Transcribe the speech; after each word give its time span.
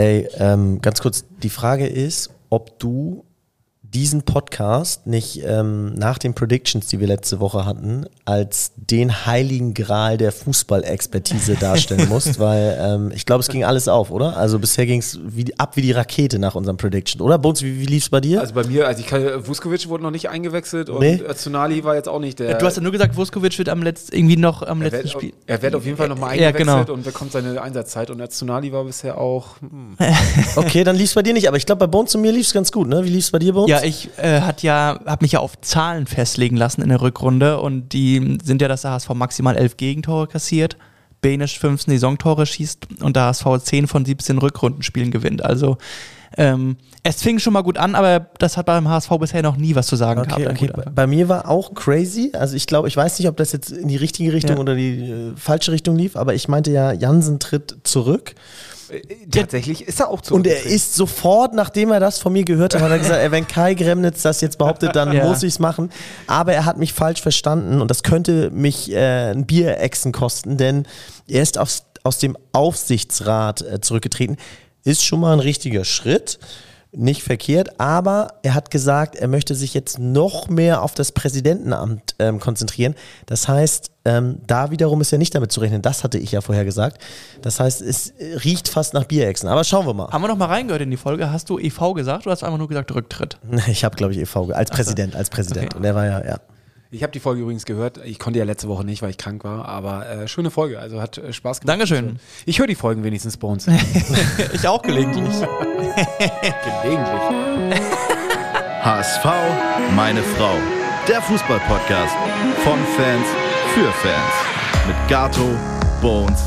Ey, 0.00 0.26
ähm, 0.38 0.80
ganz 0.80 1.02
kurz, 1.02 1.26
die 1.42 1.50
Frage 1.50 1.86
ist, 1.86 2.30
ob 2.48 2.78
du 2.78 3.22
diesen 3.92 4.22
Podcast 4.22 5.06
nicht 5.06 5.42
ähm, 5.44 5.94
nach 5.94 6.18
den 6.18 6.34
Predictions, 6.34 6.86
die 6.86 7.00
wir 7.00 7.08
letzte 7.08 7.40
Woche 7.40 7.64
hatten, 7.66 8.06
als 8.24 8.72
den 8.76 9.26
heiligen 9.26 9.74
Gral 9.74 10.16
der 10.16 10.30
Fußballexpertise 10.32 11.56
darstellen 11.56 12.08
musst, 12.08 12.38
weil 12.38 12.78
ähm, 12.80 13.12
ich 13.14 13.26
glaube, 13.26 13.40
es 13.40 13.48
ging 13.48 13.64
alles 13.64 13.88
auf, 13.88 14.10
oder? 14.10 14.36
Also 14.36 14.58
bisher 14.58 14.86
ging 14.86 15.00
es 15.00 15.18
wie, 15.24 15.44
ab 15.58 15.76
wie 15.76 15.82
die 15.82 15.92
Rakete 15.92 16.38
nach 16.38 16.54
unserem 16.54 16.76
Prediction, 16.76 17.20
oder? 17.20 17.38
Bones, 17.38 17.62
wie, 17.62 17.80
wie 17.80 17.86
lief 17.86 18.04
es 18.04 18.10
bei 18.10 18.20
dir? 18.20 18.40
Also 18.40 18.54
bei 18.54 18.64
mir, 18.64 18.86
also 18.86 19.00
ich 19.00 19.06
kann, 19.06 19.22
Vuskovic 19.46 19.88
wurde 19.88 20.02
noch 20.04 20.10
nicht 20.12 20.28
eingewechselt 20.28 20.88
und 20.88 21.00
Nee. 21.00 21.20
Tsunali 21.34 21.82
war 21.82 21.94
jetzt 21.96 22.08
auch 22.08 22.20
nicht 22.20 22.38
der. 22.38 22.58
Du 22.58 22.66
hast 22.66 22.76
ja 22.76 22.82
nur 22.82 22.92
gesagt, 22.92 23.16
Vuskovic 23.16 23.58
wird 23.58 23.68
am 23.68 23.82
letzten, 23.82 24.14
irgendwie 24.14 24.36
noch 24.36 24.62
am 24.62 24.82
er 24.82 24.90
letzten 24.90 25.04
wird, 25.04 25.12
Spiel. 25.12 25.32
er 25.46 25.62
wird 25.62 25.74
auf 25.74 25.84
jeden 25.84 25.96
Fall 25.96 26.08
nochmal 26.08 26.38
Ja, 26.38 26.48
eingewechselt 26.48 26.86
genau. 26.86 26.92
und 26.94 27.04
bekommt 27.04 27.32
seine 27.32 27.60
Einsatzzeit. 27.60 28.10
Und 28.10 28.18
der 28.18 28.28
Tsunali 28.30 28.72
war 28.72 28.84
bisher 28.84 29.18
auch. 29.18 29.60
Hm. 29.60 29.96
Okay, 30.56 30.84
dann 30.84 30.96
lief 30.96 31.06
es 31.06 31.14
bei 31.14 31.22
dir 31.22 31.32
nicht, 31.32 31.48
aber 31.48 31.56
ich 31.56 31.64
glaube, 31.66 31.80
bei 31.80 31.86
Bones 31.86 32.14
und 32.14 32.22
mir 32.22 32.32
lief 32.32 32.46
es 32.46 32.52
ganz 32.52 32.70
gut, 32.72 32.88
ne? 32.88 33.04
Wie 33.04 33.08
lief 33.08 33.24
es 33.24 33.30
bei 33.30 33.38
dir, 33.38 33.52
Bones? 33.52 33.70
Ja, 33.70 33.79
ich 33.84 34.10
äh, 34.18 34.40
hat 34.40 34.62
ja, 34.62 35.00
habe 35.06 35.24
mich 35.24 35.32
ja 35.32 35.40
auf 35.40 35.60
Zahlen 35.60 36.06
festlegen 36.06 36.56
lassen 36.56 36.82
in 36.82 36.88
der 36.88 37.00
Rückrunde 37.00 37.60
und 37.60 37.92
die 37.92 38.38
sind 38.42 38.62
ja, 38.62 38.68
dass 38.68 38.82
der 38.82 38.92
HSV 38.92 39.10
maximal 39.14 39.56
elf 39.56 39.76
Gegentore 39.76 40.26
kassiert, 40.26 40.76
Benisch 41.20 41.58
15 41.58 41.92
Saisontore 41.92 42.46
schießt 42.46 43.02
und 43.02 43.16
der 43.16 43.24
HSV 43.24 43.44
10 43.62 43.86
von 43.86 44.04
17 44.04 44.38
Rückrundenspielen 44.38 45.10
gewinnt. 45.10 45.44
Also 45.44 45.76
ähm, 46.36 46.76
es 47.02 47.22
fing 47.22 47.38
schon 47.40 47.52
mal 47.52 47.62
gut 47.62 47.76
an, 47.76 47.94
aber 47.94 48.28
das 48.38 48.56
hat 48.56 48.66
beim 48.66 48.88
HSV 48.88 49.10
bisher 49.18 49.42
noch 49.42 49.56
nie 49.56 49.74
was 49.74 49.86
zu 49.88 49.96
sagen 49.96 50.20
Okay, 50.20 50.44
gehabt. 50.44 50.62
okay. 50.62 50.90
Bei 50.94 51.06
mir 51.06 51.28
war 51.28 51.48
auch 51.48 51.74
crazy. 51.74 52.30
Also 52.34 52.54
ich 52.56 52.66
glaube, 52.66 52.88
ich 52.88 52.96
weiß 52.96 53.18
nicht, 53.18 53.28
ob 53.28 53.36
das 53.36 53.52
jetzt 53.52 53.70
in 53.70 53.88
die 53.88 53.96
richtige 53.96 54.32
Richtung 54.32 54.56
Ja. 54.56 54.60
oder 54.62 54.74
die 54.76 55.10
äh, 55.10 55.32
falsche 55.36 55.72
Richtung 55.72 55.96
lief, 55.96 56.16
aber 56.16 56.34
ich 56.34 56.46
meinte 56.48 56.70
ja, 56.70 56.92
Jansen 56.92 57.38
tritt 57.40 57.78
zurück. 57.84 58.34
Äh, 58.90 59.02
Tatsächlich 59.30 59.86
ist 59.86 60.00
er 60.00 60.08
auch 60.08 60.20
zu. 60.20 60.34
Und 60.34 60.46
er 60.46 60.64
ist 60.64 60.94
sofort, 60.94 61.54
nachdem 61.54 61.90
er 61.92 62.00
das 62.00 62.18
von 62.18 62.32
mir 62.32 62.44
gehört 62.44 62.74
hat, 62.74 62.82
hat 62.82 62.90
er 62.90 62.98
gesagt, 62.98 63.20
ey, 63.20 63.30
wenn 63.30 63.46
Kai 63.46 63.74
Gremnitz 63.74 64.22
das 64.22 64.40
jetzt 64.40 64.58
behauptet, 64.58 64.96
dann 64.96 65.12
Ja. 65.16 65.24
muss 65.24 65.42
ich 65.42 65.54
es 65.54 65.58
machen. 65.58 65.90
Aber 66.26 66.52
er 66.52 66.64
hat 66.64 66.78
mich 66.78 66.92
falsch 66.92 67.20
verstanden 67.22 67.80
und 67.80 67.90
das 67.90 68.02
könnte 68.02 68.50
mich 68.50 68.90
äh, 68.92 69.30
ein 69.30 69.46
Bierechsen 69.46 70.12
kosten, 70.12 70.56
denn 70.56 70.86
er 71.28 71.42
ist 71.42 71.58
aus, 71.58 71.84
aus 72.02 72.18
dem 72.18 72.36
Aufsichtsrat 72.52 73.62
äh, 73.62 73.80
zurückgetreten. 73.80 74.36
Ist 74.84 75.04
schon 75.04 75.20
mal 75.20 75.32
ein 75.32 75.40
richtiger 75.40 75.84
Schritt. 75.84 76.38
Nicht 76.92 77.22
verkehrt, 77.22 77.78
aber 77.78 78.34
er 78.42 78.54
hat 78.54 78.70
gesagt, 78.72 79.14
er 79.14 79.28
möchte 79.28 79.54
sich 79.54 79.74
jetzt 79.74 80.00
noch 80.00 80.48
mehr 80.48 80.82
auf 80.82 80.94
das 80.94 81.12
Präsidentenamt 81.12 82.16
ähm, 82.18 82.40
konzentrieren. 82.40 82.96
Das 83.26 83.46
heißt, 83.46 83.92
ähm, 84.04 84.38
da 84.46 84.72
wiederum 84.72 85.00
ist 85.00 85.12
ja 85.12 85.18
nicht 85.18 85.32
damit 85.34 85.52
zu 85.52 85.60
rechnen. 85.60 85.82
Das 85.82 86.02
hatte 86.02 86.18
ich 86.18 86.32
ja 86.32 86.40
vorher 86.40 86.64
gesagt. 86.64 87.00
Das 87.42 87.60
heißt, 87.60 87.80
es 87.80 88.12
riecht 88.44 88.68
fast 88.68 88.92
nach 88.94 89.04
Bierechsen. 89.04 89.48
Aber 89.48 89.62
schauen 89.62 89.86
wir 89.86 89.94
mal. 89.94 90.08
Haben 90.08 90.22
wir 90.22 90.28
noch 90.28 90.36
mal 90.36 90.46
reingehört 90.46 90.82
in 90.82 90.90
die 90.90 90.96
Folge? 90.96 91.30
Hast 91.30 91.48
du 91.48 91.58
EV 91.60 91.94
gesagt 91.94 92.26
oder 92.26 92.32
hast 92.32 92.42
du 92.42 92.46
einfach 92.46 92.58
nur 92.58 92.68
gesagt 92.68 92.92
Rücktritt? 92.92 93.38
Ich 93.68 93.84
habe, 93.84 93.94
glaube 93.94 94.12
ich, 94.12 94.18
EV 94.18 94.50
als 94.52 94.70
Präsident, 94.70 95.14
als 95.14 95.30
Präsident. 95.30 95.66
Okay. 95.66 95.76
Und 95.76 95.84
er 95.84 95.94
war 95.94 96.06
ja, 96.06 96.24
ja. 96.26 96.40
Ich 96.92 97.04
habe 97.04 97.12
die 97.12 97.20
Folge 97.20 97.42
übrigens 97.42 97.66
gehört. 97.66 98.00
Ich 98.04 98.18
konnte 98.18 98.40
ja 98.40 98.44
letzte 98.44 98.66
Woche 98.66 98.84
nicht, 98.84 99.00
weil 99.00 99.10
ich 99.10 99.18
krank 99.18 99.44
war. 99.44 99.66
Aber 99.66 100.08
äh, 100.08 100.26
schöne 100.26 100.50
Folge. 100.50 100.80
Also 100.80 101.00
hat 101.00 101.18
äh, 101.18 101.32
Spaß 101.32 101.60
gemacht. 101.60 101.72
Dankeschön. 101.72 102.18
Ich 102.46 102.58
höre 102.58 102.66
die 102.66 102.74
Folgen 102.74 103.04
wenigstens 103.04 103.36
bei 103.36 103.46
uns. 103.46 103.68
ich 104.52 104.66
auch 104.66 104.82
gelegentlich. 104.82 105.34
Gelegentlich. 106.82 107.80
HSV, 108.82 109.24
meine 109.94 110.22
Frau. 110.22 110.54
Der 111.06 111.22
Fußballpodcast 111.22 112.14
von 112.64 112.78
Fans 112.96 113.26
für 113.74 113.92
Fans. 113.92 114.86
Mit 114.88 114.96
Gato, 115.08 115.48
Bones, 116.02 116.42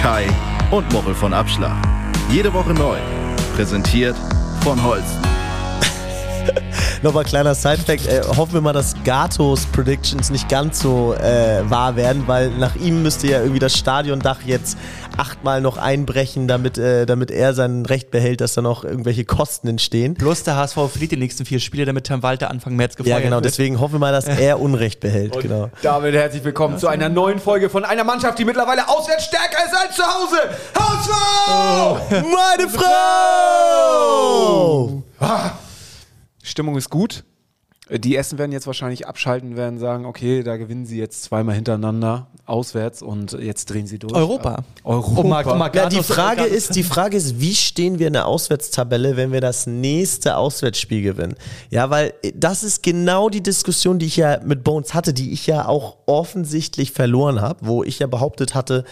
Kai 0.00 0.28
und 0.70 0.92
Mochel 0.92 1.14
von 1.14 1.32
Abschlag. 1.32 1.76
Jede 2.30 2.52
Woche 2.52 2.72
neu. 2.74 2.98
Präsentiert 3.56 4.16
von 4.62 4.80
Holsten. 4.80 5.27
Nochmal 7.02 7.24
kleiner 7.24 7.54
Side-Fact. 7.54 8.06
Äh, 8.08 8.22
hoffen 8.36 8.54
wir 8.54 8.60
mal, 8.60 8.72
dass 8.72 8.94
Gatos 9.04 9.66
Predictions 9.66 10.30
nicht 10.30 10.48
ganz 10.48 10.80
so 10.80 11.14
äh, 11.14 11.62
wahr 11.70 11.94
werden, 11.96 12.24
weil 12.26 12.50
nach 12.50 12.74
ihm 12.76 13.02
müsste 13.04 13.28
ja 13.28 13.38
irgendwie 13.40 13.60
das 13.60 13.76
Stadiondach 13.76 14.42
jetzt 14.44 14.76
achtmal 15.16 15.60
noch 15.60 15.76
einbrechen, 15.76 16.48
damit, 16.48 16.76
äh, 16.76 17.06
damit 17.06 17.30
er 17.30 17.54
sein 17.54 17.86
Recht 17.86 18.10
behält, 18.10 18.40
dass 18.40 18.54
da 18.54 18.62
noch 18.62 18.82
irgendwelche 18.84 19.24
Kosten 19.24 19.68
entstehen. 19.68 20.14
Bloß 20.14 20.42
der 20.42 20.56
HSV 20.56 20.74
verliert 20.74 21.12
die 21.12 21.16
nächsten 21.16 21.44
vier 21.44 21.60
Spiele, 21.60 21.84
damit 21.84 22.10
Herrn 22.10 22.22
Walter 22.24 22.50
Anfang 22.50 22.74
März 22.74 22.96
gefeuert 22.96 23.18
Ja, 23.18 23.22
genau. 23.22 23.36
wird. 23.36 23.44
Deswegen 23.44 23.78
hoffen 23.80 23.94
wir 23.94 23.98
mal, 24.00 24.12
dass 24.12 24.26
er 24.26 24.60
Unrecht 24.60 24.98
behält. 25.00 25.38
Genau. 25.40 25.70
Damit 25.82 26.14
herzlich 26.14 26.42
willkommen 26.42 26.78
zu 26.78 26.88
einer 26.88 27.08
neuen 27.08 27.38
Folge 27.38 27.70
von 27.70 27.84
einer 27.84 28.02
Mannschaft, 28.04 28.38
die 28.40 28.44
mittlerweile 28.44 28.88
auswärts 28.88 29.24
stärker 29.26 29.64
ist 29.64 29.74
als 29.76 29.94
zu 29.96 30.02
Hause. 30.02 30.36
HSV! 30.74 31.10
Meine 32.58 32.68
Frau! 35.18 35.58
Stimmung 36.42 36.76
ist 36.76 36.90
gut. 36.90 37.24
Die 37.90 38.16
Essen 38.16 38.38
werden 38.38 38.52
jetzt 38.52 38.66
wahrscheinlich 38.66 39.06
abschalten, 39.06 39.56
werden 39.56 39.78
sagen, 39.78 40.04
okay, 40.04 40.42
da 40.42 40.58
gewinnen 40.58 40.84
sie 40.84 40.98
jetzt 40.98 41.22
zweimal 41.22 41.54
hintereinander 41.54 42.26
auswärts 42.44 43.00
und 43.00 43.32
jetzt 43.32 43.66
drehen 43.70 43.86
sie 43.86 43.98
durch. 43.98 44.12
Europa. 44.12 44.62
Europa. 44.84 45.20
Um 45.20 45.28
mal, 45.28 45.46
um 45.46 45.58
mal 45.58 45.70
Ja, 45.74 45.88
die 45.88 46.02
Frage 46.02 46.42
ist, 46.42 46.74
die 46.74 46.82
Frage 46.82 47.16
ist, 47.16 47.40
wie 47.40 47.54
stehen 47.54 47.98
wir 47.98 48.08
in 48.08 48.12
der 48.12 48.26
Auswärtstabelle, 48.26 49.16
wenn 49.16 49.32
wir 49.32 49.40
das 49.40 49.66
nächste 49.66 50.36
Auswärtsspiel 50.36 51.00
gewinnen? 51.00 51.36
Ja, 51.70 51.88
weil 51.88 52.12
äh, 52.22 52.32
das 52.34 52.62
ist 52.62 52.82
genau 52.82 53.30
die 53.30 53.42
Diskussion, 53.42 53.98
die 53.98 54.06
ich 54.06 54.16
ja 54.16 54.38
mit 54.44 54.64
Bones 54.64 54.92
hatte, 54.92 55.14
die 55.14 55.32
ich 55.32 55.46
ja 55.46 55.66
auch 55.66 55.96
offensichtlich 56.04 56.92
verloren 56.92 57.40
habe, 57.40 57.60
wo 57.62 57.84
ich 57.84 58.00
ja 58.00 58.06
behauptet 58.06 58.54
hatte, 58.54 58.84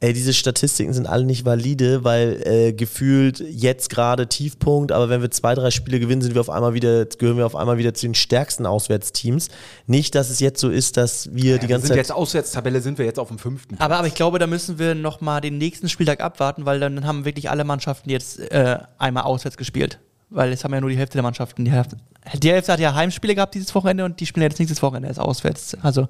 ey, 0.00 0.12
diese 0.12 0.34
Statistiken 0.34 0.92
sind 0.92 1.06
alle 1.06 1.24
nicht 1.24 1.44
valide, 1.44 2.04
weil 2.04 2.42
äh, 2.44 2.72
gefühlt 2.72 3.40
jetzt 3.40 3.88
gerade 3.90 4.28
Tiefpunkt, 4.28 4.92
aber 4.92 5.08
wenn 5.08 5.22
wir 5.22 5.30
zwei, 5.30 5.54
drei 5.54 5.70
Spiele 5.70 5.98
gewinnen, 6.00 6.20
sind 6.20 6.34
wir 6.34 6.40
auf 6.40 6.50
einmal 6.50 6.74
wieder, 6.74 7.06
gehören 7.06 7.36
wir 7.38 7.46
auf 7.46 7.56
einmal 7.56 7.78
wieder 7.78 7.94
zu 7.94 8.06
den 8.06 8.14
stärksten 8.14 8.66
Auswärtsteams. 8.66 9.48
Nicht, 9.86 10.14
dass 10.14 10.30
es 10.30 10.40
jetzt 10.40 10.60
so 10.60 10.68
ist, 10.68 10.96
dass 10.96 11.32
wir 11.32 11.56
die 11.56 11.62
wir 11.62 11.68
ganze 11.68 11.86
sind 11.86 11.96
Zeit 11.96 11.98
jetzt 11.98 12.12
Auswärtstabelle, 12.12 12.80
sind 12.80 12.98
wir 12.98 13.06
jetzt 13.06 13.18
auf 13.18 13.28
dem 13.28 13.38
fünften. 13.38 13.76
Aber, 13.78 13.96
aber 13.96 14.06
ich 14.06 14.14
glaube, 14.14 14.38
da 14.38 14.46
müssen 14.46 14.78
wir 14.78 14.94
noch 14.94 15.20
mal 15.20 15.40
den 15.40 15.58
nächsten 15.58 15.88
Spieltag 15.88 16.20
abwarten, 16.20 16.66
weil 16.66 16.80
dann 16.80 17.06
haben 17.06 17.24
wirklich 17.24 17.48
alle 17.48 17.64
Mannschaften 17.64 18.10
jetzt 18.10 18.38
äh, 18.38 18.78
einmal 18.98 19.22
auswärts 19.24 19.56
gespielt. 19.56 20.00
Weil 20.30 20.50
jetzt 20.50 20.64
haben 20.64 20.74
ja 20.74 20.80
nur 20.80 20.90
die 20.90 20.96
Hälfte 20.96 21.14
der 21.14 21.22
Mannschaften. 21.22 21.64
Die 21.64 21.70
Hälfte, 21.70 21.96
die 22.42 22.50
Hälfte 22.50 22.72
hat 22.72 22.80
ja 22.80 22.94
Heimspiele 22.94 23.34
gehabt 23.36 23.54
dieses 23.54 23.74
Wochenende 23.74 24.04
und 24.04 24.18
die 24.18 24.26
spielen 24.26 24.42
jetzt 24.42 24.58
nächstes 24.58 24.82
Wochenende 24.82 25.08
erst 25.08 25.20
auswärts. 25.20 25.76
Also 25.82 26.08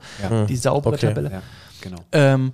die 0.49 0.57
saubere 0.57 0.95
Okay. 0.95 1.09
Tabelle. 1.09 1.31
Ja, 1.31 1.43
genau. 1.81 1.99
Ähm, 2.13 2.53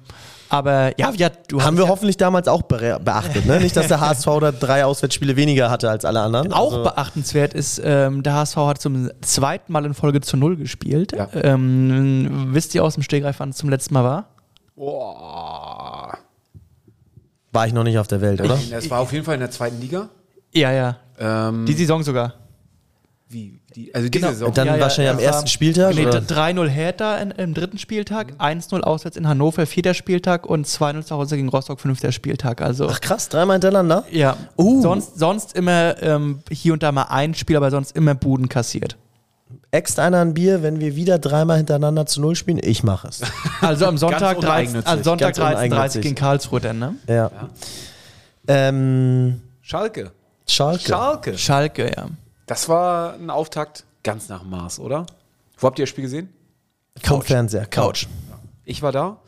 aber 0.50 0.98
ja, 1.00 1.10
ja, 1.16 1.30
du 1.48 1.62
Haben 1.62 1.76
wir 1.78 1.84
ja 1.84 1.90
hoffentlich 1.90 2.16
damals 2.16 2.48
auch 2.48 2.62
beachtet, 2.62 3.46
ne? 3.46 3.60
Nicht, 3.60 3.76
dass 3.76 3.88
der 3.88 4.00
HSV 4.06 4.26
da 4.40 4.52
drei 4.52 4.84
Auswärtsspiele 4.84 5.36
weniger 5.36 5.70
hatte 5.70 5.88
als 5.88 6.04
alle 6.04 6.20
anderen. 6.20 6.52
auch 6.52 6.72
Also, 6.72 6.82
beachtenswert 6.82 7.54
ist, 7.54 7.80
ähm, 7.82 8.22
der 8.22 8.34
HSV 8.34 8.56
hat 8.56 8.80
zum 8.82 9.10
zweiten 9.22 9.72
Mal 9.72 9.86
in 9.86 9.94
Folge 9.94 10.20
zu 10.20 10.36
Null 10.36 10.56
gespielt. 10.56 11.12
Ja. 11.12 11.28
Ähm, 11.34 12.48
wisst 12.52 12.74
ihr 12.74 12.84
aus 12.84 12.94
dem 12.94 13.02
Stegreif, 13.02 13.36
wann 13.38 13.50
es 13.50 13.56
zum 13.56 13.70
letzten 13.70 13.94
Mal 13.94 14.04
war? 14.04 14.28
Boah. 14.76 16.18
war 17.52 17.66
ich 17.66 17.72
noch 17.72 17.84
nicht 17.84 17.98
auf 17.98 18.06
der 18.08 18.20
Welt, 18.20 18.40
oder? 18.40 18.58
Es 18.72 18.90
war 18.90 19.00
auf 19.00 19.12
jeden 19.12 19.24
Fall 19.24 19.34
in 19.34 19.40
der 19.40 19.50
zweiten 19.50 19.80
Liga. 19.80 20.08
Ja, 20.52 20.72
ja. 20.72 20.96
Ähm, 21.18 21.64
Die 21.66 21.74
Saison 21.74 22.02
sogar. 22.02 22.34
wie, 23.28 23.59
die, 23.76 23.94
also 23.94 24.08
diese 24.08 24.20
Genau. 24.20 24.32
Saison. 24.32 24.54
Dann 24.54 24.66
Ja, 24.66 24.74
ja, 24.76 24.80
wahrscheinlich 24.82 25.12
am 25.12 25.18
ersten 25.20 25.46
Spieltag. 25.46 25.94
Nee, 25.94 26.06
oder? 26.06 26.18
3-0 26.18 26.66
Hertha 26.68 27.16
in, 27.18 27.30
im 27.30 27.54
dritten 27.54 27.78
Spieltag, 27.78 28.32
1-0 28.38 28.80
auswärts 28.80 29.16
in 29.16 29.28
Hannover, 29.28 29.66
vierter 29.66 29.94
Spieltag 29.94 30.46
und 30.46 30.66
2-0 30.66 31.04
zu 31.04 31.14
Hause 31.16 31.36
gegen 31.36 31.48
Rostock, 31.48 31.80
fünfter 31.80 32.10
Spieltag. 32.12 32.60
Also 32.62 32.88
Ach 32.90 33.00
krass, 33.00 33.28
dreimal 33.28 33.54
hintereinander? 33.54 34.04
ja, 34.10 34.36
Uh. 34.56 34.82
sonst, 34.82 35.18
sonst 35.18 35.54
immer 35.56 36.02
ähm, 36.02 36.40
hier 36.50 36.72
und 36.72 36.82
da 36.82 36.90
mal 36.92 37.04
ein 37.10 37.34
Spiel, 37.34 37.56
aber 37.56 37.70
sonst 37.70 37.96
immer 37.96 38.14
Buden 38.14 38.48
kassiert. 38.48 38.96
Äxt 39.72 40.00
einer 40.00 40.20
ein 40.20 40.34
Bier, 40.34 40.62
wenn 40.64 40.80
wir 40.80 40.96
wieder 40.96 41.18
dreimal 41.20 41.56
hintereinander 41.58 42.06
zu 42.06 42.20
Null 42.20 42.34
spielen? 42.34 42.58
Ich 42.62 42.82
mache 42.82 43.08
es. 43.08 43.20
Also 43.60 43.86
am 43.86 43.98
Sonntag, 43.98 44.40
13, 44.40 44.48
uneigennützig, 44.48 44.88
also 44.90 45.02
Sonntag 45.04 45.26
ganz 45.28 45.36
13, 45.36 45.54
30 45.54 45.70
uneigennützig. 45.70 46.02
gegen 46.02 46.14
Karlsruhe 46.16 46.60
dann, 46.60 46.78
ne? 46.78 46.94
Ja. 47.08 47.30
Ähm, 48.48 49.40
Schalke. 49.60 50.10
Schalke. 50.46 50.80
Schalke. 50.88 51.38
Schalke, 51.38 51.92
ja. 51.96 52.06
Das 52.50 52.68
war 52.68 53.14
ein 53.14 53.30
Auftakt 53.30 53.84
ganz 54.02 54.28
nach 54.28 54.42
Maß, 54.42 54.80
oder? 54.80 55.06
Wo 55.56 55.68
habt 55.68 55.78
ihr 55.78 55.84
das 55.84 55.90
Spiel 55.90 56.02
gesehen? 56.02 56.30
Couch. 57.00 57.26
Fernseher. 57.26 57.64
Couch. 57.64 58.08
Ich 58.64 58.82
war 58.82 58.90
da, 58.90 59.18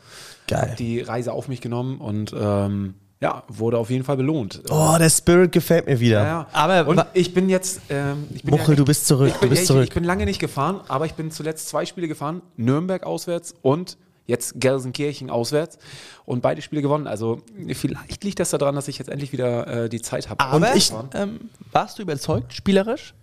Geil. 0.45 0.75
die 0.77 0.99
Reise 0.99 1.31
auf 1.31 1.47
mich 1.47 1.61
genommen 1.61 2.01
und 2.01 2.35
ähm, 2.37 2.95
ja, 3.21 3.43
wurde 3.47 3.77
auf 3.77 3.89
jeden 3.89 4.03
Fall 4.03 4.17
belohnt. 4.17 4.63
Oh, 4.69 4.97
der 4.99 5.09
Spirit 5.09 5.53
gefällt 5.53 5.85
mir 5.85 6.01
wieder. 6.01 6.21
Ja, 6.21 6.25
ja. 6.25 6.47
Aber 6.51 6.85
und 6.85 7.05
ich 7.13 7.33
bin 7.33 7.47
jetzt. 7.47 7.79
Ähm, 7.87 8.27
ich 8.35 8.43
bin 8.43 8.51
Muchel, 8.51 8.75
du 8.75 8.83
bist 8.83 9.07
zurück, 9.07 9.29
Ich 9.29 9.35
bin, 9.35 9.47
du 9.47 9.49
bist 9.51 9.61
ich, 9.61 9.67
zurück. 9.67 9.85
Ich 9.85 9.93
bin 9.93 10.03
lange 10.03 10.25
nicht 10.25 10.39
gefahren, 10.39 10.81
aber 10.89 11.05
ich 11.05 11.13
bin 11.13 11.31
zuletzt 11.31 11.69
zwei 11.69 11.85
Spiele 11.85 12.09
gefahren: 12.09 12.41
Nürnberg 12.57 13.03
auswärts 13.03 13.55
und 13.61 13.95
jetzt 14.25 14.59
Gelsenkirchen 14.59 15.29
auswärts 15.29 15.77
und 16.25 16.41
beide 16.41 16.61
Spiele 16.61 16.81
gewonnen. 16.81 17.07
Also 17.07 17.41
vielleicht 17.73 18.23
liegt 18.23 18.39
das 18.39 18.51
daran, 18.51 18.75
dass 18.75 18.87
ich 18.87 18.97
jetzt 18.97 19.09
endlich 19.09 19.33
wieder 19.33 19.67
äh, 19.85 19.89
die 19.89 20.01
Zeit 20.01 20.29
habe. 20.29 20.39
Aber 20.39 20.55
Und 20.71 20.75
ich- 20.75 20.91
ähm, 21.13 21.49
warst 21.71 21.97
du 21.99 22.03
überzeugt, 22.03 22.53
spielerisch? 22.53 23.13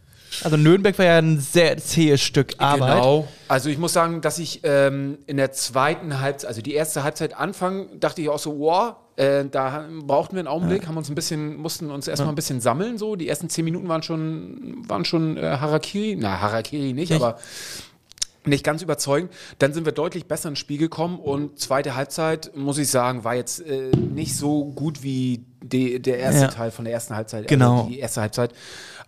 Also 0.45 0.57
Nürnberg 0.57 0.97
war 0.97 1.07
ja 1.07 1.19
ein 1.19 1.41
sehr 1.41 1.77
zähes 1.79 2.21
Stück 2.21 2.55
Arbeit. 2.59 2.99
Genau. 2.99 3.27
Also 3.49 3.69
ich 3.69 3.79
muss 3.79 3.93
sagen, 3.93 4.21
dass 4.21 4.39
ich 4.39 4.61
ähm, 4.63 5.19
in 5.27 5.39
der 5.39 5.51
zweiten 5.51 6.21
Halbzeit, 6.21 6.47
also 6.49 6.63
die 6.63 6.73
erste 6.75 7.03
Halbzeit 7.03 7.37
Anfang, 7.37 7.99
dachte 7.99 8.23
ich 8.23 8.29
auch 8.29 8.39
so, 8.39 8.59
wow, 8.59 8.95
Äh, 9.17 9.45
da 9.51 9.87
brauchten 10.07 10.37
wir 10.37 10.41
einen 10.41 10.49
Augenblick, 10.49 10.87
haben 10.87 10.97
uns 10.97 11.11
ein 11.11 11.15
bisschen, 11.15 11.57
mussten 11.57 11.91
uns 11.91 12.09
erstmal 12.09 12.31
ein 12.31 12.37
bisschen 12.37 12.61
sammeln. 12.63 12.97
So, 12.97 13.17
die 13.17 13.29
ersten 13.29 13.51
zehn 13.51 13.67
Minuten 13.67 13.87
waren 13.89 14.03
schon, 14.03 14.89
waren 14.89 15.05
schon 15.05 15.37
äh, 15.37 15.43
Harakiri. 15.43 16.17
Na, 16.19 16.41
Harakiri 16.41 16.95
nicht, 16.95 17.13
aber 17.13 17.37
nicht 18.45 18.65
ganz 18.65 18.83
überzeugend. 18.83 19.33
Dann 19.59 19.73
sind 19.73 19.85
wir 19.85 19.93
deutlich 19.93 20.27
besser 20.27 20.49
ins 20.49 20.59
Spiel 20.59 20.79
gekommen 20.79 21.19
und 21.19 21.59
zweite 21.59 21.95
Halbzeit, 21.95 22.53
muss 22.57 22.79
ich 22.79 22.91
sagen, 22.91 23.25
war 23.25 23.35
jetzt 23.35 23.61
äh, 23.61 23.91
nicht 23.97 24.37
so 24.37 24.67
gut 24.67 25.03
wie 25.03 25.45
die, 25.63 26.01
der 26.01 26.19
erste 26.19 26.43
Ja. 26.43 26.49
Teil 26.49 26.71
von 26.71 26.85
der 26.85 26.95
ersten 26.95 27.15
Halbzeit. 27.15 27.49
Genau. 27.49 27.79
Also 27.79 27.89
die 27.91 27.99
erste 27.99 28.21
Halbzeit. 28.23 28.53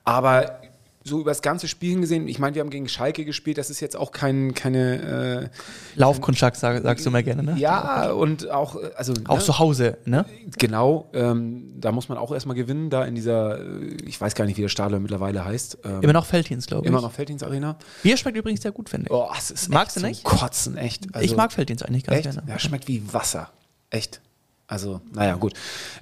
Aber 0.05 0.61
so 1.05 1.21
über 1.21 1.31
das 1.31 1.43
ganze 1.43 1.67
Spiel 1.69 1.91
hingesehen, 1.91 2.29
ich 2.29 2.39
meine, 2.39 2.55
wir 2.55 2.61
haben 2.61 2.71
gegen 2.71 2.89
Schalke 2.89 3.25
gespielt, 3.25 3.59
das 3.59 3.71
ist 3.71 3.81
jetzt 3.81 3.97
auch 3.97 4.13
kein, 4.13 4.55
keine, 4.55 5.51
Laufkundschaft 5.97 6.57
sag, 6.57 6.83
sagst 6.83 7.05
du 7.05 7.11
immer 7.11 7.23
gerne, 7.23 7.43
ne? 7.43 7.53
äh, 7.57 7.61
ja, 7.61 8.11
und 8.13 8.51
auch, 8.51 8.77
äh, 8.77 8.91
also, 8.95 9.13
Auch 9.27 9.39
ne, 9.39 9.43
zu 9.45 9.59
Hause, 9.59 9.99
ne? 10.05 10.25
genau, 10.59 11.09
ähm, 11.13 11.73
da 11.77 11.93
muss 11.93 12.09
man 12.09 12.19
auch 12.19 12.33
erstmal 12.33 12.57
gewinnen, 12.57 12.91
da 12.91 13.05
in 13.05 13.15
dieser, 13.15 13.59
äh, 13.61 13.97
ich 14.07 14.21
weiß 14.21 14.35
gar 14.35 14.45
nicht, 14.45 14.57
wie 14.57 14.63
der 14.63 14.69
Stadion 14.69 15.03
mittlerweile 15.03 15.45
heißt. 15.45 15.79
Ähm, 15.85 16.03
Immer 16.03 16.13
noch 16.13 16.27
Felddienst, 16.27 16.69
glaube 16.69 16.85
ich. 16.85 16.89
immer 16.89 17.01
noch 17.01 17.13
Felddienst 17.13 17.45
Arena. 17.45 17.77
Bier 18.03 18.17
schmeckt 18.17 18.37
übrigens 18.37 18.63
sehr 18.63 18.73
gut, 18.73 18.89
finde 18.89 19.07
ich. 19.07 19.13
Oh, 19.13 19.29
es 19.37 19.51
ist 19.51 19.69
Magst 19.71 19.97
du 19.97 20.01
nicht? 20.01 20.25
Kotzen, 20.25 20.77
echt. 20.77 21.07
ich 21.07 21.15
Also- 21.15 21.37
mag 21.37 21.53
Felddienst 21.53 21.85
eigentlich 21.85 22.05
ganz 22.05 22.19
Echt? 22.27 22.33
gerne. 22.35 22.49
Ja, 22.49 22.59
schmeckt 22.59 22.89
wie 22.89 23.03
Wasser. 23.13 23.51
Echt. 23.91 24.21
Also, 24.67 25.01
naja, 25.13 25.35
gut. 25.35 25.53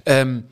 Ähm, 0.05 0.43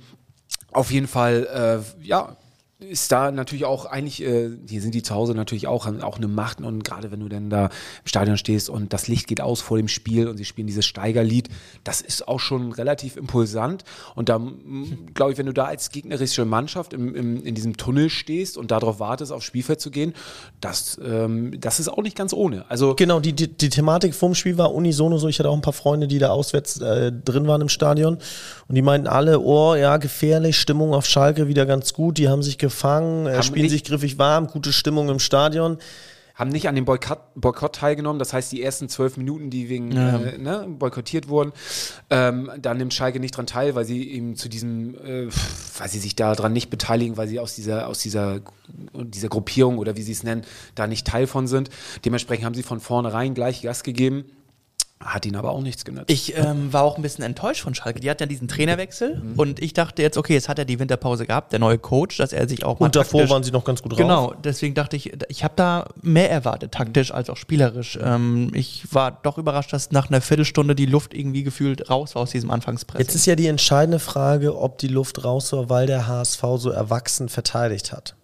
auf 0.72 0.92
jeden 0.92 1.08
Fall, 1.08 1.84
äh, 2.02 2.06
ja, 2.06 2.36
ist 2.80 3.12
da 3.12 3.32
natürlich 3.32 3.66
auch 3.66 3.86
eigentlich, 3.86 4.22
äh, 4.22 4.50
hier 4.68 4.82
sind 4.82 4.94
die 4.94 5.04
zu 5.04 5.16
Hause 5.16 5.34
natürlich 5.34 5.68
auch, 5.68 5.86
haben 5.86 6.02
auch 6.02 6.18
eine 6.18 6.28
Macht 6.28 6.62
und 6.62 6.84
gerade 6.84 7.12
wenn 7.12 7.20
du 7.20 7.30
dann 7.30 7.50
da 7.50 7.66
im 7.66 8.06
Stadion 8.06 8.38
stehst 8.38 8.70
und 8.70 8.94
das 8.94 9.08
Licht 9.08 9.28
geht 9.28 9.42
aus 9.42 9.62
vor 9.62 9.78
dem 9.78 9.88
Spiel 9.88 10.28
und 10.28 10.38
sie 10.38 10.46
spielen 10.46 10.68
dieses 10.68 10.86
Steigerlied, 10.86 11.50
das 11.84 12.02
ist 12.02 12.28
auch 12.28 12.40
schon 12.40 12.72
relativ 12.72 13.18
impulsant 13.18 13.84
und 14.16 14.30
da 14.30 14.40
glaube 15.14 15.32
ich, 15.32 15.38
wenn 15.38 15.48
du 15.48 15.54
da 15.54 15.66
als 15.66 15.90
gegnerische 15.90 16.46
Mannschaft 16.46 16.94
im, 16.94 17.16
im, 17.16 17.44
in 17.44 17.56
diesem 17.56 17.78
Tunnel 17.78 18.10
stehst 18.10 18.58
und 18.58 18.72
darauf 18.72 19.00
wartest, 19.00 19.32
aufs 19.32 19.46
Spielfeld 19.46 19.82
zu 19.82 19.90
gehen, 19.92 20.14
das, 20.62 21.00
ähm, 21.04 21.60
das 21.60 21.80
ist 21.80 21.90
auch 21.90 22.04
nicht 22.04 22.16
ganz 22.16 22.34
ohne. 22.34 22.70
Also 22.70 22.96
Genau, 22.96 23.22
die, 23.22 23.32
die, 23.32 23.48
die 23.48 23.70
Thematik 23.70 24.14
vorm 24.14 24.36
Spiel 24.36 24.58
war 24.58 24.74
unisono 24.74 25.18
so. 25.18 25.30
Ich 25.30 25.40
hatte 25.40 25.50
auch 25.50 25.56
ein 25.56 25.62
paar 25.62 25.72
Freunde, 25.72 26.08
die 26.08 26.20
da 26.20 26.32
auswärts 26.32 26.82
äh, 26.82 27.12
drin 27.12 27.48
waren 27.48 27.62
im 27.62 27.70
Stadion. 27.70 28.18
Und 28.68 28.76
die 28.76 28.82
meinten 28.82 29.08
alle, 29.08 29.40
oh 29.40 29.74
ja, 29.76 29.96
gefährlich, 29.96 30.58
Stimmung 30.58 30.94
auf 30.94 31.06
Schalke 31.06 31.48
wieder 31.48 31.66
ganz 31.66 31.94
gut. 31.94 32.18
Die 32.18 32.28
haben 32.28 32.44
sich 32.44 32.58
gefangen, 32.70 33.26
äh, 33.28 33.34
Haben 33.34 33.44
spielen 33.44 33.64
nicht- 33.64 33.72
sich 33.72 33.84
griffig 33.84 34.18
warm, 34.18 34.48
gute 34.48 34.72
Stimmung 34.74 35.10
im 35.10 35.20
Stadion. 35.20 35.78
haben 36.36 36.52
nicht 36.52 36.70
an 36.70 36.76
dem 36.76 36.86
Boykott, 36.86 37.20
Boykott 37.36 37.76
teilgenommen. 37.76 38.18
Das 38.18 38.32
heißt, 38.32 38.50
die 38.54 38.64
ersten 38.64 38.88
zwölf 38.88 39.18
Minuten, 39.18 39.50
die 39.50 39.68
wegen 39.68 39.92
Ja. 39.92 40.16
äh, 40.22 40.38
ne, 40.38 40.66
boykottiert 40.70 41.28
wurden, 41.28 41.52
ähm, 42.10 42.50
da 42.62 42.74
nimmt 42.74 42.94
Schalke 42.94 43.20
nicht 43.20 43.36
dran 43.36 43.46
teil, 43.46 43.76
weil 43.76 43.84
sie 43.84 44.10
eben 44.10 44.38
zu 44.38 44.48
diesem, 44.48 44.96
äh, 45.04 45.28
weil 45.80 45.90
sie 45.90 46.00
sich 46.00 46.16
daran 46.16 46.54
nicht 46.54 46.70
beteiligen, 46.70 47.18
weil 47.18 47.28
sie 47.28 47.42
aus 47.42 47.56
dieser, 47.56 47.90
aus 47.90 48.00
dieser, 48.00 48.40
dieser 48.94 49.28
Gruppierung 49.28 49.80
oder 49.80 49.98
wie 49.98 50.02
sie 50.02 50.14
es 50.14 50.24
nennen, 50.24 50.44
da 50.76 50.88
nicht 50.88 51.06
Teil 51.06 51.28
von 51.28 51.46
sind. 51.46 51.72
Dementsprechend 52.06 52.46
haben 52.46 52.56
sie 52.56 52.64
von 52.64 52.80
vornherein 52.80 53.34
gleich 53.34 53.62
Gas 53.64 53.84
gegeben. 53.84 54.24
Hat 55.02 55.26
ihnen 55.26 55.38
aber 55.38 55.52
auch 55.52 55.62
nichts 55.62 55.86
genützt. 55.86 56.10
Ich 56.10 56.36
ähm, 56.36 56.74
war 56.74 56.84
auch 56.84 56.98
ein 56.98 57.02
bisschen 57.02 57.24
enttäuscht 57.24 57.62
von 57.62 57.74
Schalke. 57.74 58.02
Die 58.02 58.10
hatten 58.10 58.22
ja 58.24 58.28
diesen 58.28 58.50
Trainerwechsel 58.50 59.16
Mhm. 59.16 59.40
und 59.40 59.62
ich 59.62 59.72
dachte 59.74 60.02
jetzt, 60.02 60.18
okay, 60.18 60.34
jetzt 60.34 60.50
hat 60.50 60.60
er 60.60 60.66
die 60.66 60.78
Winterpause 60.78 61.26
gehabt, 61.26 61.54
der 61.54 61.60
neue 61.60 61.78
Coach, 61.78 62.18
dass 62.18 62.34
er 62.34 62.50
sich 62.50 62.66
auch 62.66 62.82
mal 62.82 62.88
Und 62.88 62.98
davor 62.98 63.30
waren 63.30 63.42
sie 63.42 63.52
noch 63.52 63.64
ganz 63.64 63.82
gut 63.82 63.94
drauf. 63.94 63.98
Genau, 64.00 64.34
deswegen 64.44 64.76
dachte 64.76 64.98
ich, 64.98 65.14
ich 65.30 65.44
habe 65.46 65.54
da 65.56 65.86
mehr 66.02 66.30
erwartet, 66.30 66.74
taktisch 66.74 67.14
als 67.14 67.30
auch 67.30 67.38
spielerisch. 67.38 67.98
Ähm, 68.04 68.52
ich 68.54 68.94
war 68.94 69.12
doch 69.24 69.38
überrascht, 69.38 69.72
dass 69.72 69.92
nach 69.92 70.10
einer 70.10 70.20
Viertelstunde 70.20 70.76
die 70.76 70.86
Luft 70.86 71.14
irgendwie 71.14 71.44
gefühlt 71.44 71.90
raus 71.90 72.16
war 72.16 72.24
aus 72.24 72.32
diesem 72.32 72.52
Anfangspressing. 72.52 73.00
Jetzt 73.06 73.16
ist 73.16 73.26
ja 73.26 73.38
die 73.38 73.48
entscheidende 73.48 74.00
Frage, 74.00 74.58
ob 74.58 74.80
die 74.80 74.90
Luft 74.90 75.24
raus 75.24 75.54
war, 75.54 75.70
weil 75.70 75.88
der 75.88 76.08
HSV 76.08 76.42
so 76.58 76.72
erwachsen 76.72 77.30
verteidigt 77.30 77.94
hat. 77.94 78.16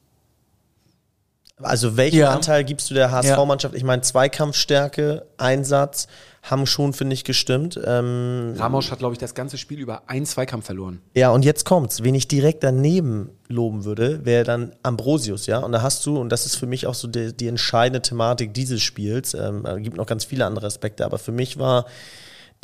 Also 1.61 1.95
welchen 1.95 2.19
Ja. 2.19 2.31
Anteil 2.31 2.65
gibst 2.65 2.89
du 2.89 2.93
der 2.93 3.11
HSV-Mannschaft? 3.11 3.75
Ich 3.75 3.83
meine, 3.85 4.01
Zweikampfstärke, 4.01 5.25
Einsatz 5.37 6.07
haben 6.43 6.67
schon, 6.67 6.91
finde 6.93 7.13
ich, 7.13 7.23
gestimmt. 7.23 7.79
Ähm, 7.83 8.55
Ramos 8.57 8.91
hat, 8.91 8.99
glaube 8.99 9.13
ich, 9.13 9.19
das 9.19 9.33
ganze 9.33 9.57
Spiel 9.57 9.79
über 9.79 10.03
einen 10.07 10.25
Zweikampf 10.25 10.65
verloren. 10.65 11.01
ja, 11.13 11.31
und 11.31 11.45
jetzt 11.45 11.63
kommt's. 11.63 12.03
Wen 12.03 12.13
ich 12.13 12.27
direkt 12.27 12.63
daneben 12.63 13.29
loben 13.47 13.85
würde, 13.85 14.25
wäre 14.25 14.43
dann 14.43 14.73
Ambrosius, 14.83 15.45
ja. 15.45 15.59
Und 15.59 15.71
da 15.71 15.81
hast 15.81 16.05
du, 16.05 16.17
und 16.19 16.29
das 16.29 16.45
ist 16.45 16.55
für 16.55 16.67
mich 16.67 16.87
auch 16.87 16.93
so 16.93 17.07
die, 17.07 17.35
die 17.35 17.47
entscheidende 17.47 18.01
Thematik 18.01 18.53
dieses 18.53 18.81
Spiels, 18.81 19.33
ähm, 19.33 19.65
es 19.65 19.81
gibt 19.81 19.95
noch 19.97 20.05
ganz 20.07 20.25
viele 20.25 20.45
andere 20.45 20.67
Aspekte, 20.67 21.05
aber 21.05 21.17
für 21.19 21.31
mich 21.31 21.57
war 21.57 21.85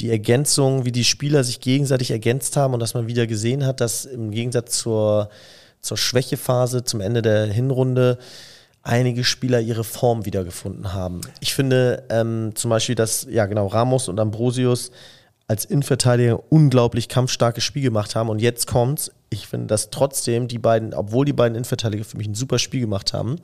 die 0.02 0.10
Ergänzung, 0.10 0.84
wie 0.86 0.92
die 0.92 1.04
Spieler 1.06 1.44
sich 1.46 1.60
gegenseitig 1.62 2.12
ergänzt 2.12 2.58
haben 2.58 2.74
und 2.74 2.82
dass 2.82 2.94
man 2.94 3.08
wieder 3.08 3.26
gesehen 3.26 3.66
hat, 3.66 3.80
dass 3.82 4.06
im 4.06 4.32
Gegensatz 4.32 4.78
zur, 4.80 5.30
zur 5.80 5.98
Schwächephase 5.98 6.84
zum 6.84 7.00
Ende 7.02 7.22
der 7.22 7.46
Hinrunde 7.46 8.18
einige 8.84 9.24
Spieler 9.24 9.60
ihre 9.60 9.84
Form 9.84 10.26
wiedergefunden 10.26 10.94
haben. 10.94 11.22
Ich 11.40 11.54
finde 11.54 12.04
ähm, 12.10 12.52
zum 12.56 12.70
Beispiel, 12.70 12.96
dass, 12.96 13.28
ja 13.30 13.46
genau, 13.46 13.68
Ramos 13.68 14.08
und 14.08 14.20
Ambrosius 14.20 14.92
als 15.52 15.66
Innenverteidiger 15.66 16.42
unglaublich 16.50 17.10
kampfstarkes 17.10 17.64
Spiel 17.64 17.84
gemacht 17.84 18.16
haben. 18.16 18.30
Und 18.30 18.40
jetzt 18.40 18.68
kommt's. 18.68 19.12
Ich 19.30 19.48
finde, 19.48 19.68
dass 19.68 19.90
trotzdem 19.90 20.48
die 20.48 20.60
beiden, 20.60 20.94
obwohl 20.94 21.26
die 21.26 21.34
beiden 21.34 21.56
Innenverteidiger 21.56 22.06
für 22.06 22.18
mich 22.18 22.28
ein 22.28 22.36
super 22.36 22.58
Spiel 22.58 22.80
gemacht 22.80 23.12
haben, 23.14 23.36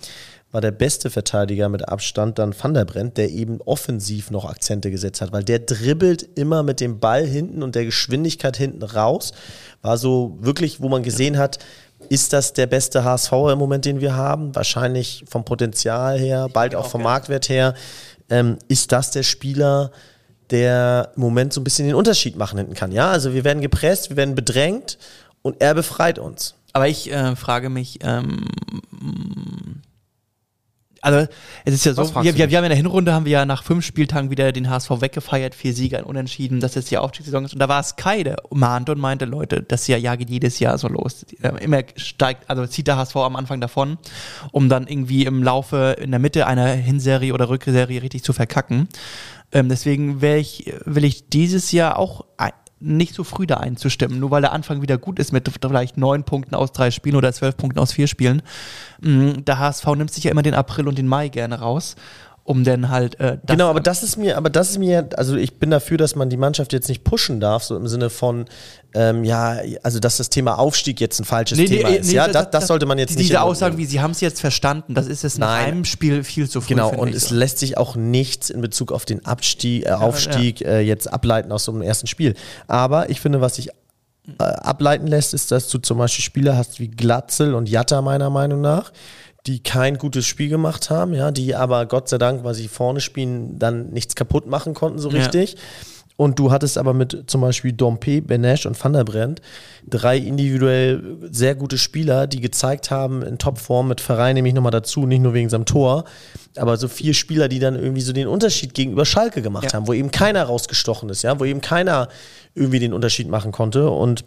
war 0.51 0.61
der 0.61 0.71
beste 0.71 1.09
Verteidiger 1.09 1.67
mit 1.67 1.87
Abstand 1.87 2.39
dann 2.39 2.55
Van 2.57 2.73
der 2.73 2.85
Brent, 2.85 3.17
der 3.17 3.29
eben 3.29 3.59
offensiv 3.61 4.31
noch 4.31 4.45
Akzente 4.45 4.89
gesetzt 4.89 5.19
hat, 5.19 5.33
weil 5.33 5.43
der 5.43 5.59
dribbelt 5.59 6.27
immer 6.35 6.63
mit 6.63 6.79
dem 6.79 6.99
Ball 6.99 7.25
hinten 7.25 7.61
und 7.61 7.75
der 7.75 7.83
Geschwindigkeit 7.83 8.55
hinten 8.55 8.83
raus. 8.83 9.33
War 9.81 9.97
so 9.97 10.37
wirklich, 10.39 10.81
wo 10.81 10.87
man 10.87 11.03
gesehen 11.03 11.37
hat, 11.37 11.59
ist 12.09 12.33
das 12.33 12.53
der 12.53 12.67
beste 12.67 13.03
HSV 13.03 13.31
im 13.51 13.57
Moment, 13.57 13.85
den 13.85 14.01
wir 14.01 14.15
haben? 14.15 14.55
Wahrscheinlich 14.55 15.23
vom 15.27 15.43
Potenzial 15.43 16.17
her, 16.17 16.47
bald 16.51 16.75
auch 16.75 16.87
vom 16.87 17.03
Marktwert 17.03 17.49
her. 17.49 17.73
Ähm, 18.29 18.57
ist 18.67 18.91
das 18.91 19.11
der 19.11 19.23
Spieler, 19.23 19.91
der 20.49 21.11
im 21.15 21.21
Moment 21.21 21.53
so 21.53 21.61
ein 21.61 21.63
bisschen 21.63 21.87
den 21.87 21.95
Unterschied 21.95 22.37
machen 22.37 22.57
hinten 22.57 22.73
kann? 22.73 22.91
Ja, 22.91 23.11
also 23.11 23.33
wir 23.33 23.43
werden 23.43 23.61
gepresst, 23.61 24.09
wir 24.09 24.17
werden 24.17 24.35
bedrängt 24.35 24.97
und 25.41 25.61
er 25.61 25.73
befreit 25.73 26.19
uns. 26.19 26.55
Aber 26.73 26.87
ich 26.87 27.11
äh, 27.11 27.35
frage 27.35 27.69
mich, 27.69 27.99
ähm, 28.03 28.45
also 31.07 31.27
es 31.63 31.73
ist 31.73 31.85
ja 31.85 31.93
so, 31.93 32.13
wir, 32.15 32.35
wir, 32.35 32.49
wir 32.49 32.57
haben 32.57 32.65
in 32.65 32.69
der 32.69 32.77
Hinrunde 32.77 33.13
haben 33.13 33.23
wir 33.23 33.31
ja 33.31 33.45
nach 33.45 33.63
fünf 33.63 33.85
Spieltagen 33.85 34.29
wieder 34.29 34.51
den 34.51 34.69
HSV 34.69 34.89
weggefeiert, 34.99 35.55
vier 35.55 35.73
Sieger, 35.73 35.99
ein 35.99 36.03
Unentschieden, 36.03 36.59
dass 36.59 36.75
jetzt 36.75 36.91
die 36.91 36.97
Aufstiegssaison 36.97 37.45
ist. 37.45 37.53
Und 37.53 37.59
da 37.59 37.69
war 37.69 37.81
Sky, 37.81 38.25
der 38.25 38.37
mahnte 38.51 38.91
und 38.91 38.99
meinte, 38.99 39.23
Leute, 39.23 39.61
das 39.61 39.87
ja, 39.87 39.95
ja 39.95 40.15
geht 40.15 40.29
jedes 40.29 40.59
Jahr 40.59 40.77
so 40.77 40.89
los. 40.89 41.25
Äh, 41.41 41.63
Immer 41.63 41.83
steigt, 41.95 42.49
also 42.49 42.67
zieht 42.67 42.87
der 42.87 42.97
HSV 42.97 43.15
am 43.15 43.37
Anfang 43.37 43.61
davon, 43.61 43.97
um 44.51 44.67
dann 44.67 44.85
irgendwie 44.87 45.23
im 45.23 45.43
Laufe, 45.43 45.95
in 45.99 46.11
der 46.11 46.19
Mitte 46.19 46.45
einer 46.45 46.67
Hinserie 46.67 47.33
oder 47.33 47.47
Rückserie 47.47 48.01
richtig 48.01 48.23
zu 48.23 48.33
verkacken. 48.33 48.89
Ähm, 49.53 49.69
deswegen 49.69 50.21
ich, 50.21 50.73
will 50.83 51.05
ich 51.05 51.29
dieses 51.29 51.71
Jahr 51.71 51.97
auch 51.97 52.25
ein, 52.35 52.51
nicht 52.79 53.15
so 53.15 53.23
früh 53.23 53.47
da 53.47 53.55
einzustimmen, 53.57 54.19
nur 54.19 54.31
weil 54.31 54.41
der 54.41 54.51
Anfang 54.51 54.81
wieder 54.81 54.97
gut 54.97 55.19
ist 55.19 55.31
mit 55.31 55.49
vielleicht 55.61 55.97
neun 55.97 56.23
Punkten 56.23 56.55
aus 56.55 56.71
drei 56.71 56.91
Spielen 56.91 57.15
oder 57.15 57.33
zwölf 57.33 57.57
Punkten 57.57 57.79
aus 57.79 57.91
vier 57.91 58.07
Spielen. 58.07 58.41
Mm, 59.01 59.43
Der 59.45 59.59
HSV 59.59 59.85
nimmt 59.95 60.11
sich 60.11 60.25
ja 60.25 60.31
immer 60.31 60.43
den 60.43 60.53
April 60.53 60.87
und 60.87 60.97
den 60.97 61.07
Mai 61.07 61.29
gerne 61.29 61.59
raus, 61.59 61.95
um 62.47 62.63
dann 62.63 62.87
halt 62.87 63.19
äh, 63.19 63.39
das 63.45 63.57
genau, 63.57 63.69
aber 63.69 63.81
das 63.81 64.03
ist 64.03 64.15
mir, 64.15 64.37
aber 64.37 64.49
das 64.49 64.69
ist 64.69 64.77
mir, 64.77 65.09
also 65.17 65.35
ich 65.35 65.59
bin 65.59 65.69
dafür, 65.69 65.97
dass 65.97 66.15
man 66.15 66.29
die 66.29 66.37
Mannschaft 66.37 66.71
jetzt 66.71 66.87
nicht 66.87 67.03
pushen 67.03 67.41
darf, 67.41 67.63
so 67.63 67.75
im 67.75 67.89
Sinne 67.89 68.09
von, 68.09 68.45
ähm, 68.93 69.25
ja, 69.25 69.57
also 69.83 69.99
dass 69.99 70.15
das 70.15 70.29
Thema 70.29 70.57
Aufstieg 70.57 71.01
jetzt 71.01 71.19
ein 71.19 71.25
falsches 71.25 71.57
Thema 71.57 71.89
ist. 71.89 72.09
ja, 72.09 72.29
das, 72.29 72.49
das 72.51 72.67
sollte 72.67 72.85
man 72.85 72.99
jetzt 72.99 73.09
die- 73.11 73.15
nicht. 73.17 73.29
Diese 73.31 73.33
in 73.39 73.41
Aussagen, 73.43 73.77
wie 73.77 73.85
sie 73.85 73.99
haben 73.99 74.11
es 74.11 74.21
jetzt 74.21 74.39
verstanden, 74.39 74.93
das 74.93 75.07
ist 75.07 75.25
es 75.25 75.37
nach 75.37 75.47
Nein. 75.57 75.65
einem 75.65 75.85
Spiel 75.85 76.23
viel 76.23 76.49
zu 76.49 76.61
früh. 76.61 76.69
Genau, 76.69 76.89
und 76.93 77.13
es 77.13 77.27
so. 77.27 77.35
lässt 77.35 77.59
sich 77.59 77.77
auch 77.77 77.97
nichts 77.97 78.49
in 78.49 78.61
Bezug 78.61 78.93
auf 78.93 79.03
den 79.03 79.25
Abstieg, 79.25 79.85
äh, 79.85 79.89
Aufstieg 79.91 80.61
Äh, 80.61 80.79
jetzt 80.79 81.11
ableiten 81.11 81.51
aus 81.51 81.65
so 81.65 81.73
einem 81.73 81.81
ersten 81.81 82.07
Spiel. 82.07 82.33
Aber 82.67 83.09
ich 83.09 83.19
finde, 83.19 83.41
was 83.41 83.55
sich 83.55 83.67
äh, 84.39 84.43
ableiten 84.43 85.07
lässt, 85.07 85.33
ist, 85.33 85.51
dass 85.51 85.67
du 85.67 85.79
zum 85.79 85.97
Beispiel 85.97 86.23
Spieler 86.23 86.55
hast 86.55 86.79
wie 86.79 86.87
Glatzel 86.87 87.53
und 87.53 87.67
Jatta 87.67 88.01
meiner 88.01 88.29
Meinung 88.29 88.61
nach, 88.61 88.93
die 89.47 89.63
kein 89.63 89.97
gutes 89.97 90.25
Spiel 90.25 90.49
gemacht 90.49 90.89
haben, 90.89 91.13
ja, 91.13 91.31
die 91.31 91.55
aber 91.55 91.85
Gott 91.85 92.09
sei 92.09 92.17
Dank, 92.17 92.43
weil 92.43 92.53
sie 92.53 92.67
vorne 92.67 92.99
spielen, 93.01 93.57
dann 93.57 93.89
nichts 93.89 94.15
kaputt 94.15 94.45
machen 94.47 94.73
konnten 94.73 94.99
so 94.99 95.09
Ja. 95.09 95.17
richtig. 95.23 95.55
Und 96.17 96.39
du 96.39 96.51
hattest 96.51 96.79
aber 96.79 96.95
mit 96.95 97.25
zum 97.27 97.41
Beispiel 97.41 97.73
Dompe, 97.73 98.23
Benesch 98.23 98.65
und 98.65 98.83
Van 98.83 98.91
der 98.93 99.03
Brent 99.03 99.39
drei 99.87 100.17
individuell 100.17 101.03
sehr 101.31 101.53
gute 101.53 101.77
Spieler, 101.77 102.25
die 102.25 102.41
gezeigt 102.41 102.89
haben, 102.89 103.21
in 103.21 103.37
Topform 103.37 103.87
mit 103.87 104.01
Verein 104.01 104.33
nehme 104.33 104.47
ich 104.47 104.55
nochmal 104.55 104.71
dazu, 104.71 105.05
nicht 105.05 105.21
nur 105.21 105.35
wegen 105.35 105.47
seinem 105.49 105.65
Tor, 105.65 106.05
aber 106.55 106.75
so 106.77 106.87
vier 106.87 107.13
Spieler, 107.13 107.47
die 107.49 107.59
dann 107.59 107.75
irgendwie 107.75 108.01
so 108.01 108.13
den 108.13 108.27
Unterschied 108.27 108.73
gegenüber 108.73 109.05
Schalke 109.05 109.43
gemacht 109.43 109.65
Ja. 109.65 109.73
haben, 109.73 109.87
wo 109.87 109.93
eben 109.93 110.09
keiner 110.09 110.43
rausgestochen 110.43 111.07
ist, 111.09 111.21
ja, 111.21 111.39
wo 111.39 111.45
eben 111.45 111.61
keiner 111.61 112.07
irgendwie 112.55 112.79
den 112.79 112.93
Unterschied 112.93 113.27
machen 113.29 113.51
konnte. 113.51 113.91
Und 113.91 114.25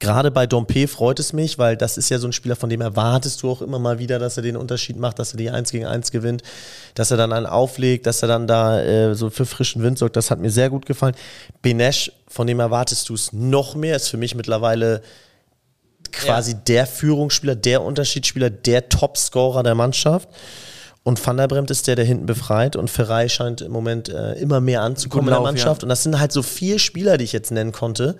Gerade 0.00 0.30
bei 0.30 0.46
Dompe 0.46 0.88
freut 0.88 1.18
es 1.20 1.32
mich, 1.32 1.58
weil 1.58 1.76
das 1.76 1.96
ist 1.96 2.08
ja 2.08 2.18
so 2.18 2.26
ein 2.26 2.32
Spieler, 2.32 2.56
von 2.56 2.68
dem 2.68 2.80
erwartest 2.80 3.42
du 3.42 3.50
auch 3.50 3.62
immer 3.62 3.78
mal 3.78 3.98
wieder, 3.98 4.18
dass 4.18 4.36
er 4.36 4.42
den 4.42 4.56
Unterschied 4.56 4.96
macht, 4.96 5.18
dass 5.18 5.32
er 5.32 5.38
die 5.38 5.50
1 5.50 5.70
gegen 5.70 5.86
1 5.86 6.10
gewinnt, 6.10 6.42
dass 6.94 7.10
er 7.10 7.16
dann 7.16 7.32
einen 7.32 7.46
auflegt, 7.46 8.06
dass 8.06 8.22
er 8.22 8.28
dann 8.28 8.46
da 8.46 8.80
äh, 8.82 9.14
so 9.14 9.30
für 9.30 9.46
frischen 9.46 9.82
Wind 9.82 9.98
sorgt. 9.98 10.16
Das 10.16 10.30
hat 10.30 10.40
mir 10.40 10.50
sehr 10.50 10.70
gut 10.70 10.86
gefallen. 10.86 11.14
Benesch, 11.62 12.12
von 12.28 12.46
dem 12.46 12.60
erwartest 12.60 13.08
du 13.08 13.14
es 13.14 13.32
noch 13.32 13.74
mehr, 13.74 13.96
ist 13.96 14.08
für 14.08 14.16
mich 14.16 14.34
mittlerweile 14.34 15.02
quasi 16.12 16.52
ja. 16.52 16.58
der 16.66 16.86
Führungsspieler, 16.86 17.54
der 17.54 17.82
Unterschiedsspieler, 17.82 18.50
der 18.50 18.88
Topscorer 18.88 19.62
der 19.62 19.74
Mannschaft. 19.74 20.28
Und 21.02 21.24
Van 21.24 21.36
der 21.36 21.48
Bremt 21.48 21.70
ist 21.70 21.86
der, 21.86 21.96
der 21.96 22.04
hinten 22.06 22.24
befreit. 22.24 22.76
Und 22.76 22.88
Ferrei 22.88 23.28
scheint 23.28 23.60
im 23.60 23.72
Moment 23.72 24.08
äh, 24.08 24.32
immer 24.34 24.60
mehr 24.60 24.80
anzukommen 24.80 25.28
Lauf, 25.28 25.38
in 25.38 25.44
der 25.44 25.52
Mannschaft. 25.52 25.82
Ja. 25.82 25.84
Und 25.84 25.90
das 25.90 26.02
sind 26.02 26.18
halt 26.18 26.32
so 26.32 26.42
vier 26.42 26.78
Spieler, 26.78 27.18
die 27.18 27.24
ich 27.24 27.32
jetzt 27.32 27.50
nennen 27.50 27.72
konnte. 27.72 28.16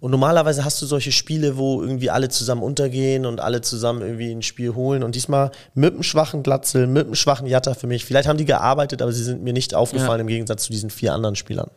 Und 0.00 0.12
normalerweise 0.12 0.64
hast 0.64 0.80
du 0.80 0.86
solche 0.86 1.10
Spiele, 1.10 1.56
wo 1.56 1.82
irgendwie 1.82 2.10
alle 2.10 2.28
zusammen 2.28 2.62
untergehen 2.62 3.26
und 3.26 3.40
alle 3.40 3.62
zusammen 3.62 4.02
irgendwie 4.02 4.30
ein 4.30 4.42
Spiel 4.42 4.74
holen. 4.74 5.02
Und 5.02 5.14
diesmal 5.14 5.50
mit 5.74 5.94
einem 5.94 6.04
schwachen 6.04 6.42
Glatzel, 6.42 6.86
mit 6.86 7.06
einem 7.06 7.14
schwachen 7.16 7.46
Jatta 7.46 7.74
für 7.74 7.88
mich. 7.88 8.04
Vielleicht 8.04 8.28
haben 8.28 8.38
die 8.38 8.44
gearbeitet, 8.44 9.02
aber 9.02 9.12
sie 9.12 9.24
sind 9.24 9.42
mir 9.42 9.52
nicht 9.52 9.74
aufgefallen 9.74 10.18
ja. 10.18 10.22
im 10.22 10.26
Gegensatz 10.28 10.64
zu 10.64 10.72
diesen 10.72 10.90
vier 10.90 11.14
anderen 11.14 11.34
Spielern. 11.34 11.70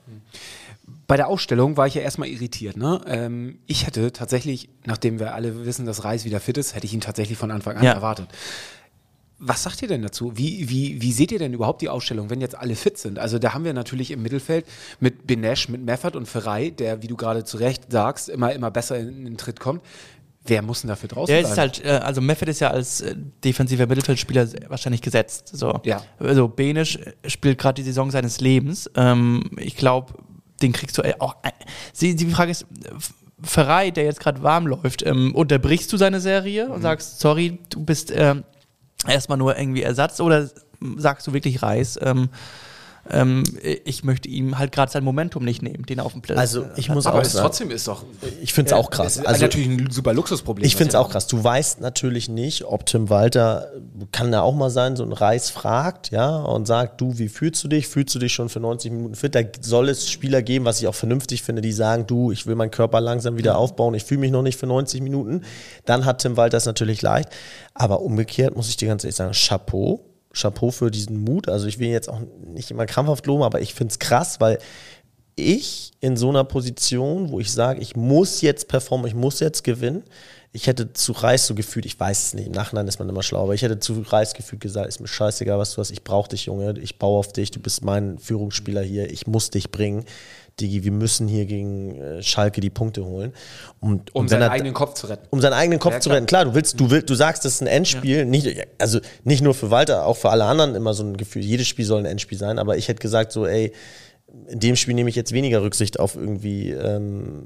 Bei 1.08 1.18
der 1.18 1.28
Ausstellung 1.28 1.78
war 1.78 1.88
ich 1.88 1.96
ja 1.96 2.01
erstmal 2.01 2.30
irritiert. 2.30 2.78
Ne? 2.78 3.01
Ähm, 3.08 3.58
ich 3.66 3.88
hätte 3.88 4.13
tatsächlich, 4.13 4.70
nachdem 4.86 5.20
wir 5.20 5.34
alle 5.34 5.66
wissen, 5.66 5.86
dass 5.86 6.04
Reis 6.04 6.24
wieder 6.24 6.40
fit 6.40 6.58
ist, 6.58 6.75
hätte 6.75 6.86
ich 6.86 6.94
ihn 6.94 7.01
tatsächlich 7.01 7.38
von 7.38 7.51
Anfang 7.51 7.75
an 7.75 7.84
ja. 7.84 7.94
erwartet. 7.94 8.28
Was 9.43 9.63
sagt 9.63 9.81
ihr 9.81 9.88
denn 9.88 10.03
dazu? 10.03 10.38
Wie, 10.38 10.69
wie, 10.69 11.01
wie 11.01 11.12
seht 11.12 11.31
ihr 11.31 11.39
denn 11.39 11.53
überhaupt 11.53 11.81
die 11.81 11.89
Ausstellung, 11.89 12.29
wenn 12.29 12.41
jetzt 12.41 12.55
alle 12.55 12.75
fit 12.75 13.00
sind? 13.00 13.17
Also 13.17 13.39
da 13.39 13.55
haben 13.55 13.65
wir 13.65 13.74
natürlich 13.74 14.12
im 14.12 14.21
Mittelfeld 14.21 14.67
mit 15.00 15.25
Benesch, 15.25 15.67
mit 15.67 15.83
Meffert 15.83 16.15
und 16.15 16.27
Ferrei, 16.27 16.69
der, 16.69 17.01
wie 17.01 17.07
du 17.07 17.17
gerade 17.17 17.43
zu 17.43 17.57
Recht 17.57 17.91
sagst, 17.91 18.29
immer, 18.29 18.53
immer 18.53 18.69
besser 18.69 19.00
in 19.00 19.25
den 19.25 19.38
Tritt 19.38 19.60
kommt. 19.60 19.81
Wer 20.43 20.62
muss 20.62 20.81
denn 20.81 20.89
dafür 20.89 21.10
draußen 21.10 21.33
ja, 21.33 21.41
ist 21.41 21.57
halt, 21.57 21.83
äh, 21.83 21.89
also 21.89 22.21
Meffert 22.21 22.50
ist 22.50 22.60
ja 22.60 22.69
als 22.69 23.01
äh, 23.01 23.15
defensiver 23.43 23.88
Mittelfeldspieler 23.88 24.48
wahrscheinlich 24.69 25.01
gesetzt. 25.01 25.50
So. 25.53 25.79
Ja. 25.86 26.03
Also 26.19 26.48
Benisch 26.48 27.00
spielt 27.25 27.57
gerade 27.57 27.81
die 27.81 27.86
Saison 27.86 28.10
seines 28.12 28.41
Lebens. 28.41 28.89
Ähm, 28.95 29.51
ich 29.57 29.75
glaube, 29.75 30.13
den 30.62 30.71
kriegst 30.71 30.98
du 30.98 31.01
äh, 31.01 31.15
auch. 31.19 31.36
Die, 32.00 32.15
die 32.15 32.25
Frage 32.27 32.51
ist, 32.51 32.65
Ferrei, 33.43 33.91
der 33.91 34.05
jetzt 34.05 34.19
gerade 34.19 34.43
warm 34.43 34.67
läuft, 34.67 35.05
ähm, 35.05 35.33
unterbrichst 35.36 35.91
du 35.91 35.98
seine 35.98 36.19
Serie 36.19 36.69
und 36.69 36.79
mhm. 36.79 36.83
sagst, 36.83 37.19
sorry, 37.19 37.60
du 37.69 37.83
bist 37.83 38.12
ähm, 38.15 38.43
erstmal 39.08 39.38
nur 39.38 39.58
irgendwie 39.58 39.84
Ersatz 39.84 40.20
oder 40.20 40.50
sagst 40.98 41.27
du 41.27 41.34
wirklich 41.34 41.62
Reis? 41.62 42.00
Ähm, 42.01 42.29
ähm, 43.10 43.43
ich 43.84 44.03
möchte 44.03 44.29
ihm 44.29 44.60
halt 44.60 44.72
gerade 44.72 44.91
sein 44.91 45.03
Momentum 45.03 45.43
nicht 45.43 45.62
nehmen, 45.62 45.86
den 45.86 46.00
auf 46.00 46.13
dem 46.13 46.22
Platz. 46.22 46.38
Also 46.38 46.65
ich 46.75 46.89
muss 46.89 47.08
aber 47.08 47.20
auch 47.20 47.25
sagen, 47.25 47.43
trotzdem 47.43 47.72
ist 47.72 47.88
doch. 47.88 48.05
Ich 48.41 48.53
finde 48.53 48.72
es 48.72 48.74
auch 48.74 48.89
krass. 48.91 49.20
Also 49.20 49.41
natürlich 49.41 49.67
ein 49.67 49.89
super 49.89 50.13
Luxusproblem. 50.13 50.65
Ich 50.65 50.75
finde 50.75 50.89
es 50.89 50.96
auch 50.96 51.10
krass. 51.10 51.27
Du 51.27 51.43
weißt 51.43 51.81
natürlich 51.81 52.29
nicht, 52.29 52.65
ob 52.65 52.86
Tim 52.86 53.10
Walter 53.10 53.72
kann 54.12 54.31
da 54.31 54.41
auch 54.41 54.53
mal 54.53 54.70
sein, 54.70 54.96
so 54.96 55.03
ein 55.03 55.13
Reis 55.13 55.50
fragt, 55.50 56.12
ja, 56.12 56.38
und 56.38 56.67
sagt, 56.67 57.01
du, 57.01 57.17
wie 57.17 57.29
fühlst 57.29 57.63
du 57.63 57.67
dich? 57.67 57.88
Fühlst 57.88 58.13
du 58.13 58.20
dich 58.20 58.34
schon 58.34 58.50
für 58.50 58.60
90 58.60 58.91
Minuten 58.91 59.15
fit? 59.15 59.34
Da 59.34 59.41
soll 59.62 59.89
es 59.89 60.10
Spieler 60.10 60.41
geben, 60.43 60.65
was 60.65 60.79
ich 60.79 60.88
auch 60.88 60.96
vernünftig 60.96 61.41
finde, 61.41 61.62
die 61.62 61.72
sagen, 61.74 62.05
du, 62.05 62.31
ich 62.31 62.46
will 62.46 62.55
meinen 62.55 62.72
Körper 62.72 63.01
langsam 63.01 63.38
wieder 63.38 63.58
aufbauen, 63.58 63.96
ich 63.96 64.03
fühle 64.03 64.22
mich 64.22 64.31
noch 64.31 64.43
nicht 64.43 64.60
für 64.60 64.67
90 64.67 65.01
Minuten. 65.01 65.41
Dann 65.86 66.05
hat 66.05 66.20
Tim 66.20 66.38
Walter 66.38 66.58
es 66.58 66.65
natürlich 66.65 67.01
leicht. 67.01 67.29
Aber 67.74 68.01
umgekehrt 68.01 68.55
muss 68.55 68.70
ich 68.70 68.77
dir 68.77 68.88
ganz 68.88 69.03
ehrlich 69.03 69.15
sagen, 69.15 69.34
Chapeau 69.34 70.11
Chapeau 70.33 70.71
für 70.71 70.91
diesen 70.91 71.23
Mut. 71.23 71.50
Also 71.50 71.67
ich 71.67 71.79
will 71.79 71.89
jetzt 71.89 72.09
auch 72.09 72.21
nicht 72.45 72.71
immer 72.71 72.85
krampfhaft 72.85 73.25
loben, 73.25 73.43
aber 73.43 73.61
ich 73.61 73.73
finde 73.73 73.91
es 73.91 74.00
krass, 74.00 74.39
weil 74.39 74.59
ich 75.35 75.91
in 76.00 76.17
so 76.17 76.29
einer 76.29 76.43
Position, 76.43 77.31
wo 77.31 77.39
ich 77.39 77.51
sage, 77.51 77.81
ich 77.81 77.95
muss 77.95 78.41
jetzt 78.41 78.67
performen, 78.67 79.07
ich 79.07 79.15
muss 79.15 79.39
jetzt 79.39 79.63
gewinnen, 79.63 80.03
ich 80.53 80.67
hätte 80.67 80.91
zu 80.91 81.13
Reis 81.13 81.47
so 81.47 81.55
gefühlt, 81.55 81.85
ich 81.85 81.97
weiß 81.97 82.25
es 82.25 82.33
nicht, 82.33 82.47
im 82.47 82.51
Nachhinein 82.51 82.88
ist 82.88 83.00
man 83.00 83.07
immer 83.07 83.23
schlau, 83.23 83.43
aber 83.43 83.53
ich 83.53 83.61
hätte 83.61 83.79
zu 83.79 84.01
Reis 84.01 84.33
gefühlt 84.33 84.61
gesagt, 84.61 84.88
ist 84.88 85.00
mir 85.00 85.07
scheißegal, 85.07 85.57
was 85.57 85.73
du 85.73 85.77
hast, 85.79 85.91
ich 85.91 86.03
brauche 86.03 86.29
dich, 86.29 86.45
Junge, 86.45 86.77
ich 86.79 87.00
baue 87.00 87.19
auf 87.19 87.31
dich, 87.31 87.51
du 87.51 87.59
bist 87.59 87.83
mein 87.83 88.17
Führungsspieler 88.19 88.81
hier, 88.81 89.09
ich 89.09 89.27
muss 89.27 89.50
dich 89.50 89.71
bringen. 89.71 90.03
Digi, 90.62 90.84
wir 90.84 90.91
müssen 90.91 91.27
hier 91.27 91.46
gegen 91.46 92.00
äh, 92.00 92.24
Schalke 92.24 92.62
die 92.62 92.70
Punkte 92.70 93.06
holen. 93.06 93.34
Und, 93.80 94.13
um 94.15 94.27
seinen 94.27 94.44
er, 94.44 94.51
eigenen 94.51 94.74
Kopf 94.74 94.94
zu 94.94 95.08
retten. 95.08 95.27
Um 95.30 95.41
seinen 95.41 95.53
eigenen 95.53 95.80
Kopf 95.80 95.94
ja, 95.94 96.00
zu 96.00 96.10
retten. 96.10 96.25
Klar, 96.25 96.46
du 96.46 96.53
willst, 96.53 96.80
du 96.80 96.89
willst, 96.89 97.10
du 97.10 97.15
sagst, 97.15 97.44
das 97.46 97.56
ist 97.56 97.62
ein 97.62 97.68
Endspiel, 97.68 98.20
ja. 98.20 98.25
nicht, 98.25 98.68
also 98.77 99.00
nicht 99.24 99.41
nur 99.41 99.53
für 99.53 99.72
Walter, 99.72 100.06
auch 100.06 100.18
für 100.18 100.30
alle 100.30 100.46
anderen 100.46 100.75
immer 100.75 100.94
so 100.94 101.03
ein 101.03 101.18
Gefühl, 101.18 101.41
jedes 101.41 101.68
Spiel 101.68 101.86
soll 101.86 102.00
ein 102.00 102.06
Endspiel 102.06 102.38
sein, 102.38 102.60
aber 102.60 102.77
ich 102.77 102.88
hätte 102.88 103.01
gesagt, 103.01 103.32
so, 103.32 103.46
ey, 103.46 103.72
in 104.47 104.59
dem 104.59 104.75
Spiel 104.75 104.93
nehme 104.93 105.09
ich 105.09 105.15
jetzt 105.15 105.31
weniger 105.31 105.61
Rücksicht 105.61 106.00
auf 106.00 106.15
irgendwie 106.15 106.71
ähm, 106.71 107.43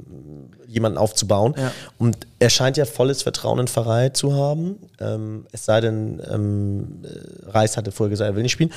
jemanden 0.68 0.98
aufzubauen. 0.98 1.54
Ja. 1.58 1.72
Und 1.98 2.18
er 2.40 2.50
scheint 2.50 2.78
ja 2.78 2.86
volles 2.86 3.22
Vertrauen 3.22 3.60
in 3.60 3.68
Pfarrei 3.68 4.10
zu 4.10 4.34
haben. 4.34 4.78
Ähm, 5.00 5.46
es 5.52 5.66
sei 5.66 5.82
denn, 5.82 6.22
ähm, 6.32 7.06
Reis 7.48 7.78
hatte 7.78 7.92
vorher 7.92 8.10
gesagt, 8.10 8.30
er 8.30 8.36
will 8.36 8.44
nicht 8.44 8.54
spielen. 8.54 8.72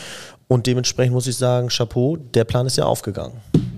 Und 0.46 0.66
dementsprechend 0.66 1.14
muss 1.14 1.26
ich 1.26 1.36
sagen, 1.36 1.68
Chapeau, 1.68 2.16
der 2.16 2.44
Plan 2.44 2.66
ist 2.66 2.76
ja 2.76 2.84
aufgegangen. 2.84 3.34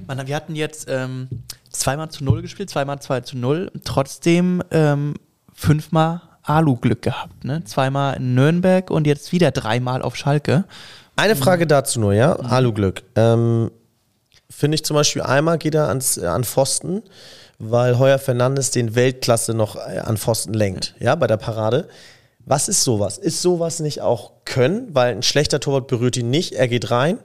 Man, 0.06 0.26
wir 0.26 0.34
hatten 0.34 0.56
jetzt 0.56 0.88
ähm, 0.90 1.28
zweimal 1.70 2.10
zu 2.10 2.24
null 2.24 2.42
gespielt, 2.42 2.70
zweimal 2.70 3.00
zwei 3.00 3.20
zu 3.20 3.38
null. 3.38 3.70
Trotzdem 3.84 4.62
ähm, 4.70 5.14
fünfmal 5.54 6.22
Alu-Glück 6.42 7.02
gehabt. 7.02 7.44
Ne? 7.44 7.62
Zweimal 7.64 8.16
in 8.16 8.34
Nürnberg 8.34 8.90
und 8.90 9.06
jetzt 9.06 9.30
wieder 9.32 9.50
dreimal 9.52 10.02
auf 10.02 10.16
Schalke. 10.16 10.64
Eine 11.16 11.36
Frage 11.36 11.66
dazu 11.66 12.00
nur, 12.00 12.14
ja? 12.14 12.34
Alu-Glück. 12.34 13.02
Ähm, 13.14 13.70
Finde 14.60 14.74
ich 14.74 14.84
zum 14.84 14.94
Beispiel 14.94 15.22
einmal 15.22 15.56
geht 15.56 15.74
er 15.74 15.88
ans, 15.88 16.18
äh, 16.18 16.26
an 16.26 16.44
Pfosten, 16.44 17.02
weil 17.58 17.98
Heuer 17.98 18.18
Fernandes 18.18 18.70
den 18.70 18.94
Weltklasse 18.94 19.54
noch 19.54 19.76
äh, 19.76 20.00
an 20.00 20.18
Pfosten 20.18 20.52
lenkt, 20.52 20.94
ja, 21.00 21.14
bei 21.14 21.26
der 21.26 21.38
Parade. 21.38 21.88
Was 22.44 22.68
ist 22.68 22.84
sowas? 22.84 23.16
Ist 23.16 23.40
sowas 23.40 23.80
nicht 23.80 24.02
auch 24.02 24.32
Können? 24.44 24.88
Weil 24.92 25.12
ein 25.14 25.22
schlechter 25.22 25.60
Torwart 25.60 25.86
berührt 25.86 26.18
ihn 26.18 26.28
nicht, 26.28 26.52
er 26.52 26.68
geht 26.68 26.90
rein. 26.90 27.18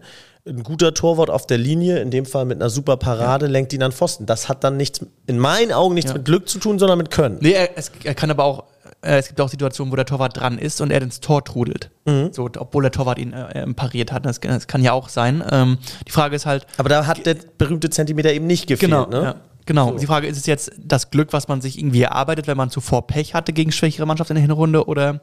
Ein 0.47 0.63
guter 0.63 0.93
Torwart 0.93 1.29
auf 1.29 1.45
der 1.45 1.57
Linie, 1.57 1.99
in 1.99 2.09
dem 2.09 2.25
Fall 2.25 2.45
mit 2.45 2.61
einer 2.61 2.69
super 2.69 2.95
Parade, 2.95 3.47
ja. 3.47 3.51
lenkt 3.51 3.73
ihn 3.73 3.83
an 3.83 3.91
Pfosten. 3.91 4.25
Das 4.25 4.47
hat 4.47 4.63
dann 4.63 4.77
nichts, 4.77 5.01
in 5.27 5.37
meinen 5.37 5.73
Augen 5.73 5.93
nichts 5.93 6.11
ja. 6.11 6.17
mit 6.17 6.23
Glück 6.23 6.47
zu 6.47 6.57
tun, 6.57 6.79
sondern 6.79 6.97
mit 6.97 7.11
Können. 7.11 7.39
Nee, 7.41 7.51
er, 7.51 7.77
es, 7.77 7.91
er 8.05 8.15
kann 8.15 8.31
aber 8.31 8.45
auch 8.45 8.63
äh, 9.05 9.17
es 9.17 9.27
gibt 9.27 9.39
auch 9.39 9.49
Situationen, 9.49 9.91
wo 9.91 9.95
der 9.95 10.05
Torwart 10.05 10.37
dran 10.37 10.57
ist 10.57 10.81
und 10.81 10.91
er 10.91 11.01
ins 11.01 11.19
Tor 11.19 11.43
trudelt. 11.43 11.91
Mhm. 12.05 12.33
So, 12.33 12.49
obwohl 12.57 12.83
der 12.83 12.91
Torwart 12.91 13.19
ihn 13.19 13.33
äh, 13.33 13.65
pariert 13.73 14.11
hat. 14.11 14.25
Das, 14.25 14.39
das, 14.39 14.67
kann 14.67 14.81
ja 14.81 14.93
auch 14.93 15.09
sein. 15.09 15.43
Ähm, 15.49 15.77
die 16.07 16.11
Frage 16.11 16.35
ist 16.35 16.45
halt. 16.45 16.65
Aber 16.77 16.89
da 16.89 17.07
hat 17.07 17.25
der 17.25 17.35
berühmte 17.57 17.89
Zentimeter 17.89 18.33
eben 18.33 18.47
nicht 18.47 18.67
gefehlt, 18.67 18.91
genau, 18.91 19.07
ne? 19.07 19.23
Ja. 19.23 19.35
Genau. 19.67 19.93
So. 19.93 19.97
Die 19.97 20.05
Frage 20.05 20.27
ist 20.27 20.37
es 20.37 20.45
jetzt 20.45 20.73
das 20.77 21.09
Glück, 21.09 21.33
was 21.33 21.47
man 21.47 21.59
sich 21.59 21.79
irgendwie 21.79 22.03
erarbeitet, 22.03 22.45
wenn 22.47 22.57
man 22.57 22.69
zuvor 22.69 23.07
Pech 23.07 23.33
hatte 23.33 23.51
gegen 23.51 23.71
schwächere 23.71 24.05
Mannschaft 24.05 24.29
in 24.29 24.35
der 24.35 24.43
Hinrunde 24.43 24.85
oder 24.87 25.21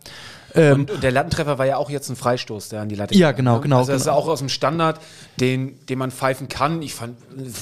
ähm, 0.54 0.80
und, 0.80 0.90
und, 0.90 1.02
der 1.02 1.12
Lattentreffer 1.12 1.58
war 1.58 1.66
ja 1.66 1.76
auch 1.76 1.90
jetzt 1.90 2.10
ein 2.10 2.16
Freistoß, 2.16 2.68
der 2.70 2.82
an 2.82 2.88
die 2.88 2.96
Latte 2.96 3.14
Ja, 3.14 3.32
genau, 3.32 3.56
ne? 3.56 3.60
genau. 3.62 3.78
Also 3.78 3.92
das 3.92 4.02
genau. 4.02 4.18
ist 4.18 4.22
auch 4.24 4.28
aus 4.28 4.40
dem 4.40 4.48
Standard, 4.48 5.00
den, 5.38 5.78
den 5.86 5.98
man 5.98 6.10
pfeifen 6.10 6.48
kann. 6.48 6.82
Ich 6.82 6.94
fand, 6.94 7.16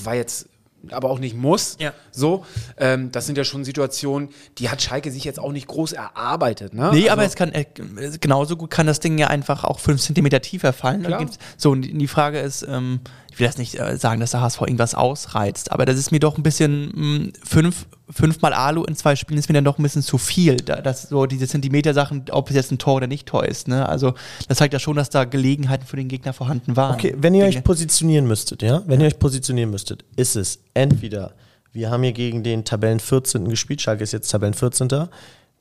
war 0.04 0.14
jetzt 0.14 0.48
aber 0.90 1.10
auch 1.10 1.18
nicht 1.18 1.37
muss. 1.37 1.76
Ja. 1.78 1.92
So, 2.10 2.44
ähm, 2.76 3.12
das 3.12 3.26
sind 3.26 3.38
ja 3.38 3.44
schon 3.44 3.64
Situationen, 3.64 4.30
die 4.58 4.70
hat 4.70 4.82
Schalke 4.82 5.10
sich 5.10 5.25
jetzt 5.25 5.38
auch 5.38 5.52
nicht 5.52 5.66
groß 5.66 5.92
erarbeitet. 5.92 6.75
Ne? 6.75 6.90
Nee, 6.92 7.02
also, 7.02 7.10
aber 7.10 7.25
es 7.25 7.37
kann 7.37 7.52
äh, 7.52 7.66
genauso 8.20 8.56
gut 8.56 8.70
kann 8.70 8.87
das 8.87 9.00
Ding 9.00 9.18
ja 9.18 9.28
einfach 9.28 9.64
auch 9.64 9.78
fünf 9.78 10.00
Zentimeter 10.00 10.40
tiefer 10.40 10.72
fallen. 10.72 11.06
So, 11.56 11.70
und 11.70 11.82
die 11.82 12.08
Frage 12.08 12.40
ist, 12.40 12.66
ähm, 12.68 13.00
ich 13.30 13.38
will 13.38 13.46
jetzt 13.46 13.58
nicht 13.58 13.78
äh, 13.78 13.96
sagen, 13.96 14.20
dass 14.20 14.32
der 14.32 14.40
HSV 14.40 14.62
irgendwas 14.62 14.94
ausreizt, 14.94 15.72
aber 15.72 15.84
das 15.84 15.96
ist 15.96 16.10
mir 16.10 16.20
doch 16.20 16.37
ein 16.37 16.42
bisschen 16.42 16.87
mh, 16.87 16.94
hm, 16.94 17.32
fünf, 17.44 17.87
fünfmal 18.10 18.52
Alu 18.52 18.84
in 18.84 18.96
zwei 18.96 19.16
Spielen 19.16 19.38
ist 19.38 19.49
mir 19.49 19.54
dann 19.54 19.64
doch 19.64 19.78
ein 19.78 19.82
bisschen 19.82 20.02
zu 20.02 20.18
viel. 20.18 20.56
Da, 20.56 20.80
das 20.80 21.02
so 21.02 21.26
diese 21.26 21.46
Zentimeter-Sachen, 21.46 22.25
ob 22.30 22.50
es 22.50 22.56
jetzt 22.56 22.72
ein 22.72 22.78
Tor 22.78 22.96
oder 22.96 23.06
nicht 23.06 23.26
Tor 23.26 23.44
ist. 23.44 23.68
Ne? 23.68 23.88
Also 23.88 24.14
das 24.49 24.58
zeigt 24.58 24.72
ja 24.72 24.80
schon, 24.80 24.96
dass 24.96 25.10
da 25.10 25.25
Gelegenheiten 25.25 25.87
für 25.87 25.96
den 25.96 26.08
Gegner 26.08 26.32
vorhanden 26.32 26.76
waren. 26.76 26.94
Okay, 26.94 27.14
wenn 27.18 27.34
ihr 27.34 27.44
Dinge. 27.44 27.58
euch 27.58 27.64
positionieren 27.64 28.26
müsstet, 28.26 28.62
ja, 28.62 28.82
wenn 28.87 29.00
ihr 29.00 29.06
euch 29.06 29.18
positionieren 29.18 29.70
müsstet, 29.70 30.04
ist 30.16 30.37
es 30.37 30.58
entweder 30.75 31.32
wir 31.72 31.90
haben 31.90 32.02
hier 32.02 32.12
gegen 32.12 32.42
den 32.42 32.64
Tabellen 32.64 32.99
14. 32.99 33.49
gespielt, 33.49 33.80
Schalke 33.80 34.02
ist 34.02 34.12
jetzt 34.12 34.28
Tabellen 34.28 34.54
14. 34.54 34.88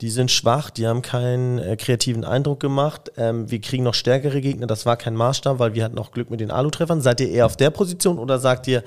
Die 0.00 0.10
sind 0.10 0.30
schwach, 0.30 0.70
die 0.70 0.86
haben 0.86 1.02
keinen 1.02 1.58
äh, 1.58 1.76
kreativen 1.76 2.24
Eindruck 2.24 2.60
gemacht. 2.60 3.12
Ähm, 3.16 3.50
wir 3.50 3.60
kriegen 3.60 3.84
noch 3.84 3.94
stärkere 3.94 4.40
Gegner, 4.40 4.66
das 4.66 4.86
war 4.86 4.96
kein 4.96 5.14
Maßstab, 5.14 5.58
weil 5.58 5.74
wir 5.74 5.84
hatten 5.84 5.98
auch 5.98 6.10
Glück 6.10 6.30
mit 6.30 6.40
den 6.40 6.50
Alu-Treffern. 6.50 7.00
Seid 7.00 7.20
ihr 7.20 7.30
eher 7.30 7.46
auf 7.46 7.56
der 7.56 7.70
Position 7.70 8.18
oder 8.18 8.38
sagt 8.38 8.66
ihr 8.66 8.82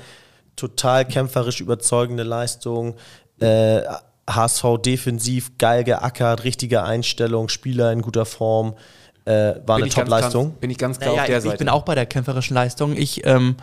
total 0.56 1.06
kämpferisch 1.06 1.62
überzeugende 1.62 2.24
Leistung, 2.24 2.96
äh, 3.40 3.82
HSV 4.30 4.78
defensiv, 4.84 5.58
geil 5.58 5.84
geackert, 5.84 6.44
richtige 6.44 6.84
Einstellung, 6.84 7.50
Spieler 7.50 7.92
in 7.92 8.02
guter 8.02 8.26
Form, 8.26 8.76
äh, 9.26 9.56
war 9.66 9.78
bin 9.78 9.86
eine 9.86 9.90
Top-Leistung? 9.90 10.52
Bin 10.56 10.70
ich 10.70 10.78
ganz 10.78 11.00
klar 11.00 11.12
naja, 11.12 11.22
auf 11.22 11.28
der 11.28 11.38
ich 11.38 11.44
Seite. 11.44 11.56
Ich 11.56 11.60
bin 11.60 11.70
auch 11.70 11.84
bei 11.84 11.96
der 11.96 12.06
kämpferischen 12.06 12.56
Leistung. 12.56 12.96
Ich 12.96 13.26
ähm, 13.26 13.56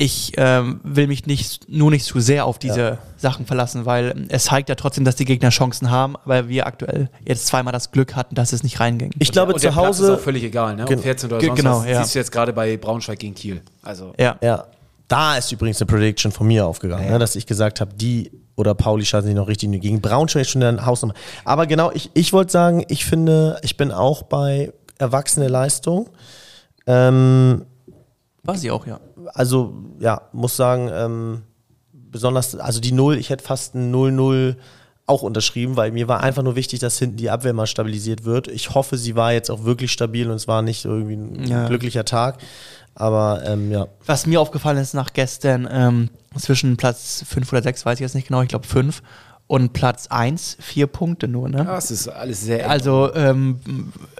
ich 0.00 0.32
ähm, 0.38 0.80
will 0.82 1.06
mich 1.08 1.26
nicht 1.26 1.68
nur 1.68 1.90
nicht 1.90 2.06
zu 2.06 2.20
sehr 2.20 2.46
auf 2.46 2.58
diese 2.58 2.80
ja. 2.80 2.98
Sachen 3.18 3.44
verlassen, 3.44 3.84
weil 3.84 4.28
es 4.30 4.44
zeigt 4.44 4.70
ja 4.70 4.74
trotzdem, 4.74 5.04
dass 5.04 5.14
die 5.14 5.26
Gegner 5.26 5.50
Chancen 5.50 5.90
haben, 5.90 6.16
aber 6.16 6.48
wir 6.48 6.66
aktuell 6.66 7.10
jetzt 7.26 7.46
zweimal 7.46 7.74
das 7.74 7.92
Glück 7.92 8.16
hatten, 8.16 8.34
dass 8.34 8.54
es 8.54 8.62
nicht 8.62 8.80
reinging. 8.80 9.10
Ich 9.18 9.30
glaube, 9.30 9.52
und 9.52 9.60
zu 9.60 9.76
Hause 9.76 10.04
ist 10.04 10.10
auch 10.18 10.20
völlig 10.20 10.42
egal, 10.42 10.74
ne? 10.74 10.86
Um 10.86 10.98
14 10.98 11.30
oder 11.30 11.44
sonst 11.44 11.54
genau, 11.54 11.80
was. 11.80 11.86
Ja. 11.86 12.02
Siehst 12.02 12.14
du 12.14 12.18
jetzt 12.18 12.32
gerade 12.32 12.54
bei 12.54 12.78
Braunschweig 12.78 13.18
gegen 13.18 13.34
Kiel. 13.34 13.60
Also 13.82 14.14
ja. 14.18 14.36
ja. 14.40 14.64
Da 15.06 15.36
ist 15.36 15.52
übrigens 15.52 15.82
eine 15.82 15.86
Prediction 15.86 16.32
von 16.32 16.46
mir 16.46 16.66
aufgegangen, 16.66 17.04
ja. 17.04 17.12
ne, 17.12 17.18
dass 17.18 17.36
ich 17.36 17.44
gesagt 17.44 17.82
habe, 17.82 17.92
die 17.92 18.30
oder 18.56 18.74
Pauli 18.74 19.04
schalten 19.04 19.26
sich 19.26 19.36
noch 19.36 19.48
richtig 19.48 19.70
gegen 19.82 20.00
Braunschweig 20.00 20.46
schon 20.46 20.62
eine 20.62 20.86
Hausnummer. 20.86 21.14
Aber 21.44 21.66
genau, 21.66 21.90
ich, 21.92 22.10
ich 22.14 22.32
wollte 22.32 22.52
sagen, 22.52 22.86
ich 22.88 23.04
finde, 23.04 23.58
ich 23.62 23.76
bin 23.76 23.92
auch 23.92 24.22
bei 24.22 24.72
erwachsene 24.96 25.48
Leistung. 25.48 26.08
Ähm, 26.86 27.66
War 28.44 28.56
sie 28.56 28.70
auch, 28.70 28.86
ja. 28.86 28.98
Also 29.34 29.74
ja, 29.98 30.22
muss 30.32 30.56
sagen, 30.56 30.90
ähm, 30.92 31.42
besonders, 31.92 32.54
also 32.56 32.80
die 32.80 32.92
Null, 32.92 33.16
ich 33.16 33.30
hätte 33.30 33.44
fast 33.44 33.74
ein 33.74 33.92
0-0 33.94 34.56
auch 35.06 35.22
unterschrieben, 35.22 35.76
weil 35.76 35.90
mir 35.90 36.06
war 36.08 36.22
einfach 36.22 36.42
nur 36.42 36.54
wichtig, 36.56 36.78
dass 36.78 36.98
hinten 36.98 37.16
die 37.16 37.30
Abwehr 37.30 37.52
mal 37.52 37.66
stabilisiert 37.66 38.24
wird. 38.24 38.46
Ich 38.48 38.74
hoffe, 38.74 38.96
sie 38.96 39.16
war 39.16 39.32
jetzt 39.32 39.50
auch 39.50 39.64
wirklich 39.64 39.90
stabil 39.90 40.28
und 40.28 40.36
es 40.36 40.46
war 40.46 40.62
nicht 40.62 40.84
irgendwie 40.84 41.14
ein 41.16 41.46
Ja. 41.46 41.66
glücklicher 41.66 42.04
Tag. 42.04 42.38
Aber 42.94 43.42
ähm, 43.44 43.70
ja, 43.72 43.86
Was 44.06 44.26
mir 44.26 44.40
aufgefallen 44.40 44.76
ist 44.78 44.94
nach 44.94 45.12
gestern, 45.12 45.68
ähm, 45.70 46.10
zwischen 46.36 46.76
Platz 46.76 47.24
5 47.28 47.52
oder 47.52 47.62
6, 47.62 47.84
weiß 47.86 47.94
ich 47.98 48.00
jetzt 48.02 48.14
nicht 48.14 48.28
genau, 48.28 48.42
ich 48.42 48.48
glaube 48.48 48.66
5, 48.66 49.02
und 49.50 49.72
Platz 49.72 50.06
1, 50.06 50.58
vier 50.60 50.86
Punkte 50.86 51.26
nur, 51.26 51.48
ne? 51.48 51.64
Ja, 51.64 51.76
es 51.76 51.90
ist 51.90 52.06
alles 52.06 52.40
sehr 52.40 52.62
eng. 52.62 52.70
Also 52.70 53.12
ähm, 53.16 53.58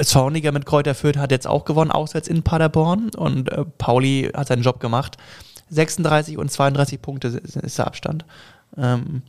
Zorniger 0.03 0.51
mit 0.51 0.67
Kräuter 0.67 0.93
Fürth 0.93 1.19
hat 1.19 1.31
jetzt 1.31 1.47
auch 1.47 1.65
gewonnen, 1.65 1.93
auswärts 1.93 2.27
in 2.27 2.43
Paderborn 2.43 3.11
und 3.17 3.49
äh, 3.53 3.65
Pauli 3.79 4.33
hat 4.35 4.49
seinen 4.49 4.63
Job 4.63 4.81
gemacht. 4.81 5.19
36 5.69 6.37
und 6.37 6.51
32 6.51 7.01
Punkte 7.01 7.29
ist 7.29 7.79
der 7.79 7.87
Abstand. 7.87 8.25
Ähm, 8.77 9.23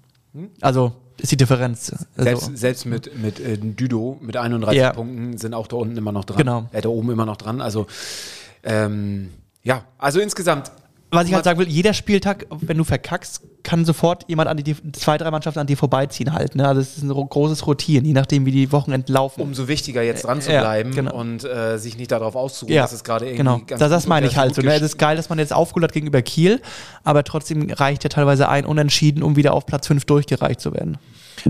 also 0.59 0.93
ist 1.19 1.33
die 1.33 1.37
Differenz. 1.37 1.91
Also, 1.91 2.05
Selbst, 2.17 2.57
selbst 2.57 2.85
mit, 2.87 3.15
mit 3.21 3.39
äh, 3.39 3.59
Düdo 3.59 4.17
mit 4.21 4.35
31 4.37 4.81
Ja. 4.81 4.93
Punkten 4.93 5.37
sind 5.37 5.53
auch 5.53 5.67
da 5.67 5.75
unten 5.75 5.95
immer 5.97 6.11
noch 6.11 6.25
dran. 6.25 6.37
Genau. 6.37 6.65
Äh, 6.71 6.81
da 6.81 6.89
oben 6.89 7.11
immer 7.11 7.27
noch 7.27 7.37
dran. 7.37 7.61
Also, 7.61 7.85
ähm, 8.63 9.29
ja, 9.61 9.83
also 9.99 10.19
insgesamt. 10.19 10.71
Was 11.11 11.27
ich 11.27 11.33
halt 11.33 11.43
sagen 11.43 11.59
will, 11.59 11.67
jeder 11.67 11.93
Spieltag, 11.93 12.45
wenn 12.49 12.77
du 12.77 12.83
verkackst, 12.83 13.41
kann 13.63 13.85
sofort 13.85 14.23
jemand 14.27 14.49
an 14.49 14.57
die 14.57 14.75
zwei, 14.93 15.17
drei 15.17 15.29
Mannschaften 15.29 15.59
an 15.59 15.67
dir 15.67 15.77
vorbeiziehen 15.77 16.33
halt. 16.33 16.55
Ne? 16.55 16.67
Also 16.67 16.81
es 16.81 16.97
ist 16.97 17.03
ein 17.03 17.11
ro- 17.11 17.25
großes 17.25 17.67
Rotieren, 17.67 18.05
je 18.05 18.13
nachdem 18.13 18.45
wie 18.45 18.51
die 18.51 18.71
Wochenenden 18.71 19.11
laufen. 19.13 19.41
Umso 19.41 19.67
wichtiger 19.67 20.01
jetzt 20.01 20.23
dran 20.23 20.41
zu 20.41 20.51
Ja, 20.51 20.61
bleiben 20.61 20.91
genau. 20.95 21.13
und 21.15 21.43
äh, 21.43 21.77
sich 21.77 21.97
nicht 21.97 22.11
darauf 22.11 22.35
auszuruhen, 22.35 22.73
ja, 22.75 22.81
dass 22.83 22.93
es 22.93 23.03
gerade 23.03 23.25
irgendwie 23.25 23.37
genau. 23.37 23.57
ganz 23.59 23.79
Das, 23.79 23.89
das 23.91 24.03
gut- 24.03 24.09
meine 24.09 24.25
ich 24.27 24.37
halt 24.37 24.55
so. 24.55 24.61
Ne? 24.61 24.73
Es 24.73 24.81
ist 24.81 24.97
geil, 24.97 25.15
dass 25.17 25.29
man 25.29 25.37
jetzt 25.37 25.53
aufgeholt 25.53 25.83
hat 25.83 25.93
gegenüber 25.93 26.21
Kiel, 26.21 26.61
aber 27.03 27.23
trotzdem 27.23 27.69
reicht 27.69 28.03
ja 28.03 28.09
teilweise 28.09 28.47
ein 28.49 28.65
Unentschieden, 28.65 29.21
um 29.21 29.35
wieder 29.35 29.53
auf 29.53 29.65
Platz 29.65 29.87
5 29.87 30.05
durchgereicht 30.05 30.59
zu 30.61 30.73
werden. 30.73 30.97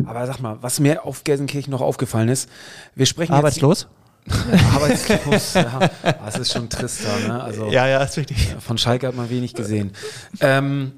Aber 0.06 0.26
sag 0.26 0.40
mal, 0.42 0.58
was 0.62 0.80
mir 0.80 1.06
auf 1.06 1.24
Gelsenkirchen 1.24 1.72
noch 1.72 1.82
aufgefallen 1.82 2.30
ist, 2.30 2.50
wir 2.96 3.06
sprechen 3.06 3.34
Arbeitslos? 3.34 3.82
jetzt 3.82 4.01
arbeitslos. 4.74 5.54
ja, 5.54 5.90
das 6.04 6.38
ist 6.38 6.54
schon 6.54 6.70
trist 6.70 7.02
da, 7.06 7.28
ne? 7.28 7.44
Also 7.44 7.70
ja, 7.70 8.02
ist 8.04 8.18
richtig. 8.18 8.56
von 8.60 8.78
Schalke 8.78 9.08
hat 9.08 9.16
man 9.16 9.30
wenig 9.30 9.54
gesehen. 9.54 9.92
Ähm, 10.40 10.94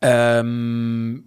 ähm, 0.00 1.24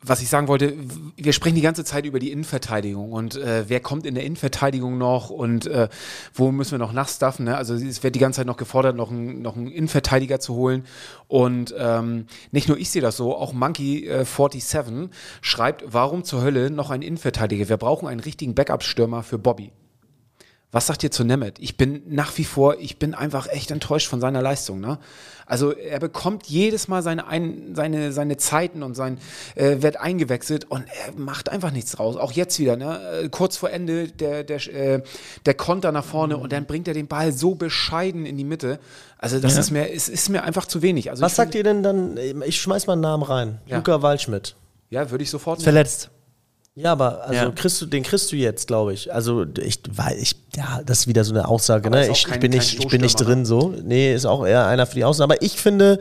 was 0.00 0.22
ich 0.22 0.28
sagen 0.28 0.46
wollte, 0.46 0.74
wir 1.16 1.32
sprechen 1.32 1.56
die 1.56 1.60
ganze 1.60 1.84
Zeit 1.84 2.06
über 2.06 2.20
die 2.20 2.30
Innenverteidigung 2.30 3.12
und 3.12 3.36
äh, 3.36 3.64
wer 3.68 3.80
kommt 3.80 4.06
in 4.06 4.14
der 4.14 4.24
Innenverteidigung 4.24 4.96
noch 4.96 5.28
und 5.30 5.66
äh, 5.66 5.88
wo 6.32 6.52
müssen 6.52 6.72
wir 6.72 6.78
noch 6.78 6.92
nachstaffen. 6.92 7.46
Ne? 7.46 7.56
Also 7.56 7.74
es 7.74 8.02
wird 8.02 8.14
die 8.14 8.20
ganze 8.20 8.38
Zeit 8.38 8.46
noch 8.46 8.56
gefordert, 8.56 8.94
noch, 8.94 9.10
ein, 9.10 9.42
noch 9.42 9.56
einen 9.56 9.66
Innenverteidiger 9.66 10.38
zu 10.38 10.54
holen. 10.54 10.84
Und 11.26 11.74
ähm, 11.76 12.26
nicht 12.52 12.68
nur 12.68 12.78
ich 12.78 12.90
sehe 12.90 13.02
das 13.02 13.16
so, 13.16 13.36
auch 13.36 13.52
Monkey47 13.52 15.10
schreibt, 15.40 15.84
warum 15.86 16.22
zur 16.22 16.42
Hölle 16.42 16.70
noch 16.70 16.90
ein 16.90 17.02
Innenverteidiger? 17.02 17.68
Wir 17.68 17.76
brauchen 17.76 18.06
einen 18.06 18.20
richtigen 18.20 18.54
Backup-Stürmer 18.54 19.24
für 19.24 19.38
Bobby. 19.38 19.72
Was 20.70 20.86
sagt 20.86 21.02
ihr 21.02 21.10
zu 21.10 21.24
Nemeth? 21.24 21.58
Ich 21.60 21.78
bin 21.78 22.02
nach 22.08 22.36
wie 22.36 22.44
vor, 22.44 22.78
ich 22.78 22.98
bin 22.98 23.14
einfach 23.14 23.48
echt 23.48 23.70
enttäuscht 23.70 24.06
von 24.06 24.20
seiner 24.20 24.42
Leistung. 24.42 24.80
Ne? 24.80 24.98
Also 25.46 25.72
er 25.72 25.98
bekommt 25.98 26.46
jedes 26.46 26.88
Mal 26.88 27.02
seine, 27.02 27.26
ein, 27.26 27.74
seine, 27.74 28.12
seine 28.12 28.36
Zeiten 28.36 28.82
und 28.82 28.94
sein 28.94 29.16
äh, 29.54 29.80
wird 29.80 29.96
eingewechselt 29.96 30.70
und 30.70 30.84
er 31.06 31.18
macht 31.18 31.48
einfach 31.48 31.70
nichts 31.70 31.92
draus. 31.92 32.18
Auch 32.18 32.32
jetzt 32.32 32.58
wieder, 32.58 32.76
ne? 32.76 33.00
Äh, 33.24 33.28
kurz 33.30 33.56
vor 33.56 33.70
Ende 33.70 34.08
der, 34.08 34.44
der, 34.44 34.66
äh, 34.66 35.02
der 35.46 35.54
Konter 35.54 35.90
nach 35.90 36.04
vorne 36.04 36.36
und 36.36 36.52
dann 36.52 36.66
bringt 36.66 36.86
er 36.86 36.92
den 36.92 37.06
Ball 37.06 37.32
so 37.32 37.54
bescheiden 37.54 38.26
in 38.26 38.36
die 38.36 38.44
Mitte. 38.44 38.78
Also 39.16 39.40
das 39.40 39.56
ist 39.56 39.70
mir, 39.70 39.90
es 39.90 40.10
ist 40.10 40.28
mir 40.28 40.42
einfach 40.42 40.66
zu 40.66 40.82
wenig. 40.82 41.08
Also 41.08 41.22
was 41.22 41.34
sagt 41.34 41.54
ihr 41.54 41.64
denn 41.64 41.82
dann? 41.82 42.18
Ich 42.44 42.60
schmeiß 42.60 42.86
mal 42.86 42.92
einen 42.92 43.02
Namen 43.02 43.22
rein. 43.22 43.58
Ja. 43.64 43.78
Luca 43.78 44.02
Waldschmidt. 44.02 44.54
Ja, 44.90 45.10
würde 45.10 45.24
ich 45.24 45.30
sofort. 45.30 45.62
Verletzt. 45.62 46.10
Ja, 46.78 46.92
aber 46.92 47.22
also 47.24 47.34
Ja. 47.46 47.50
kriegst 47.50 47.80
du, 47.82 47.86
den 47.86 48.04
kriegst 48.04 48.30
du 48.30 48.36
jetzt, 48.36 48.68
glaube 48.68 48.92
ich. 48.92 49.12
Also 49.12 49.44
ich, 49.60 49.80
weil 49.90 50.16
ich, 50.16 50.36
ja, 50.56 50.80
das 50.86 51.00
ist 51.00 51.06
wieder 51.08 51.24
so 51.24 51.34
eine 51.34 51.48
Aussage, 51.48 51.90
ne? 51.90 52.04
Ich, 52.06 52.10
ich 52.12 52.24
kein- 52.24 52.38
bin 52.38 52.52
kein 52.52 52.60
nicht, 52.60 52.78
ich 52.78 52.86
bin 52.86 53.00
nicht 53.00 53.12
Stoßstürmer, 53.18 53.34
drin 53.34 53.44
so. 53.46 53.74
Nee, 53.82 54.14
ist 54.14 54.26
auch 54.26 54.46
eher 54.46 54.66
einer 54.66 54.86
für 54.86 54.94
die 54.94 55.04
Außen. 55.04 55.22
Aber 55.22 55.42
ich 55.42 55.60
finde, 55.60 55.98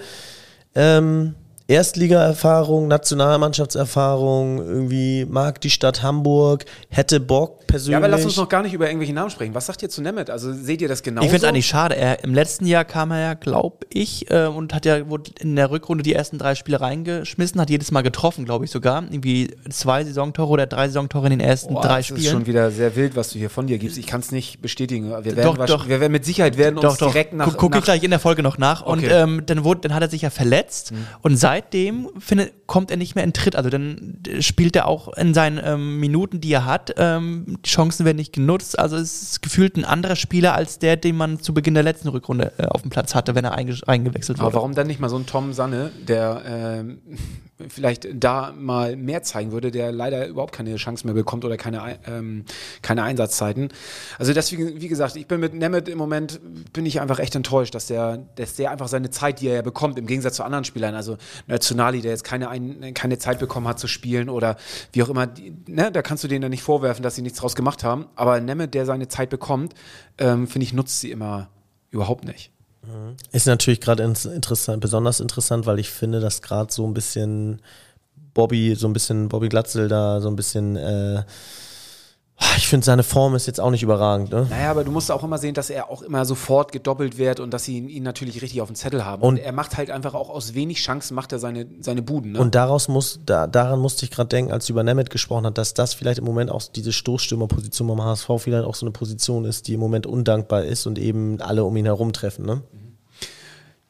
ähm, 0.75 1.33
Erstliga-Erfahrung, 1.67 2.87
Nationalmannschaftserfahrung, 2.87 4.59
irgendwie 4.59 5.25
mag 5.25 5.59
die 5.61 5.69
Stadt 5.69 6.01
Hamburg, 6.01 6.65
hätte 6.89 7.19
Bock 7.19 7.67
persönlich. 7.67 7.91
Ja, 7.91 7.97
aber 7.97 8.07
lass 8.07 8.23
uns 8.23 8.37
noch 8.37 8.47
gar 8.47 8.63
nicht 8.63 8.73
über 8.73 8.87
irgendwelche 8.87 9.13
Namen 9.13 9.29
sprechen. 9.29 9.53
Was 9.53 9.65
sagt 9.65 9.81
ihr 9.83 9.89
zu 9.89 10.01
Nemeth? 10.01 10.29
Also 10.29 10.53
seht 10.53 10.81
ihr 10.81 10.87
das 10.87 11.03
genau? 11.03 11.21
Ich 11.21 11.27
finde 11.29 11.45
es 11.45 11.49
eigentlich 11.49 11.67
schade. 11.67 11.95
Er, 11.97 12.23
Im 12.23 12.33
letzten 12.33 12.65
Jahr 12.65 12.85
kam 12.85 13.11
er 13.11 13.19
ja, 13.19 13.33
glaube 13.33 13.85
ich, 13.89 14.31
äh, 14.31 14.45
und 14.47 14.73
hat 14.73 14.85
ja 14.85 15.09
wurde 15.09 15.31
in 15.39 15.55
der 15.55 15.69
Rückrunde 15.69 16.03
die 16.03 16.13
ersten 16.13 16.37
drei 16.37 16.55
Spiele 16.55 16.79
reingeschmissen, 16.79 17.59
hat 17.59 17.69
jedes 17.69 17.91
Mal 17.91 18.01
getroffen, 18.01 18.45
glaube 18.45 18.65
ich 18.65 18.71
sogar. 18.71 19.03
Irgendwie 19.03 19.53
zwei 19.69 20.03
Saisontore 20.05 20.49
oder 20.49 20.65
drei 20.67 20.87
Saisontore 20.87 21.25
in 21.27 21.31
den 21.31 21.39
ersten 21.41 21.73
Boah, 21.73 21.81
drei 21.81 21.97
das 21.97 22.05
Spielen. 22.07 22.21
ist 22.21 22.29
schon 22.31 22.45
wieder 22.45 22.71
sehr 22.71 22.95
wild, 22.95 23.15
was 23.15 23.31
du 23.31 23.39
hier 23.39 23.49
von 23.49 23.67
dir 23.67 23.77
gibst. 23.77 23.97
Ich 23.97 24.07
kann 24.07 24.21
es 24.21 24.31
nicht 24.31 24.61
bestätigen. 24.61 25.09
Wir 25.09 25.35
werden, 25.35 25.55
Doch, 25.57 25.65
doch. 25.65 25.87
wir 25.89 25.99
werden 25.99 26.11
mit 26.13 26.23
Sicherheit 26.25 26.57
werden 26.57 26.75
Doch, 26.75 26.91
uns 26.91 26.97
doch. 26.99 27.11
direkt 27.11 27.33
nach, 27.33 27.45
Guck, 27.47 27.57
guck 27.57 27.75
ich 27.75 27.83
gleich 27.83 28.03
in 28.03 28.11
der 28.11 28.19
Folge 28.19 28.41
noch 28.43 28.57
nach. 28.57 28.81
Und 28.83 28.99
Okay. 28.99 29.09
ähm, 29.11 29.43
dann, 29.45 29.63
wurde, 29.63 29.81
dann 29.81 29.93
hat 29.93 30.01
er 30.01 30.09
sich 30.09 30.21
ja 30.23 30.29
verletzt. 30.29 30.91
Und 31.21 31.35
seitdem 31.57 32.09
finde, 32.19 32.51
kommt 32.65 32.91
er 32.91 32.97
nicht 32.97 33.15
mehr 33.15 33.23
in 33.23 33.33
Tritt. 33.33 33.55
Also 33.55 33.69
dann 33.69 34.19
äh, 34.27 34.41
spielt 34.41 34.75
er 34.75 34.87
auch 34.87 35.13
in 35.13 35.33
seinen 35.33 35.59
ähm, 35.63 35.99
Minuten, 35.99 36.41
die 36.41 36.51
er 36.51 36.65
hat. 36.65 36.93
Ähm, 36.97 37.57
die 37.65 37.69
Chancen 37.69 38.05
werden 38.05 38.17
nicht 38.17 38.33
genutzt. 38.33 38.77
Also 38.77 38.95
es 38.97 39.21
ist 39.21 39.41
gefühlt 39.41 39.75
ein 39.77 39.85
anderer 39.85 40.15
Spieler 40.15 40.53
als 40.53 40.79
der, 40.79 40.95
den 40.97 41.17
man 41.17 41.39
zu 41.39 41.53
Beginn 41.53 41.73
der 41.73 41.83
letzten 41.83 42.09
Rückrunde 42.09 42.53
äh, 42.57 42.65
auf 42.65 42.81
dem 42.81 42.91
Platz 42.91 43.15
hatte, 43.15 43.35
wenn 43.35 43.45
er 43.45 43.53
einge 43.53 43.75
eingewechselt 43.87 44.39
Aber 44.39 44.47
wurde. 44.47 44.55
warum 44.55 44.75
dann 44.75 44.87
nicht 44.87 44.99
mal 44.99 45.09
so 45.09 45.17
ein 45.17 45.25
Tom 45.25 45.53
Sanne, 45.53 45.91
der 46.07 46.41
ähm, 46.45 46.99
vielleicht 47.69 48.07
da 48.13 48.53
mal 48.55 48.95
mehr 48.95 49.23
zeigen 49.23 49.51
würde, 49.51 49.71
der 49.71 49.91
leider 49.91 50.27
überhaupt 50.27 50.53
keine 50.53 50.75
Chance 50.75 51.05
mehr 51.05 51.13
bekommt 51.13 51.43
oder 51.43 51.57
keine, 51.57 51.81
Ei- 51.81 51.99
ähm, 52.07 52.45
keine 52.81 53.03
Einsatzzeiten. 53.03 53.69
Also 54.19 54.33
deswegen, 54.33 54.79
wie 54.79 54.87
gesagt, 54.87 55.15
ich 55.15 55.27
bin 55.27 55.39
mit 55.39 55.53
Nemeth 55.53 55.89
im 55.89 55.97
Moment, 55.97 56.39
bin 56.73 56.85
ich 56.85 57.01
einfach 57.01 57.19
echt 57.19 57.35
enttäuscht, 57.35 57.73
dass 57.73 57.87
der, 57.87 58.17
dass 58.35 58.55
der 58.55 58.71
einfach 58.71 58.87
seine 58.87 59.09
Zeit, 59.09 59.41
die 59.41 59.47
er 59.47 59.55
ja 59.55 59.61
bekommt, 59.61 59.97
im 59.97 60.05
Gegensatz 60.05 60.35
zu 60.35 60.43
anderen 60.43 60.65
Spielern, 60.65 60.93
also 60.95 61.17
Nationali, 61.47 62.01
der 62.01 62.11
jetzt 62.11 62.23
keine, 62.23 62.49
ein, 62.49 62.93
keine 62.93 63.17
Zeit 63.17 63.39
bekommen 63.39 63.67
hat 63.67 63.79
zu 63.79 63.87
spielen 63.87 64.29
oder 64.29 64.57
wie 64.93 65.01
auch 65.03 65.09
immer, 65.09 65.27
ne, 65.67 65.91
da 65.91 66.01
kannst 66.01 66.23
du 66.23 66.27
denen 66.27 66.41
dann 66.43 66.51
nicht 66.51 66.63
vorwerfen, 66.63 67.01
dass 67.03 67.15
sie 67.15 67.21
nichts 67.21 67.39
draus 67.39 67.55
gemacht 67.55 67.83
haben. 67.83 68.05
Aber 68.15 68.39
Nemeth, 68.39 68.73
der 68.73 68.85
seine 68.85 69.07
Zeit 69.07 69.29
bekommt, 69.29 69.73
ähm, 70.19 70.47
finde 70.47 70.63
ich, 70.65 70.73
nutzt 70.73 70.99
sie 71.01 71.11
immer 71.11 71.49
überhaupt 71.89 72.25
nicht. 72.25 72.51
Ist 73.31 73.47
natürlich 73.47 73.81
gerade 73.81 74.03
interessant, 74.03 74.81
besonders 74.81 75.19
interessant, 75.19 75.65
weil 75.65 75.79
ich 75.79 75.89
finde, 75.89 76.19
dass 76.19 76.41
gerade 76.41 76.71
so 76.71 76.85
ein 76.85 76.93
bisschen 76.93 77.61
Bobby, 78.33 78.75
so 78.75 78.87
ein 78.87 78.93
bisschen 78.93 79.29
Bobby 79.29 79.49
Glatzel 79.49 79.87
da 79.87 80.21
so 80.21 80.29
ein 80.29 80.35
bisschen, 80.35 80.75
äh, 80.75 81.23
ich 82.57 82.67
finde 82.67 82.85
seine 82.85 83.03
Form 83.03 83.33
ist 83.35 83.47
jetzt 83.47 83.59
auch 83.59 83.71
nicht 83.71 83.81
überragend, 83.83 84.29
ne? 84.31 84.45
Naja, 84.49 84.69
aber 84.71 84.83
du 84.83 84.91
musst 84.91 85.11
auch 85.11 85.23
immer 85.23 85.37
sehen, 85.37 85.53
dass 85.55 85.69
er 85.69 85.89
auch 85.89 86.01
immer 86.01 86.23
sofort 86.25 86.71
gedoppelt 86.71 87.17
wird 87.17 87.39
und 87.39 87.51
dass 87.51 87.63
sie 87.63 87.77
ihn, 87.77 87.89
ihn 87.89 88.03
natürlich 88.03 88.41
richtig 88.41 88.61
auf 88.61 88.67
dem 88.67 88.75
Zettel 88.75 89.05
haben. 89.05 89.21
Und, 89.23 89.35
Und- 89.35 89.37
er 89.37 89.51
macht 89.51 89.77
halt 89.77 89.89
einfach 89.89 90.13
auch 90.13 90.29
aus 90.29 90.53
wenig 90.53 90.77
Chancen 90.79 91.15
macht 91.15 91.31
er 91.31 91.39
seine, 91.39 91.65
seine 91.79 92.01
Buden. 92.01 92.33
Ne? 92.33 92.39
Und 92.39 92.53
daraus 92.55 92.87
muss, 92.89 93.19
da, 93.25 93.47
daran 93.47 93.79
musste 93.79 94.05
ich 94.05 94.11
gerade 94.11 94.29
denken, 94.29 94.51
als 94.51 94.67
du 94.67 94.73
über 94.73 94.83
Nemeth 94.83 95.09
gesprochen 95.09 95.45
hast, 95.45 95.57
dass 95.57 95.73
das 95.73 95.93
vielleicht 95.95 96.19
im 96.19 96.25
Moment 96.25 96.51
auch 96.51 96.61
diese 96.63 96.91
Stoßstürmerposition 96.93 97.87
beim 97.87 98.03
HSV 98.03 98.29
vielleicht 98.37 98.65
auch 98.65 98.75
so 98.75 98.85
eine 98.85 98.91
Position 98.91 99.45
ist, 99.45 99.67
die 99.67 99.73
im 99.73 99.79
Moment 99.79 100.05
undankbar 100.05 100.63
ist 100.63 100.85
und 100.85 100.99
eben 100.99 101.41
alle 101.41 101.63
um 101.63 101.75
ihn 101.77 101.85
herum 101.85 102.13
treffen, 102.13 102.45
ne? 102.45 102.61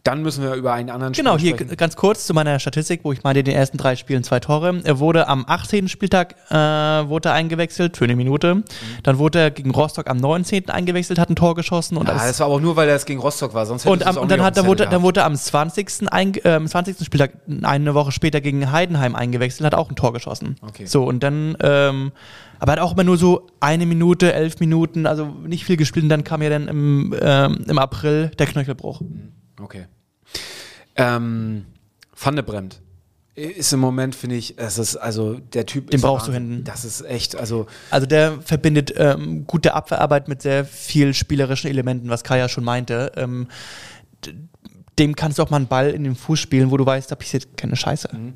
Dann 0.08 0.22
müssen 0.22 0.42
wir 0.44 0.54
über 0.54 0.74
einen 0.74 0.90
anderen 0.90 1.14
Genau, 1.14 1.38
hier 1.38 1.52
sprechen. 1.56 1.70
g- 1.70 1.76
ganz 1.76 1.96
kurz 1.96 2.26
zu 2.26 2.34
meiner 2.34 2.58
Statistik, 2.60 3.02
wo 3.04 3.12
ich 3.12 3.24
meinte, 3.24 3.40
in 3.42 3.46
den 3.46 3.56
ersten 3.56 3.78
drei 3.78 3.96
Spielen 3.96 4.24
zwei 4.24 4.40
Tore. 4.40 4.82
Er 4.84 5.00
wurde 5.00 5.28
am 5.28 5.44
18. 5.48 5.88
Spieltag 5.90 6.36
äh, 6.50 6.56
wurde 6.56 7.30
er 7.30 7.34
eingewechselt 7.34 7.98
für 7.98 8.06
eine 8.06 8.16
Minute. 8.16 8.64
Dann 9.04 9.18
wurde 9.18 9.40
er 9.40 9.52
gegen 9.52 9.72
Rostock 9.72 10.10
am 10.10 10.18
19. 10.18 10.70
eingewechselt, 10.70 11.20
hat 11.20 11.30
ein 11.30 11.36
Tor 11.36 11.56
geschossen. 11.56 11.98
Und, 11.98 12.08
Ja, 12.08 12.14
das 12.14 12.40
war 12.40 12.46
aber 12.48 12.56
auch 12.56 12.62
nur, 12.62 12.76
weil 12.76 12.88
er 12.90 12.96
es 12.96 13.06
gegen 13.06 13.20
Rostock 13.20 13.54
war. 13.54 13.66
Sonst 13.66 13.84
hätte 13.86 13.92
und, 13.92 14.08
am, 14.08 14.18
und 14.18 14.32
dann, 14.32 14.42
hat, 14.42 14.56
dann, 14.58 14.66
wurde, 14.66 14.88
dann 14.88 15.02
wurde 15.02 15.20
er 15.22 15.26
am 15.26 15.36
20. 15.36 16.10
Ein, 16.12 16.34
äh, 16.44 16.54
am 16.54 16.68
20. 16.68 17.06
Spieltag 17.06 17.32
eine 17.64 17.94
Woche 17.94 18.12
später 18.12 18.40
gegen 18.42 18.72
Heidenheim 18.72 19.16
eingewechselt, 19.16 19.66
hat 19.66 19.76
auch 19.76 19.90
ein 19.90 19.96
Tor 19.96 20.14
geschossen. 20.14 20.56
Okay. 20.62 20.86
So, 20.86 21.04
und 21.06 21.22
dann, 21.22 21.58
ähm, 21.62 22.12
aber 22.60 22.72
er 22.72 22.78
hat 22.78 22.80
auch 22.80 22.94
immer 22.94 23.04
nur 23.04 23.18
so 23.18 23.48
eine 23.60 23.86
Minute, 23.86 24.34
elf 24.34 24.60
Minuten, 24.60 25.06
also 25.06 25.26
nicht 25.26 25.66
viel 25.66 25.78
gespielt. 25.78 26.04
Und 26.04 26.10
dann 26.10 26.24
kam 26.24 26.42
ja 26.42 26.50
dann 26.50 26.68
im, 26.68 27.16
ähm, 27.22 27.66
im 27.68 27.78
April 27.78 28.32
der 28.40 28.48
Knöchelbruch. 28.48 29.02
Okay. 29.62 29.86
Ähm, 30.98 31.66
Van 32.16 32.36
de 32.36 32.44
Bremt 32.44 32.82
ist 33.38 33.72
im 33.72 33.80
Moment, 33.80 34.16
finde 34.16 34.36
ich, 34.36 34.58
es 34.58 34.80
ist 34.80 34.96
also 34.96 35.36
der 35.36 35.68
Typ. 35.68 35.92
Den 35.92 36.02
brauchst 36.02 36.28
du 36.28 36.32
Wahnsinn. 36.32 36.50
hinten. 36.50 36.64
Das 36.64 36.84
ist 36.84 37.02
echt, 37.06 37.36
also 37.36 37.68
Also 37.92 38.08
der 38.08 38.42
verbindet 38.42 38.94
ähm, 38.98 39.46
gute 39.46 39.76
Abwehrarbeit 39.76 40.28
mit 40.28 40.42
sehr 40.42 40.66
viel 40.66 41.14
spielerischen 41.14 41.70
Elementen, 41.70 42.10
was 42.10 42.24
Kaya 42.24 42.50
schon 42.50 42.64
meinte. 42.64 43.12
Ähm, 43.16 43.48
dem 44.98 45.16
kannst 45.16 45.38
du 45.38 45.44
auch 45.44 45.52
mal 45.52 45.58
einen 45.58 45.68
Ball 45.68 45.92
in 45.92 46.04
den 46.04 46.16
Fuß 46.16 46.40
spielen, 46.40 46.72
wo 46.72 46.78
du 46.78 46.86
weißt, 46.86 47.12
da 47.12 47.16
passiert 47.16 47.56
keine 47.56 47.76
Scheiße. 47.76 48.10
Mhm. 48.12 48.34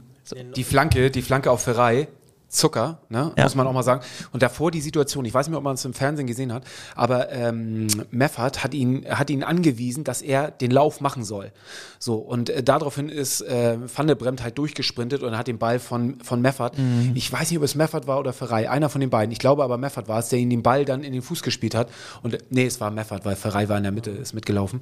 Die 0.56 0.64
Flanke, 0.64 1.10
die 1.10 1.24
Flanke 1.24 1.50
auf 1.50 1.64
Ferrei, 1.64 2.08
Zucker, 2.52 3.00
ne? 3.08 3.32
Ja. 3.38 3.46
muss 3.46 3.56
man 3.56 3.66
auch 3.66 3.74
mal 3.74 3.82
sagen. 3.82 4.02
Und 4.34 4.44
davor 4.44 4.72
die 4.72 4.82
Situation, 4.82 5.24
ich 5.24 5.34
weiß 5.34 5.48
nicht, 5.48 5.56
ob 5.56 5.64
man 5.64 5.76
es 5.76 5.86
im 5.86 5.94
Fernsehen 5.94 6.28
gesehen 6.28 6.52
hat, 6.52 6.66
aber 6.96 7.32
ähm, 7.32 7.88
Meffert 8.12 8.62
hat 8.64 8.74
ihn, 8.74 9.06
hat 9.10 9.30
ihn 9.30 9.44
angewiesen, 9.44 10.04
dass 10.04 10.22
er 10.22 10.52
den 10.52 10.70
Lauf 10.70 11.00
machen 11.00 11.24
soll. 11.24 11.54
So, 11.98 12.16
und 12.16 12.50
äh, 12.50 12.62
daraufhin 12.62 13.08
ist 13.08 13.42
äh, 13.42 13.78
Van 13.96 14.08
der 14.08 14.16
Bremt 14.16 14.44
halt 14.44 14.58
durchgesprintet 14.58 15.24
und 15.24 15.38
hat 15.38 15.48
den 15.48 15.60
Ball 15.60 15.80
von, 15.80 16.20
von 16.22 16.42
Meffert, 16.42 16.76
ich 17.14 17.32
weiß 17.32 17.50
nicht, 17.50 17.58
ob 17.58 17.64
es 17.64 17.76
Meffert 17.76 18.06
war 18.06 18.20
oder 18.20 18.34
Ferrei, 18.34 18.70
einer 18.70 18.90
von 18.90 19.00
den 19.00 19.10
beiden, 19.10 19.32
ich 19.32 19.40
glaube 19.40 19.64
aber 19.64 19.78
Meffert 19.78 20.10
war 20.10 20.20
es, 20.20 20.28
der 20.28 20.40
ihn 20.40 20.50
den 20.50 20.62
Ball 20.62 20.84
dann 20.84 21.04
in 21.04 21.14
den 21.14 21.22
Fuß 21.22 21.44
gespielt 21.44 21.74
hat. 21.74 21.90
Und 22.22 22.34
äh, 22.34 22.40
nee, 22.50 22.66
es 22.66 22.82
war 22.82 22.92
Meffert, 22.92 23.24
weil 23.24 23.38
Ferrei 23.38 23.70
war 23.70 23.78
in 23.78 23.84
der 23.84 23.94
Mitte, 23.94 24.12
ist 24.12 24.34
mitgelaufen. 24.34 24.82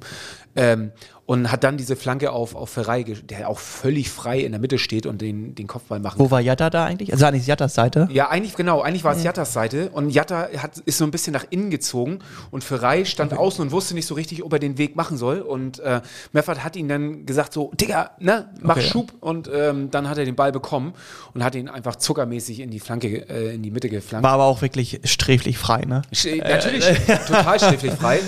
Ähm, 0.56 0.90
und 1.30 1.52
hat 1.52 1.62
dann 1.62 1.76
diese 1.76 1.94
Flanke 1.94 2.32
auf, 2.32 2.56
auf 2.56 2.70
Ferrei, 2.70 3.04
ge- 3.04 3.22
der 3.22 3.48
auch 3.48 3.60
völlig 3.60 4.10
frei 4.10 4.40
in 4.40 4.50
der 4.50 4.60
Mitte 4.60 4.78
steht 4.78 5.06
und 5.06 5.20
den, 5.20 5.54
den 5.54 5.68
Kopfball 5.68 6.00
machen 6.00 6.18
Wo 6.18 6.28
war 6.32 6.40
Jatta 6.40 6.70
da 6.70 6.84
eigentlich? 6.86 7.12
Also 7.12 7.24
eigentlich 7.24 7.46
Jattas 7.46 7.72
Seite. 7.74 8.08
ja, 8.10 8.30
eigentlich 8.30 8.56
genau. 8.56 8.80
Eigentlich 8.80 9.04
war 9.04 9.14
es 9.14 9.22
Jattas 9.22 9.52
Seite 9.52 9.90
und 9.90 10.10
Jatta 10.10 10.48
hat, 10.58 10.78
ist 10.78 10.98
so 10.98 11.04
ein 11.04 11.12
bisschen 11.12 11.32
nach 11.32 11.44
innen 11.50 11.70
gezogen 11.70 12.18
und 12.50 12.64
Ferrei 12.64 13.04
stand 13.04 13.32
außen 13.32 13.62
und 13.62 13.70
wusste 13.70 13.94
nicht 13.94 14.06
so 14.06 14.14
richtig, 14.16 14.42
ob 14.42 14.52
er 14.54 14.58
den 14.58 14.76
Weg 14.76 14.96
machen 14.96 15.16
soll. 15.16 15.38
Und 15.40 15.78
äh, 15.78 16.00
Meffert 16.32 16.64
hat 16.64 16.74
ihn 16.74 16.88
dann 16.88 17.26
gesagt 17.26 17.52
so, 17.52 17.70
Digga, 17.80 18.10
ne, 18.18 18.48
mach 18.60 18.74
Okay, 18.74 18.86
ja. 18.86 18.90
Schub. 18.90 19.12
Und 19.20 19.48
ähm, 19.54 19.88
dann 19.92 20.08
hat 20.08 20.18
er 20.18 20.24
den 20.24 20.34
Ball 20.34 20.50
bekommen 20.50 20.94
und 21.32 21.44
hat 21.44 21.54
ihn 21.54 21.68
einfach 21.68 21.94
zuckermäßig 21.94 22.58
in 22.58 22.70
die 22.72 22.80
Flanke, 22.80 23.28
äh, 23.28 23.54
in 23.54 23.62
die 23.62 23.70
Mitte 23.70 23.88
geflankt. 23.88 24.24
War 24.24 24.32
aber 24.32 24.44
auch 24.46 24.62
wirklich 24.62 24.98
sträflich 25.04 25.58
frei, 25.58 25.82
ne? 25.86 26.02
Sch- 26.12 26.36
Natürlich, 26.38 26.86
total 27.28 27.60
schläfrig 27.60 27.92
frei. 27.92 28.18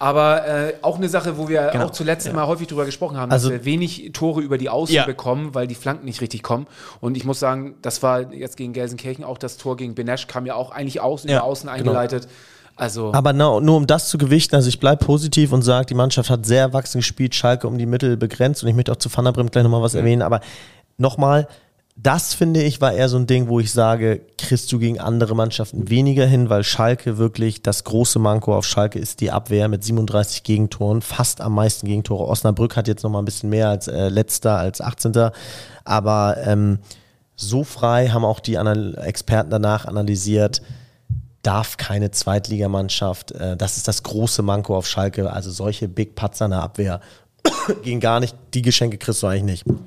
Aber 0.00 0.46
äh, 0.48 0.72
auch 0.80 0.96
eine 0.96 1.10
Sache, 1.10 1.36
wo 1.36 1.48
wir 1.48 1.68
Genau, 1.72 1.84
auch 1.84 1.90
zuletzt 1.90 2.26
ja. 2.26 2.32
mal 2.32 2.46
häufig 2.46 2.66
drüber 2.66 2.86
gesprochen 2.86 3.18
haben, 3.18 3.30
Also- 3.30 3.50
dass 3.50 3.58
wir 3.58 3.64
wenig 3.66 4.10
Tore 4.14 4.40
über 4.40 4.56
die 4.56 4.70
Außen 4.70 4.94
Ja. 4.94 5.04
bekommen, 5.04 5.54
weil 5.54 5.66
die 5.66 5.74
Flanken 5.74 6.06
nicht 6.06 6.22
richtig 6.22 6.42
kommen. 6.42 6.66
Und 7.02 7.18
ich 7.18 7.24
muss 7.26 7.38
sagen, 7.38 7.74
das 7.82 8.02
war 8.02 8.32
jetzt 8.32 8.56
gegen 8.56 8.72
Gelsenkirchen 8.72 9.24
auch 9.24 9.36
das 9.36 9.58
Tor 9.58 9.76
gegen 9.76 9.94
Benesch, 9.94 10.26
kam 10.26 10.46
ja 10.46 10.54
auch 10.54 10.70
eigentlich 10.72 11.00
außen 11.02 11.28
Ja, 11.28 11.36
über 11.40 11.44
Außen 11.46 11.68
eingeleitet. 11.68 12.28
Also 12.76 13.12
Aber 13.12 13.34
na, 13.34 13.60
nur 13.60 13.76
um 13.76 13.86
das 13.86 14.08
zu 14.08 14.16
gewichten, 14.16 14.56
also 14.56 14.70
ich 14.70 14.80
bleibe 14.80 15.04
positiv 15.04 15.52
und 15.52 15.60
sage, 15.60 15.84
die 15.84 15.94
Mannschaft 15.94 16.30
hat 16.30 16.46
sehr 16.46 16.62
erwachsen 16.62 17.00
gespielt, 17.00 17.34
Schalke 17.34 17.66
um 17.68 17.76
die 17.76 17.84
Mittel 17.84 18.16
begrenzt 18.16 18.62
und 18.62 18.70
ich 18.70 18.74
möchte 18.74 18.90
auch 18.92 18.96
zu 18.96 19.14
Van 19.14 19.26
der 19.26 19.32
Bremt 19.32 19.52
gleich 19.52 19.64
nochmal 19.64 19.82
was 19.82 19.94
erwähnen, 19.94 20.22
aber 20.22 20.40
nochmal, 20.96 21.46
das 22.02 22.34
finde 22.34 22.62
ich 22.62 22.80
war 22.80 22.92
eher 22.92 23.08
so 23.08 23.18
ein 23.18 23.26
Ding, 23.26 23.48
wo 23.48 23.60
ich 23.60 23.72
sage, 23.72 24.22
kriegst 24.38 24.72
du 24.72 24.78
gegen 24.78 25.00
andere 25.00 25.34
Mannschaften 25.34 25.90
weniger 25.90 26.24
hin, 26.24 26.48
weil 26.48 26.64
Schalke 26.64 27.18
wirklich, 27.18 27.62
das 27.62 27.84
große 27.84 28.18
Manko 28.18 28.56
auf 28.56 28.64
Schalke 28.64 28.98
ist 28.98 29.20
die 29.20 29.30
Abwehr 29.30 29.68
mit 29.68 29.84
37 29.84 30.42
Gegentoren, 30.42 31.02
fast 31.02 31.40
am 31.40 31.54
meisten 31.54 31.86
Gegentore. 31.86 32.26
Osnabrück 32.26 32.76
hat 32.76 32.88
jetzt 32.88 33.02
nochmal 33.02 33.22
ein 33.22 33.26
bisschen 33.26 33.50
mehr 33.50 33.68
als 33.68 33.86
äh, 33.86 34.08
letzter, 34.08 34.56
als 34.56 34.80
18. 34.80 35.30
Aber 35.84 36.36
ähm, 36.44 36.78
so 37.36 37.64
frei 37.64 38.08
haben 38.08 38.24
auch 38.24 38.40
die 38.40 38.56
Anal 38.56 38.96
Experten 38.98 39.50
danach 39.50 39.84
analysiert, 39.84 40.62
darf 41.42 41.76
keine 41.76 42.10
Zweitligamannschaft, 42.10 43.32
äh, 43.32 43.56
das 43.56 43.76
ist 43.76 43.88
das 43.88 44.02
große 44.02 44.42
Manko 44.42 44.76
auf 44.76 44.86
Schalke, 44.86 45.30
also 45.30 45.50
solche 45.50 45.88
Big 45.88 46.14
Patzer 46.14 46.46
in 46.46 46.52
der 46.52 46.62
Abwehr 46.62 47.00
gehen 47.82 48.00
gar 48.00 48.20
nicht, 48.20 48.34
die 48.54 48.62
Geschenke 48.62 48.96
kriegst 48.96 49.22
du 49.22 49.26
eigentlich 49.26 49.66
nicht. 49.66 49.80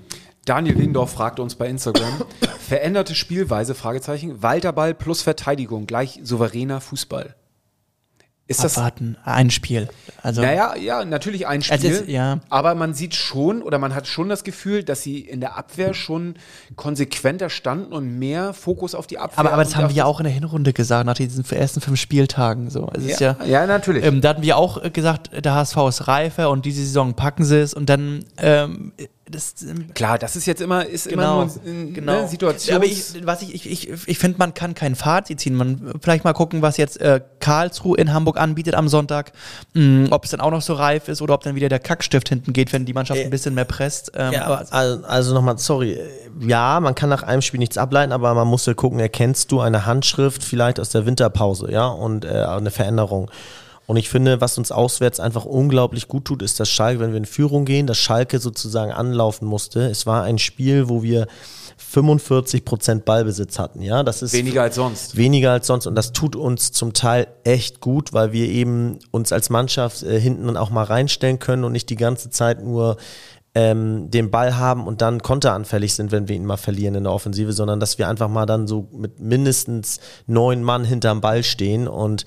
Daniel 0.46 0.76
Lindorf 0.78 1.14
fragte 1.14 1.42
uns 1.42 1.56
bei 1.56 1.68
Instagram, 1.68 2.24
veränderte 2.60 3.16
Spielweise, 3.16 3.76
Fragezeichen, 3.76 4.42
Walterball 4.44 4.94
plus 4.94 5.22
Verteidigung 5.22 5.88
gleich 5.88 6.20
souveräner 6.24 6.82
Fußball. 6.82 7.36
Ist 8.46 8.62
das, 8.62 8.78
Abwarten, 8.78 9.16
ein 9.24 9.52
Spiel. 9.52 9.88
Also 10.22 10.42
Naja, 10.42 10.76
ja, 10.76 11.06
natürlich 11.06 11.48
ein 11.48 11.62
Spiel. 11.62 11.92
Ist- 11.92 12.08
ja. 12.10 12.42
Aber 12.50 12.76
man 12.76 12.94
sieht 12.94 13.16
schon 13.16 13.62
oder 13.62 13.80
man 13.80 13.96
hat 13.96 14.06
schon 14.06 14.28
das 14.28 14.44
Gefühl, 14.44 14.84
dass 14.84 15.02
sie 15.02 15.20
in 15.22 15.40
der 15.40 15.56
Abwehr 15.58 15.94
schon 15.94 16.36
konsequenter 16.76 17.50
standen 17.50 17.94
und 17.94 18.20
mehr 18.20 18.54
Fokus 18.54 18.96
auf 18.96 19.08
die 19.08 19.18
Abwehr. 19.18 19.40
aber, 19.40 19.54
aber 19.54 19.64
das 19.64 19.78
haben 19.78 19.88
wir 19.88 19.96
ja 19.96 20.04
auch 20.04 20.20
in 20.20 20.26
der 20.26 20.34
Hinrunde 20.34 20.74
gesagt, 20.74 21.06
nach 21.06 21.14
diesen 21.14 21.50
ersten 21.50 21.80
fünf 21.80 21.98
Spieltagen. 21.98 22.70
So. 22.70 22.90
Es 22.94 23.06
ist 23.06 23.22
ja, 23.22 23.38
Ja, 23.40 23.46
ja, 23.46 23.66
natürlich. 23.66 24.04
Ähm, 24.04 24.20
da 24.20 24.30
hatten 24.30 24.42
wir 24.44 24.58
auch 24.58 24.84
äh, 24.84 24.90
gesagt, 24.90 25.30
der 25.46 25.54
HSV 25.56 25.78
ist 25.88 26.08
reifer 26.10 26.50
und 26.50 26.66
diese 26.66 26.82
Saison 26.84 27.14
packen 27.14 27.46
sie 27.46 27.60
es 27.62 27.74
und 27.74 27.88
dann 27.88 28.26
ähm, 28.40 28.92
das, 29.34 29.56
ähm, 29.64 29.94
Klar, 29.94 30.18
das 30.18 30.36
ist 30.36 30.46
jetzt 30.46 30.62
immer, 30.62 30.86
ist 30.86 31.10
Genau, 31.10 31.44
immer 31.44 31.46
nur 31.46 31.66
ein, 31.66 31.94
genau. 31.94 32.22
ne, 32.22 32.28
Situation. 32.28 32.76
Aber 32.76 32.86
ich, 32.86 33.04
was 33.26 33.42
ich, 33.42 33.54
ich, 33.56 33.70
ich, 33.70 34.08
ich 34.08 34.18
finde, 34.20 34.38
man 34.38 34.54
kann 34.54 34.74
kein 34.76 34.96
Fazit 34.96 35.40
ziehen. 35.40 35.56
Man 35.56 35.94
vielleicht 36.02 36.24
mal 36.24 36.34
gucken, 36.34 36.62
was 36.62 36.78
jetzt 36.78 37.02
äh, 37.02 37.22
Karlsruhe 37.40 37.98
in 37.98 38.14
Hamburg 38.14 38.40
anbietet 38.40 38.76
am 38.76 38.88
Sonntag. 38.88 39.32
Mh, 39.74 40.08
ob 40.12 40.24
es 40.26 40.32
dann 40.32 40.42
auch 40.42 40.52
noch 40.52 40.62
so 40.62 40.74
reif 40.74 41.08
ist 41.08 41.22
oder 41.22 41.34
ob 41.34 41.44
dann 41.44 41.56
wieder 41.56 41.70
der 41.70 41.80
Kackstift 41.80 42.30
hinten 42.30 42.54
geht, 42.54 42.72
wenn 42.74 42.86
die 42.86 42.94
Mannschaft 42.94 43.20
Äh, 43.20 43.26
ein 43.26 43.30
bisschen 43.30 43.54
mehr 43.54 43.66
presst. 43.66 44.12
Ähm, 44.16 44.34
Ja, 44.34 44.64
also, 44.70 45.04
also 45.06 45.34
nochmal, 45.34 45.58
sorry. 45.58 46.00
Ja, 46.40 46.80
man 46.80 46.96
kann 46.96 47.10
nach 47.10 47.24
einem 47.24 47.42
Spiel 47.42 47.60
nichts 47.60 47.78
ableiten, 47.78 48.12
aber 48.12 48.34
man 48.34 48.48
muss 48.48 48.66
ja 48.66 48.74
gucken, 48.74 49.00
erkennst 49.00 49.52
du 49.52 49.60
eine 49.60 49.86
Handschrift 49.86 50.44
vielleicht 50.44 50.80
aus 50.80 50.90
der 50.90 51.06
Winterpause, 51.06 51.72
ja, 51.72 51.88
und 51.88 52.26
äh, 52.26 52.30
eine 52.30 52.72
Veränderung. 52.72 53.30
Und 53.86 53.98
ich 53.98 54.10
finde, 54.10 54.40
was 54.40 54.58
uns 54.58 54.72
auswärts 54.72 55.20
einfach 55.20 55.46
unglaublich 55.46 56.08
gut 56.08 56.26
tut, 56.26 56.42
ist, 56.42 56.60
dass 56.60 56.70
Schalke, 56.70 57.02
wenn 57.02 57.12
wir 57.12 57.18
in 57.18 57.26
Führung 57.26 57.66
gehen, 57.66 57.86
dass 57.86 57.98
Schalke 57.98 58.40
sozusagen 58.40 58.92
anlaufen 58.92 59.48
musste. 59.48 59.82
Es 59.90 60.06
war 60.06 60.24
ein 60.24 60.40
Spiel, 60.40 60.88
wo 60.88 61.04
wir 61.04 61.28
45 61.78 62.66
Prozent 62.66 63.06
Ballbesitz 63.06 63.60
hatten, 63.60 63.82
ja. 63.82 64.04
Das 64.04 64.22
ist 64.22 64.34
Weniger 64.34 64.64
als 64.64 64.76
sonst. 64.76 65.18
Weniger 65.18 65.52
als 65.52 65.68
sonst. 65.68 65.86
Und 65.86 65.96
das 65.96 66.14
tut 66.14 66.36
uns 66.36 66.72
zum 66.72 66.94
Teil 66.94 67.28
echt 67.44 67.82
gut, 67.82 68.14
weil 68.14 68.32
wir 68.32 68.48
eben 68.48 69.00
uns 69.12 69.32
als 69.32 69.50
Mannschaft 69.50 70.04
äh, 70.04 70.20
hinten 70.20 70.56
auch 70.56 70.70
mal 70.70 70.84
reinstellen 70.84 71.40
können 71.40 71.64
und 71.64 71.72
nicht 71.72 71.90
die 71.90 71.96
ganze 71.96 72.30
Zeit 72.30 72.64
nur 72.64 72.98
ähm, 73.56 74.10
den 74.10 74.32
Ball 74.32 74.58
haben 74.58 74.88
und 74.88 75.02
dann 75.02 75.22
konteranfällig 75.22 75.94
sind, 75.94 76.12
wenn 76.12 76.28
wir 76.28 76.36
ihn 76.36 76.46
mal 76.46 76.58
verlieren 76.58 76.96
in 76.96 77.04
der 77.04 77.14
Offensive, 77.14 77.54
sondern 77.54 77.80
dass 77.80 77.98
wir 77.98 78.08
einfach 78.08 78.30
mal 78.30 78.46
dann 78.46 78.68
so 78.68 78.88
mit 78.92 79.20
mindestens 79.20 80.00
neun 80.26 80.64
Mann 80.64 80.84
hinterm 80.84 81.22
Ball 81.22 81.44
stehen 81.44 81.88
und 81.88 82.26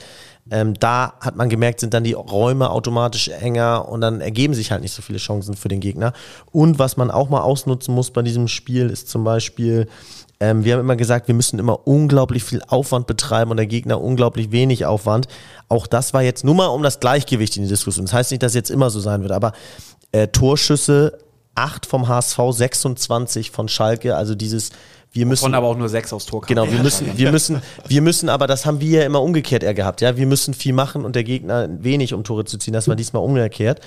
ähm, 0.50 0.74
da 0.74 1.14
hat 1.20 1.36
man 1.36 1.48
gemerkt, 1.48 1.80
sind 1.80 1.92
dann 1.92 2.04
die 2.04 2.12
Räume 2.12 2.70
automatisch 2.70 3.28
enger 3.28 3.88
und 3.88 4.00
dann 4.00 4.20
ergeben 4.20 4.54
sich 4.54 4.70
halt 4.70 4.82
nicht 4.82 4.94
so 4.94 5.02
viele 5.02 5.18
Chancen 5.18 5.56
für 5.56 5.68
den 5.68 5.80
Gegner. 5.80 6.12
Und 6.52 6.78
was 6.78 6.96
man 6.96 7.10
auch 7.10 7.28
mal 7.28 7.40
ausnutzen 7.40 7.94
muss 7.94 8.10
bei 8.12 8.22
diesem 8.22 8.46
Spiel 8.46 8.88
ist 8.88 9.08
zum 9.08 9.24
Beispiel, 9.24 9.88
ähm, 10.38 10.64
wir 10.64 10.74
haben 10.74 10.80
immer 10.80 10.96
gesagt, 10.96 11.28
wir 11.28 11.34
müssen 11.34 11.58
immer 11.58 11.86
unglaublich 11.86 12.44
viel 12.44 12.62
Aufwand 12.68 13.06
betreiben 13.06 13.50
und 13.50 13.56
der 13.56 13.66
Gegner 13.66 14.00
unglaublich 14.00 14.52
wenig 14.52 14.84
Aufwand. 14.84 15.26
Auch 15.68 15.86
das 15.86 16.14
war 16.14 16.22
jetzt 16.22 16.44
nur 16.44 16.54
mal 16.54 16.66
um 16.66 16.82
das 16.82 17.00
Gleichgewicht 17.00 17.56
in 17.56 17.64
die 17.64 17.68
Diskussion. 17.68 18.06
Das 18.06 18.12
heißt 18.12 18.30
nicht, 18.30 18.42
dass 18.42 18.54
jetzt 18.54 18.70
immer 18.70 18.90
so 18.90 19.00
sein 19.00 19.22
wird, 19.22 19.32
aber 19.32 19.52
äh, 20.12 20.28
Torschüsse 20.28 21.18
8 21.56 21.86
vom 21.86 22.06
HSV, 22.06 22.38
26 22.50 23.50
von 23.50 23.68
Schalke, 23.68 24.14
also 24.14 24.34
dieses 24.34 24.70
wir 25.16 25.26
müssen 25.26 25.42
Von 25.42 25.54
aber 25.54 25.66
auch 25.66 25.76
nur 25.76 25.88
sechs 25.88 26.12
aufs 26.12 26.26
Tor 26.26 26.42
kamen. 26.42 26.54
Genau, 26.54 26.70
wir 26.70 26.82
müssen, 26.82 27.16
wir 27.16 27.32
müssen, 27.32 27.62
wir 27.88 28.02
müssen, 28.02 28.28
aber 28.28 28.46
das 28.46 28.66
haben 28.66 28.80
wir 28.80 29.00
ja 29.00 29.06
immer 29.06 29.22
umgekehrt 29.22 29.62
eher 29.62 29.74
gehabt. 29.74 30.02
Ja, 30.02 30.16
wir 30.16 30.26
müssen 30.26 30.52
viel 30.52 30.74
machen 30.74 31.04
und 31.04 31.16
der 31.16 31.24
Gegner 31.24 31.68
wenig, 31.70 32.12
um 32.12 32.22
Tore 32.22 32.44
zu 32.44 32.58
ziehen. 32.58 32.74
Das 32.74 32.86
war 32.86 32.96
diesmal 32.96 33.22
umgekehrt. 33.22 33.80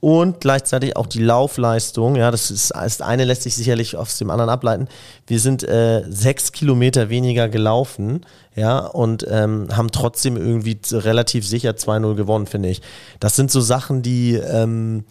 Und 0.00 0.40
gleichzeitig 0.40 0.96
auch 0.96 1.06
die 1.06 1.20
Laufleistung. 1.20 2.16
Ja, 2.16 2.32
das 2.32 2.50
ist, 2.50 2.72
das 2.74 3.00
eine 3.00 3.24
lässt 3.24 3.44
sich 3.44 3.54
sicherlich 3.54 3.96
aus 3.96 4.18
dem 4.18 4.30
anderen 4.30 4.50
ableiten. 4.50 4.88
Wir 5.28 5.38
sind 5.38 5.62
äh, 5.62 6.02
sechs 6.08 6.50
Kilometer 6.50 7.08
weniger 7.08 7.48
gelaufen, 7.48 8.26
ja, 8.56 8.80
und 8.80 9.24
ähm, 9.30 9.68
haben 9.76 9.92
trotzdem 9.92 10.36
irgendwie 10.36 10.76
relativ 10.90 11.46
sicher 11.46 11.70
2-0 11.70 12.16
gewonnen, 12.16 12.46
finde 12.46 12.70
ich. 12.70 12.82
Das 13.20 13.36
sind 13.36 13.52
so 13.52 13.60
Sachen, 13.60 14.02
die, 14.02 14.34
ähm, 14.34 15.04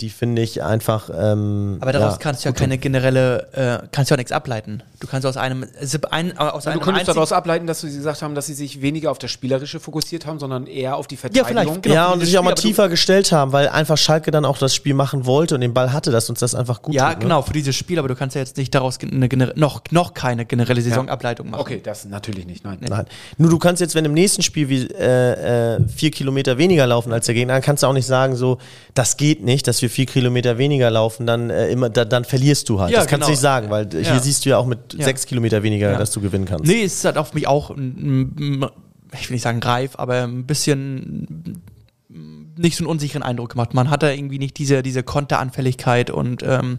die 0.00 0.10
finde 0.10 0.42
ich 0.42 0.62
einfach. 0.62 1.10
Ähm, 1.12 1.78
Aber 1.80 1.92
daraus 1.92 2.12
ja, 2.14 2.18
kannst 2.18 2.44
du 2.44 2.48
ja 2.48 2.52
keine 2.54 2.78
generelle, 2.78 3.82
äh, 3.82 3.86
kannst 3.90 4.10
du 4.10 4.14
ja 4.14 4.16
nichts 4.16 4.30
ableiten. 4.30 4.82
Du 5.00 5.06
kannst 5.08 5.26
aus 5.26 5.36
einem, 5.36 5.64
ein, 6.10 6.30
äh, 6.30 6.34
aus 6.38 6.64
Du 6.64 6.70
einem 6.70 6.80
konntest 6.80 7.00
einzigen- 7.08 7.14
daraus 7.14 7.32
ableiten, 7.32 7.66
dass 7.66 7.80
sie 7.80 7.88
gesagt 7.88 8.22
haben, 8.22 8.34
dass 8.36 8.46
sie 8.46 8.54
sich 8.54 8.80
weniger 8.80 9.10
auf 9.10 9.18
das 9.18 9.30
Spielerische 9.32 9.80
fokussiert 9.80 10.24
haben, 10.26 10.38
sondern 10.38 10.66
eher 10.66 10.96
auf 10.96 11.06
die 11.08 11.16
Ja, 11.16 11.20
Verteidigung. 11.22 11.54
vielleicht, 11.64 11.82
genau. 11.82 11.94
ja, 11.94 12.08
und 12.12 12.20
sich 12.20 12.38
auch 12.38 12.42
mal 12.44 12.50
Spiel, 12.50 12.52
aber 12.52 12.54
du- 12.62 12.68
tiefer 12.68 12.88
gestellt 12.88 13.32
haben, 13.32 13.52
weil 13.52 13.68
einfach 13.68 13.98
Schalke 13.98 14.30
dann 14.30 14.44
auch 14.44 14.58
das 14.58 14.74
Spiel 14.74 14.94
machen 14.94 15.26
wollte 15.26 15.56
und 15.56 15.62
den 15.62 15.74
Ball 15.74 15.92
hatte, 15.92 16.10
dass 16.12 16.30
uns 16.30 16.38
das 16.40 16.54
einfach 16.54 16.80
gut 16.82 16.94
Ja, 16.94 17.08
tut, 17.10 17.18
ne? 17.18 17.22
genau, 17.24 17.42
für 17.42 17.52
dieses 17.52 17.74
Spiel, 17.74 17.98
aber 17.98 18.06
du 18.08 18.14
kannst 18.14 18.36
ja 18.36 18.40
jetzt 18.42 18.56
nicht 18.56 18.74
daraus 18.74 18.98
noch, 19.56 19.82
noch 19.90 20.14
keine 20.14 20.44
generelle 20.46 20.80
Saisonableitung 20.80 21.50
machen. 21.50 21.60
Okay, 21.60 21.80
das 21.82 22.04
natürlich 22.04 22.46
nicht, 22.46 22.64
nein. 22.64 22.78
Nein. 22.80 23.06
Nur 23.36 23.50
du 23.50 23.58
kannst 23.58 23.80
jetzt, 23.80 23.94
wenn 23.94 24.04
im 24.04 24.14
nächsten 24.14 24.42
Spiel 24.42 24.68
wie, 24.68 24.86
äh, 24.86 25.74
äh, 25.76 25.80
vier 25.88 26.10
Kilometer 26.10 26.58
weniger 26.58 26.86
laufen 26.86 27.12
als 27.12 27.26
der 27.26 27.34
Gegner, 27.34 27.54
dann 27.54 27.62
kannst 27.62 27.82
du 27.82 27.86
auch 27.88 27.92
nicht 27.92 28.06
sagen, 28.06 28.36
so, 28.36 28.58
das 28.94 29.16
geht 29.16 29.42
nicht, 29.42 29.66
dass 29.66 29.80
wir 29.82 29.87
vier 29.88 30.06
Kilometer 30.06 30.58
weniger 30.58 30.90
laufen, 30.90 31.26
dann 31.26 31.50
äh, 31.50 31.68
immer, 31.68 31.90
da, 31.90 32.04
dann 32.04 32.24
verlierst 32.24 32.68
du 32.68 32.80
halt. 32.80 32.90
Ja, 32.92 32.98
das 32.98 33.06
kannst 33.06 33.20
genau. 33.20 33.26
du 33.26 33.30
nicht 33.32 33.40
sagen, 33.40 33.70
weil 33.70 33.88
Ja. 33.92 34.12
hier 34.12 34.20
siehst 34.20 34.44
du 34.44 34.50
ja 34.50 34.58
auch 34.58 34.66
mit 34.66 34.94
Ja. 34.94 35.04
sechs 35.04 35.26
Kilometer 35.26 35.62
weniger, 35.62 35.96
dass 35.96 36.10
du 36.10 36.20
gewinnen 36.20 36.44
kannst. 36.44 36.64
Nee, 36.66 36.84
es 36.84 37.04
hat 37.04 37.16
auf 37.16 37.34
mich 37.34 37.46
auch, 37.48 37.70
ich 37.70 37.76
will 37.78 38.70
nicht 39.30 39.42
sagen 39.42 39.60
greif, 39.60 39.92
aber 39.96 40.22
ein 40.24 40.46
bisschen 40.46 41.62
nicht 42.56 42.76
so 42.76 42.84
einen 42.84 42.90
unsicheren 42.90 43.22
Eindruck 43.22 43.50
gemacht. 43.50 43.74
Man 43.74 43.90
hatte 43.90 44.10
irgendwie 44.10 44.38
nicht 44.38 44.58
diese, 44.58 44.82
diese 44.82 45.02
Konteranfälligkeit 45.02 46.10
und 46.10 46.42
ähm, 46.44 46.78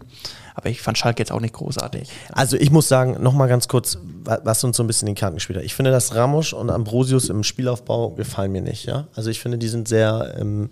Aber 0.60 0.68
ich 0.68 0.82
fand 0.82 0.98
Schalke 0.98 1.22
jetzt 1.22 1.32
auch 1.32 1.40
nicht 1.40 1.54
großartig. 1.54 2.06
Also 2.32 2.58
ich 2.58 2.70
muss 2.70 2.86
sagen, 2.86 3.16
nochmal 3.22 3.48
ganz 3.48 3.66
kurz, 3.66 3.96
wa- 4.24 4.40
was 4.44 4.62
uns 4.62 4.76
so 4.76 4.82
ein 4.82 4.86
bisschen 4.86 5.08
in 5.08 5.14
den 5.14 5.18
Karten 5.18 5.36
gespielt 5.36 5.58
hat. 5.58 5.64
Ich 5.64 5.74
finde, 5.74 5.90
dass 5.90 6.14
Ramos 6.14 6.52
und 6.52 6.68
Ambrosius 6.68 7.30
im 7.30 7.44
Spielaufbau 7.44 8.10
gefallen 8.10 8.52
mir 8.52 8.60
nicht. 8.60 8.84
Ja? 8.84 9.06
Also 9.14 9.30
ich 9.30 9.40
finde, 9.40 9.56
die 9.56 9.68
sind 9.68 9.88
sehr 9.88 10.34
ähm, 10.38 10.68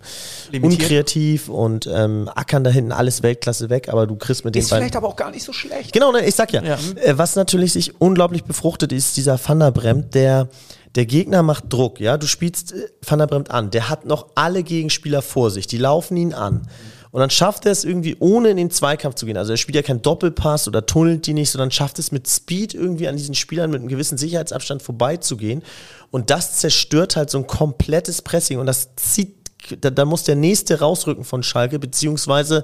unkreativ 0.61 1.49
und 1.49 1.89
ähm, 1.91 2.29
ackern 2.35 2.63
da 2.63 2.69
hinten 2.69 2.91
alles 2.91 3.23
Weltklasse 3.23 3.71
weg, 3.71 3.89
aber 3.89 4.05
du 4.05 4.15
kriegst 4.15 4.45
mit 4.45 4.53
den 4.53 4.61
Ist 4.61 4.69
beiden... 4.69 4.83
vielleicht 4.83 4.95
aber 4.95 5.07
auch 5.07 5.15
gar 5.15 5.31
nicht 5.31 5.43
so 5.43 5.53
schlecht. 5.53 5.91
Genau, 5.91 6.11
ne, 6.11 6.23
ich 6.23 6.35
sag 6.35 6.53
ja. 6.53 6.61
Ja. 6.63 6.77
Äh, 7.01 7.17
was 7.17 7.35
natürlich 7.35 7.73
sich 7.73 7.99
unglaublich 7.99 8.43
befruchtet, 8.43 8.91
ist 8.91 9.17
dieser 9.17 9.39
Van 9.43 9.59
der 9.59 9.71
Bremt, 9.71 10.13
der 10.13 10.49
der 10.95 11.05
Gegner 11.05 11.43
macht 11.43 11.65
Druck, 11.73 11.99
ja. 11.99 12.17
Du 12.17 12.27
spielst 12.27 12.73
äh, 12.73 12.87
Van 13.03 13.17
der 13.19 13.27
Bremt 13.27 13.49
an, 13.51 13.71
der 13.71 13.89
hat 13.89 14.05
noch 14.05 14.27
alle 14.35 14.61
Gegenspieler 14.63 15.21
vor 15.23 15.49
sich, 15.51 15.65
die 15.67 15.77
laufen 15.77 16.15
ihn 16.17 16.33
an. 16.33 16.67
Und 17.11 17.21
dann 17.21 17.29
schafft 17.31 17.65
er 17.65 17.71
es 17.71 17.83
irgendwie, 17.83 18.15
ohne 18.19 18.49
in 18.49 18.57
den 18.57 18.69
Zweikampf 18.69 19.15
zu 19.15 19.25
gehen. 19.25 19.37
Also 19.37 19.53
er 19.53 19.57
spielt 19.57 19.75
ja 19.75 19.81
keinen 19.81 20.01
Doppelpass 20.01 20.67
oder 20.67 20.85
tunnelt 20.85 21.25
die 21.25 21.33
nicht, 21.33 21.49
sondern 21.49 21.71
schafft 21.71 21.97
es 21.97 22.11
mit 22.11 22.27
Speed 22.27 22.75
irgendwie 22.75 23.07
an 23.07 23.17
diesen 23.17 23.33
Spielern 23.33 23.71
mit 23.71 23.79
einem 23.79 23.89
gewissen 23.89 24.17
Sicherheitsabstand 24.17 24.83
vorbeizugehen. 24.83 25.63
Und 26.11 26.29
das 26.29 26.57
zerstört 26.57 27.15
halt 27.15 27.31
so 27.31 27.39
ein 27.39 27.47
komplettes 27.47 28.21
Pressing 28.21 28.59
und 28.59 28.67
das 28.67 28.95
zieht 28.95 29.39
da, 29.81 29.89
da 29.89 30.05
muss 30.05 30.23
der 30.23 30.35
nächste 30.35 30.79
rausrücken 30.79 31.23
von 31.23 31.43
Schalke, 31.43 31.79
beziehungsweise 31.79 32.63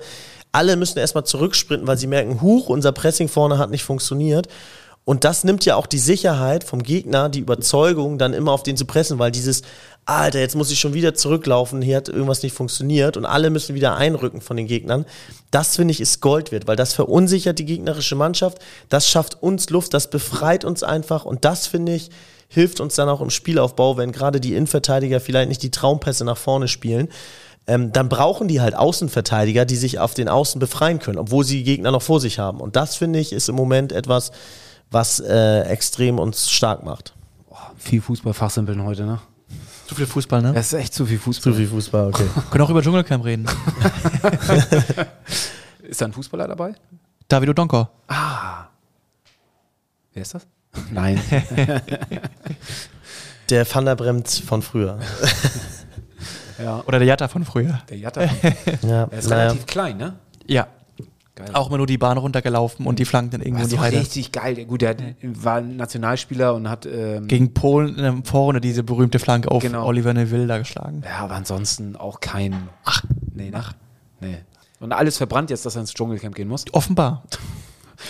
alle 0.52 0.78
müssen 0.78 1.00
erstmal 1.00 1.26
zurücksprinten, 1.26 1.88
weil 1.88 1.98
sie 1.98 2.08
merken, 2.08 2.42
huch, 2.42 2.70
unser 2.70 2.92
Pressing 2.94 3.28
vorne 3.28 3.58
hat 3.58 3.70
nicht 3.70 3.84
funktioniert. 3.84 4.48
Und 5.06 5.24
das 5.24 5.44
nimmt 5.44 5.64
ja 5.66 5.76
auch 5.76 5.86
die 5.86 6.00
Sicherheit 6.00 6.64
vom 6.64 6.82
Gegner, 6.82 7.30
die 7.30 7.40
Überzeugung, 7.40 8.18
dann 8.18 8.34
immer 8.34 8.52
auf 8.52 8.64
den 8.64 8.76
zu 8.76 8.86
pressen, 8.86 9.20
weil 9.20 9.32
dieses, 9.32 9.62
Alter, 10.06 10.40
jetzt 10.40 10.56
muss 10.56 10.72
ich 10.72 10.80
schon 10.80 10.96
wieder 10.96 11.14
zurücklaufen, 11.14 11.82
hier 11.82 11.98
hat 11.98 12.10
irgendwas 12.10 12.42
nicht 12.44 12.56
funktioniert 12.56 13.16
und 13.16 13.26
alle 13.26 13.52
müssen 13.52 13.76
wieder 13.76 13.96
einrücken 13.96 14.42
von 14.42 14.58
den 14.58 14.68
Gegnern. 14.68 15.06
Das 15.52 15.76
finde 15.76 15.92
ich 15.92 16.02
ist 16.02 16.22
Gold 16.22 16.52
wert, 16.52 16.68
weil 16.68 16.76
das 16.76 16.94
verunsichert 16.94 17.60
die 17.60 17.66
gegnerische 17.66 18.16
Mannschaft, 18.16 18.60
das 18.90 19.08
schafft 19.08 19.42
uns 19.42 19.70
Luft, 19.70 19.94
das 19.94 20.10
befreit 20.10 20.66
uns 20.66 20.84
einfach 20.84 21.26
und 21.26 21.46
das 21.46 21.68
finde 21.68 21.94
ich 21.94 22.10
hilft 22.48 22.80
uns 22.80 22.96
dann 22.96 23.10
auch 23.10 23.22
im 23.22 23.32
Spielaufbau, 23.32 23.98
wenn 23.98 24.12
gerade 24.12 24.40
die 24.40 24.54
Innenverteidiger 24.54 25.20
vielleicht 25.20 25.50
nicht 25.50 25.64
die 25.64 25.72
Traumpässe 25.72 26.26
nach 26.26 26.38
vorne 26.38 26.68
spielen. 26.68 27.10
Ähm, 27.68 27.92
dann 27.92 28.10
brauchen 28.10 28.48
die 28.48 28.62
halt 28.62 28.76
Außenverteidiger, 28.76 29.66
die 29.66 29.76
sich 29.76 29.98
auf 29.98 30.14
den 30.14 30.30
Außen 30.30 30.60
befreien 30.60 31.00
können, 31.00 31.18
obwohl 31.18 31.44
sie 31.44 31.64
Gegner 31.64 31.92
noch 31.92 32.04
vor 32.04 32.20
sich 32.20 32.38
haben. 32.38 32.62
Und 32.62 32.76
das 32.76 32.96
finde 32.96 33.20
ich 33.20 33.34
ist 33.34 33.50
im 33.50 33.56
Moment 33.56 33.92
etwas, 33.92 34.32
was 34.96 35.20
äh, 35.20 35.64
extrem 35.64 36.20
uns 36.20 36.50
stark 36.50 36.84
macht. 36.86 37.14
Boah, 37.50 37.72
viel 37.78 38.02
Fußball 38.02 38.34
fachsimpeln 38.34 38.82
heute, 38.82 39.06
ne? 39.06 39.20
Zu 39.88 39.96
viel 39.96 40.08
Fußball, 40.08 40.42
ne? 40.42 40.54
Das 40.54 40.68
ist 40.68 40.74
echt 40.80 40.94
zu 40.94 41.06
viel 41.06 41.20
Fußball. 41.20 41.52
Zu 41.52 41.58
viel 41.60 41.68
Fußball, 41.68 42.08
okay. 42.08 42.26
Können 42.50 42.64
auch 42.64 42.70
über 42.70 42.82
Dschungelcamp 42.82 43.26
reden. 43.26 43.46
Ist 45.84 46.00
da 46.02 46.06
ein 46.06 46.14
Fußballer 46.14 46.48
dabei? 46.48 46.74
Davido 47.28 47.52
Donker. 47.54 47.90
Wer 50.14 50.22
ist 50.22 50.34
das? 50.34 50.48
Nein. 50.92 51.22
Der 53.50 53.66
Van 53.72 53.86
der 53.86 53.96
Bremt 53.96 54.28
von 54.48 54.62
früher. 54.64 54.98
ja. 56.58 56.82
Oder 56.88 56.98
der 57.00 57.08
Jatta 57.08 57.28
von 57.28 57.46
früher. 57.46 57.82
Der 57.90 57.98
Jatta. 57.98 58.24
Ja, 58.82 59.04
Er 59.04 59.12
ist 59.14 59.30
naja. 59.30 59.44
relativ 59.44 59.66
klein, 59.68 59.98
ne? 59.98 60.16
Ja. 60.48 60.68
Geil. 61.36 61.50
Auch 61.54 61.68
immer 61.68 61.78
nur 61.78 61.86
die 61.88 61.98
Bahn 61.98 62.18
runtergelaufen 62.18 62.86
und 62.86 62.98
die 62.98 63.04
Flanken 63.04 63.32
dann 63.32 63.42
irgendwo 63.42 63.64
Das 63.64 63.66
in 63.66 63.70
die 63.72 63.76
ist 63.76 63.82
Heide. 63.82 64.00
richtig 64.00 64.32
geil. 64.32 64.66
Gut, 64.66 64.82
der 64.82 64.96
war 65.22 65.56
ein 65.58 65.76
Nationalspieler 65.76 66.54
und 66.56 66.70
hat. 66.70 66.86
Ähm, 66.86 67.28
Gegen 67.28 67.54
Polen 67.54 67.90
in 67.98 68.04
der 68.04 68.18
Vorrunde 68.24 68.62
diese 68.62 68.84
berühmte 68.84 69.20
Flanke 69.20 69.52
auf 69.52 69.62
Genau. 69.62 69.86
Oliver 69.86 70.14
Neville 70.14 70.48
da 70.48 70.58
geschlagen. 70.60 71.02
ja, 71.06 71.18
aber 71.26 71.36
ansonsten 71.36 71.98
auch 71.98 72.22
kein. 72.22 72.70
Ach, 72.86 73.04
nee, 73.34 73.50
nach. 73.50 73.74
Nee. 74.22 74.38
Und 74.80 74.94
alles 74.94 75.18
verbrannt 75.18 75.50
jetzt, 75.50 75.66
dass 75.66 75.76
er 75.76 75.82
ins 75.82 75.94
Dschungelcamp 75.94 76.36
gehen 76.36 76.48
muss. 76.48 76.64
Offenbar. 76.72 77.24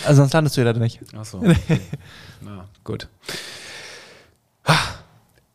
Also 0.06 0.22
sonst 0.22 0.32
landest 0.32 0.56
du 0.56 0.60
ja 0.64 0.72
da 0.72 0.78
nicht. 0.78 1.00
Achso. 1.16 1.38
Okay. 1.44 1.80
Na, 2.42 2.66
gut. 2.84 3.08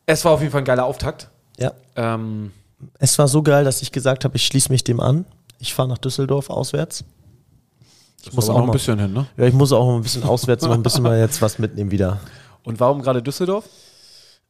Es 0.06 0.24
war 0.24 0.32
auf 0.32 0.40
jeden 0.40 0.52
Fall 0.52 0.62
ein 0.62 0.64
geiler 0.66 0.84
Auftakt. 0.84 1.28
ja. 1.58 1.72
Ähm, 1.96 2.52
Es 2.98 3.18
war 3.18 3.28
so 3.28 3.42
geil, 3.42 3.64
dass 3.64 3.82
ich 3.82 3.92
gesagt 3.92 4.24
habe, 4.24 4.36
ich 4.36 4.44
schließe 4.46 4.70
mich 4.70 4.84
dem 4.84 5.00
an. 5.00 5.24
Ich 5.58 5.74
fahre 5.74 5.88
nach 5.88 5.98
Düsseldorf 5.98 6.50
auswärts. 6.50 7.04
Ich 8.24 8.32
muss 8.32 8.48
auch 8.48 8.54
noch 8.54 8.60
ein 8.62 8.66
mal, 8.66 8.72
bisschen 8.72 8.98
hin, 8.98 9.12
ne? 9.12 9.26
ja, 9.36 9.46
ich 9.46 9.54
muss 9.54 9.72
auch 9.72 9.96
ein 9.96 10.02
bisschen 10.02 10.22
auswärts 10.22 10.64
noch 10.64 10.72
ein 10.72 10.82
bisschen 10.82 11.02
mal 11.02 11.18
jetzt 11.18 11.42
was 11.42 11.58
mitnehmen 11.58 11.90
wieder. 11.90 12.20
Und 12.64 12.78
warum 12.78 13.02
gerade 13.02 13.22
Düsseldorf? 13.22 13.64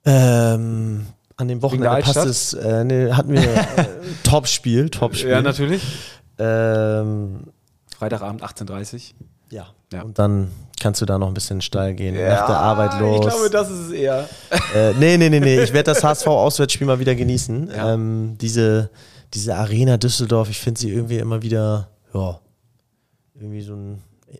Ähm, 0.05 1.07
an 1.37 1.49
dem 1.49 1.63
Wochenende 1.63 2.03
passt 2.03 2.27
es, 2.27 2.53
äh, 2.55 2.85
nee, 2.85 3.11
hatten 3.13 3.33
wir 3.33 3.43
äh, 3.43 3.87
Topspiel, 4.25 4.91
Topspiel. 4.91 5.41
natürlich. 5.41 5.83
Ähm, 6.39 7.45
Freitagabend 7.97 8.43
18.30 8.43 9.15
ja. 9.53 9.67
Ja. 9.93 10.03
Und 10.03 10.19
dann 10.19 10.51
kannst 10.81 11.03
du 11.03 11.07
da 11.07 11.19
noch 11.19 11.29
ein 11.29 11.35
bisschen 11.35 11.61
steil 11.61 11.95
gehen, 11.95 12.15
nach 12.15 12.47
der 12.47 12.57
Arbeit 12.57 12.99
los. 12.99 13.27
Ich 13.27 13.31
glaube, 13.31 13.51
das 13.51 13.71
ist 13.71 13.79
es 13.79 13.91
eher. 13.93 14.29
Äh, 14.75 14.95
nee, 14.95 15.19
nee, 15.19 15.29
nee, 15.29 15.41
nee. 15.41 15.63
Ich 15.63 15.73
werde 15.75 15.93
das 15.93 16.03
HSV-Auswärtsspiel 16.03 16.87
mal 16.87 16.99
wieder 16.99 17.15
genießen. 17.15 17.71
Ja. 17.71 17.93
Ähm, 17.93 18.37
diese, 18.41 18.91
diese 19.35 19.55
Arena 19.55 19.99
Düsseldorf, 19.99 20.49
ich 20.49 20.59
finde 20.59 20.81
sie 20.81 20.91
irgendwie 20.91 21.19
immer 21.19 21.43
wieder, 21.43 21.89
ja, 22.15 22.39
irgendwie 23.35 23.63
so 23.63 23.75
ein, 23.75 23.99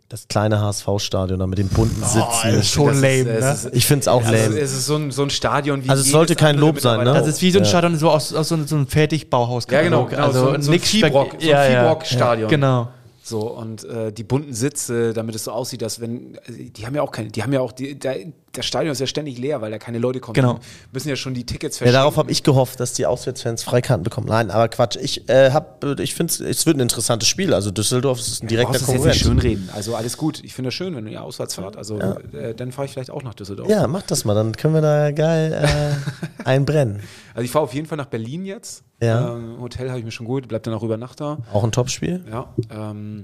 das 0.09 0.27
kleine 0.27 0.59
HSV-Stadion 0.59 1.39
da 1.39 1.45
mit 1.47 1.59
den 1.59 1.67
bunten 1.67 2.01
Sitzen. 2.03 2.59
ist 2.59 2.69
schon 2.69 2.87
Das 2.87 2.95
lame, 3.01 3.29
ist, 3.29 3.41
ne? 3.65 3.69
ist, 3.69 3.75
ich 3.75 3.85
finde 3.85 4.01
es 4.01 4.07
auch 4.07 4.23
also 4.25 4.31
lame. 4.31 4.59
es 4.59 4.73
ist 4.73 4.85
so 4.87 4.95
ein, 4.95 5.11
so 5.11 5.21
ein 5.23 5.29
Stadion 5.29 5.83
wie 5.83 5.89
Also 5.89 6.01
es 6.01 6.09
sollte 6.09 6.35
kein 6.35 6.57
Lob 6.57 6.79
sein, 6.79 6.99
ne? 7.03 7.13
Das 7.13 7.27
ist 7.27 7.41
wie 7.41 7.51
so 7.51 7.59
ein 7.59 7.63
Ja. 7.63 7.69
Stadion, 7.69 7.95
so 7.97 8.09
aus, 8.09 8.33
aus 8.33 8.47
so, 8.49 8.55
einem- 8.55 8.67
so 8.67 8.75
einem 8.75 8.87
Fertigbauhaus. 8.87 9.65
Ja, 9.69 9.81
genau, 9.83 10.05
genau, 10.05 10.23
Also 10.23 10.39
so 10.45 10.49
ein- 10.51 10.61
so 10.61 10.71
ein 10.71 10.73
nix 10.73 10.89
Spek- 10.89 11.05
Fibrock- 11.11 11.31
so 11.33 11.37
ein 11.37 11.47
ja, 11.47 11.69
ja. 11.69 11.81
Fibrock-Stadion. 11.83 12.49
Genau. 12.49 12.87
So, 13.25 13.39
und 13.51 13.85
äh, 13.85 14.11
die 14.11 14.23
bunten 14.23 14.53
Sitze, 14.53 15.13
damit 15.13 15.35
es 15.35 15.45
so 15.45 15.51
aussieht, 15.51 15.81
dass 15.81 16.01
wenn, 16.01 16.37
also 16.45 16.59
die 16.59 16.85
haben 16.85 16.95
ja 16.95 17.01
auch 17.03 17.11
keine, 17.11 17.29
die 17.29 17.41
haben 17.43 17.53
ja 17.53 17.61
auch, 17.61 17.71
die, 17.71 17.97
der, 17.97 18.17
das 18.53 18.65
Stadion 18.65 18.91
ist 18.91 18.99
ja 18.99 19.07
ständig 19.07 19.37
leer, 19.39 19.61
weil 19.61 19.71
da 19.71 19.79
keine 19.79 19.97
Leute 19.97 20.19
kommen. 20.19 20.35
Genau. 20.35 20.53
Die 20.55 20.59
müssen 20.93 21.09
ja 21.09 21.15
schon 21.15 21.33
die 21.33 21.43
Tickets 21.45 21.77
Ja, 21.77 21.79
verschicken. 21.79 21.93
darauf 21.99 22.17
habe 22.17 22.31
ich 22.31 22.43
gehofft, 22.43 22.79
dass 22.79 22.93
die 22.93 23.05
Auswärtsfans 23.05 23.63
Freikarten 23.63 24.03
bekommen. 24.03 24.27
Nein, 24.27 24.51
aber 24.51 24.67
Quatsch. 24.69 24.95
Ich 25.01 25.27
äh, 25.27 25.51
hab, 25.51 25.83
ich 25.99 26.13
finde, 26.13 26.31
es 26.47 26.65
wird 26.65 26.77
ein 26.77 26.81
interessantes 26.81 27.27
Spiel. 27.27 27.53
Also 27.53 27.71
Düsseldorf 27.71 28.19
ist 28.19 28.43
ein 28.43 28.47
Du 28.47 28.55
direkter 28.55 28.73
brauchst 28.79 28.83
es 28.89 28.93
jetzt 28.93 29.05
nicht 29.05 29.23
Konkurrent. 29.23 29.41
schönreden. 29.43 29.69
Also 29.73 29.95
alles 29.95 30.17
gut. 30.17 30.43
Ich 30.43 30.53
finde 30.53 30.67
das 30.67 30.75
schön, 30.75 30.95
wenn 30.95 31.07
ihr 31.07 31.21
auswärts 31.23 31.55
fahrt. 31.55 31.77
Also 31.77 31.99
äh, 31.99 32.53
dann 32.55 32.71
fahre 32.71 32.85
ich 32.85 32.91
vielleicht 32.93 33.09
auch 33.11 33.23
nach 33.23 33.33
Düsseldorf. 33.33 33.67
Ja, 33.69 33.87
mach 33.87 34.03
das 34.03 34.23
mal, 34.25 34.35
dann 34.35 34.51
können 34.55 34.75
wir 34.75 34.81
da 34.81 35.11
geil 35.11 35.53
äh, 35.53 36.43
einbrennen. 36.45 37.01
Also 37.33 37.45
ich 37.45 37.51
fahre 37.51 37.63
auf 37.65 37.73
jeden 37.73 37.87
Fall 37.87 37.97
nach 37.97 38.05
Berlin 38.05 38.45
jetzt. 38.45 38.83
Ja. 39.01 39.35
Ähm, 39.35 39.59
Hotel 39.59 39.89
habe 39.89 39.97
ich 39.99 40.05
mir 40.05 40.11
schon 40.11 40.27
geholt, 40.27 40.47
bleibt 40.47 40.67
dann 40.67 40.73
auch 40.75 40.83
über 40.83 40.97
Nacht 40.97 41.19
da. 41.21 41.39
Auch 41.51 41.63
ein 41.63 41.71
Topspiel. 41.71 42.23
Ja. 42.31 42.53
Ähm, 42.69 43.23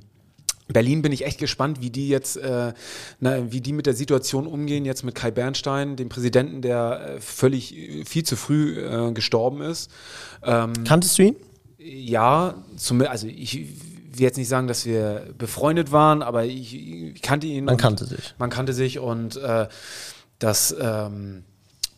Berlin 0.72 1.02
bin 1.02 1.12
ich 1.12 1.26
echt 1.26 1.40
gespannt, 1.40 1.82
wie 1.82 1.90
die 1.90 2.10
jetzt, 2.10 2.38
äh, 2.38 2.74
na, 3.20 3.52
wie 3.52 3.60
die 3.60 3.74
mit 3.74 3.86
der 3.86 3.94
Situation 3.94 4.48
umgehen, 4.48 4.86
jetzt 4.86 5.04
mit 5.04 5.16
Kai 5.16 5.32
Bernstein, 5.32 5.96
dem 5.96 6.10
Präsidenten, 6.10 6.62
der 6.62 7.16
äh, 7.18 7.22
völlig 7.22 7.76
äh, 7.76 8.06
viel 8.06 8.24
zu 8.24 8.36
früh 8.36 8.80
äh, 8.80 9.12
gestorben 9.12 9.62
ist. 9.62 9.92
Ähm, 10.44 10.74
Kanntest 10.86 11.18
du 11.18 11.24
ihn? 11.24 11.36
ja, 11.80 12.56
zum, 12.76 13.02
also 13.02 13.28
ich 13.28 13.56
will 13.56 14.22
jetzt 14.22 14.38
nicht 14.38 14.50
sagen, 14.50 14.68
dass 14.68 14.86
wir 14.86 15.28
befreundet 15.38 15.92
waren, 15.92 16.22
aber 16.22 16.46
ich, 16.46 16.76
ich 16.76 17.22
kannte 17.22 17.48
ihn. 17.48 17.66
Man 17.66 17.78
kannte 17.78 18.06
sich. 18.06 18.36
Man 18.38 18.50
kannte 18.50 18.74
sich 18.74 19.00
und 19.00 19.38
äh, 19.38 19.68
das 20.40 20.76
ähm, 20.80 21.44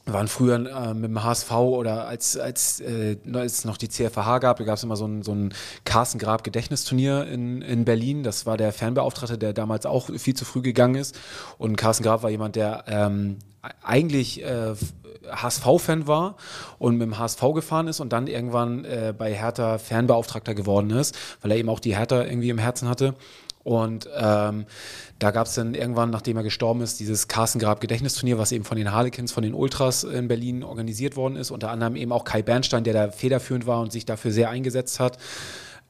waren 0.06 0.28
früher 0.28 0.56
äh, 0.56 0.94
mit 0.94 1.10
dem 1.10 1.24
HSV 1.24 1.52
oder 1.52 2.08
als, 2.08 2.38
als 2.38 2.80
äh, 2.80 3.18
es 3.34 3.66
noch 3.66 3.78
die 3.78 3.90
CFH 3.90 4.40
gab, 4.40 4.58
da 4.58 4.64
gab 4.64 4.76
es 4.76 4.84
immer 4.84 4.96
so 4.96 5.06
ein, 5.06 5.24
so 5.24 5.34
ein 5.34 5.54
Carsten 5.86 6.20
Grab 6.20 6.44
Gedächtnisturnier 6.44 7.28
in, 7.28 7.62
in 7.62 7.86
Berlin. 7.86 8.24
Das 8.24 8.46
war 8.46 8.58
der 8.58 8.72
Fernbeauftragte, 8.72 9.38
der 9.38 9.54
damals 9.54 9.86
auch 9.86 10.10
viel 10.18 10.34
zu 10.34 10.46
früh 10.46 10.62
gegangen 10.62 10.96
ist. 10.96 11.18
Und 11.58 11.76
Carsten 11.76 12.04
Grab 12.04 12.24
war 12.24 12.30
jemand, 12.30 12.56
der 12.56 12.86
ähm, 12.88 13.38
eigentlich 13.84 14.44
äh, 14.44 14.74
HSV-Fan 15.30 16.08
war 16.08 16.36
und 16.80 16.98
mit 16.98 17.04
dem 17.04 17.20
HSV 17.20 17.42
gefahren 17.54 17.88
ist 17.88 18.00
und 18.00 18.12
dann 18.12 18.28
irgendwann 18.28 18.86
äh, 18.86 19.14
bei 19.16 19.34
Hertha 19.34 19.78
Fernbeauftragter 19.78 20.56
geworden 20.56 20.90
ist, 20.90 21.18
weil 21.42 21.52
er 21.52 21.58
eben 21.58 21.70
auch 21.70 21.80
die 21.80 21.96
Hertha 21.96 22.24
irgendwie 22.24 22.50
im 22.50 22.58
Herzen 22.58 22.90
hatte. 22.90 23.14
Und 23.63 24.10
ähm, 24.17 24.65
da 25.19 25.32
gab 25.32 25.47
es 25.47 25.54
dann 25.54 25.76
irgendwann, 25.76 26.10
nachdem 26.10 26.38
er 26.38 26.43
gestorben 26.43 26.82
ist, 26.82 27.00
dieses 27.00 27.28
Carsten 27.28 27.60
Grab 27.60 27.80
Gedächtnisturnier, 27.80 28.38
was 28.38 28.52
eben 28.52 28.63
von 28.63 28.78
den 28.78 28.91
Harlequins, 28.91 29.32
von 29.32 29.43
den 29.43 29.54
Ultras 29.54 30.04
in 30.04 30.28
Berlin 30.28 30.63
organisiert 30.63 31.15
worden 31.15 31.36
ist. 31.36 31.52
Unter 31.52 31.69
anderem 31.69 31.95
eben 31.95 32.12
auch 32.12 32.24
Kai 32.24 32.41
Bernstein, 32.41 32.84
der 32.84 32.93
da 32.93 33.12
federführend 33.12 33.67
war 33.67 33.82
und 33.82 33.91
sich 33.91 34.06
dafür 34.06 34.32
sehr 34.32 34.50
eingesetzt 34.50 35.00
hat. 35.00 35.17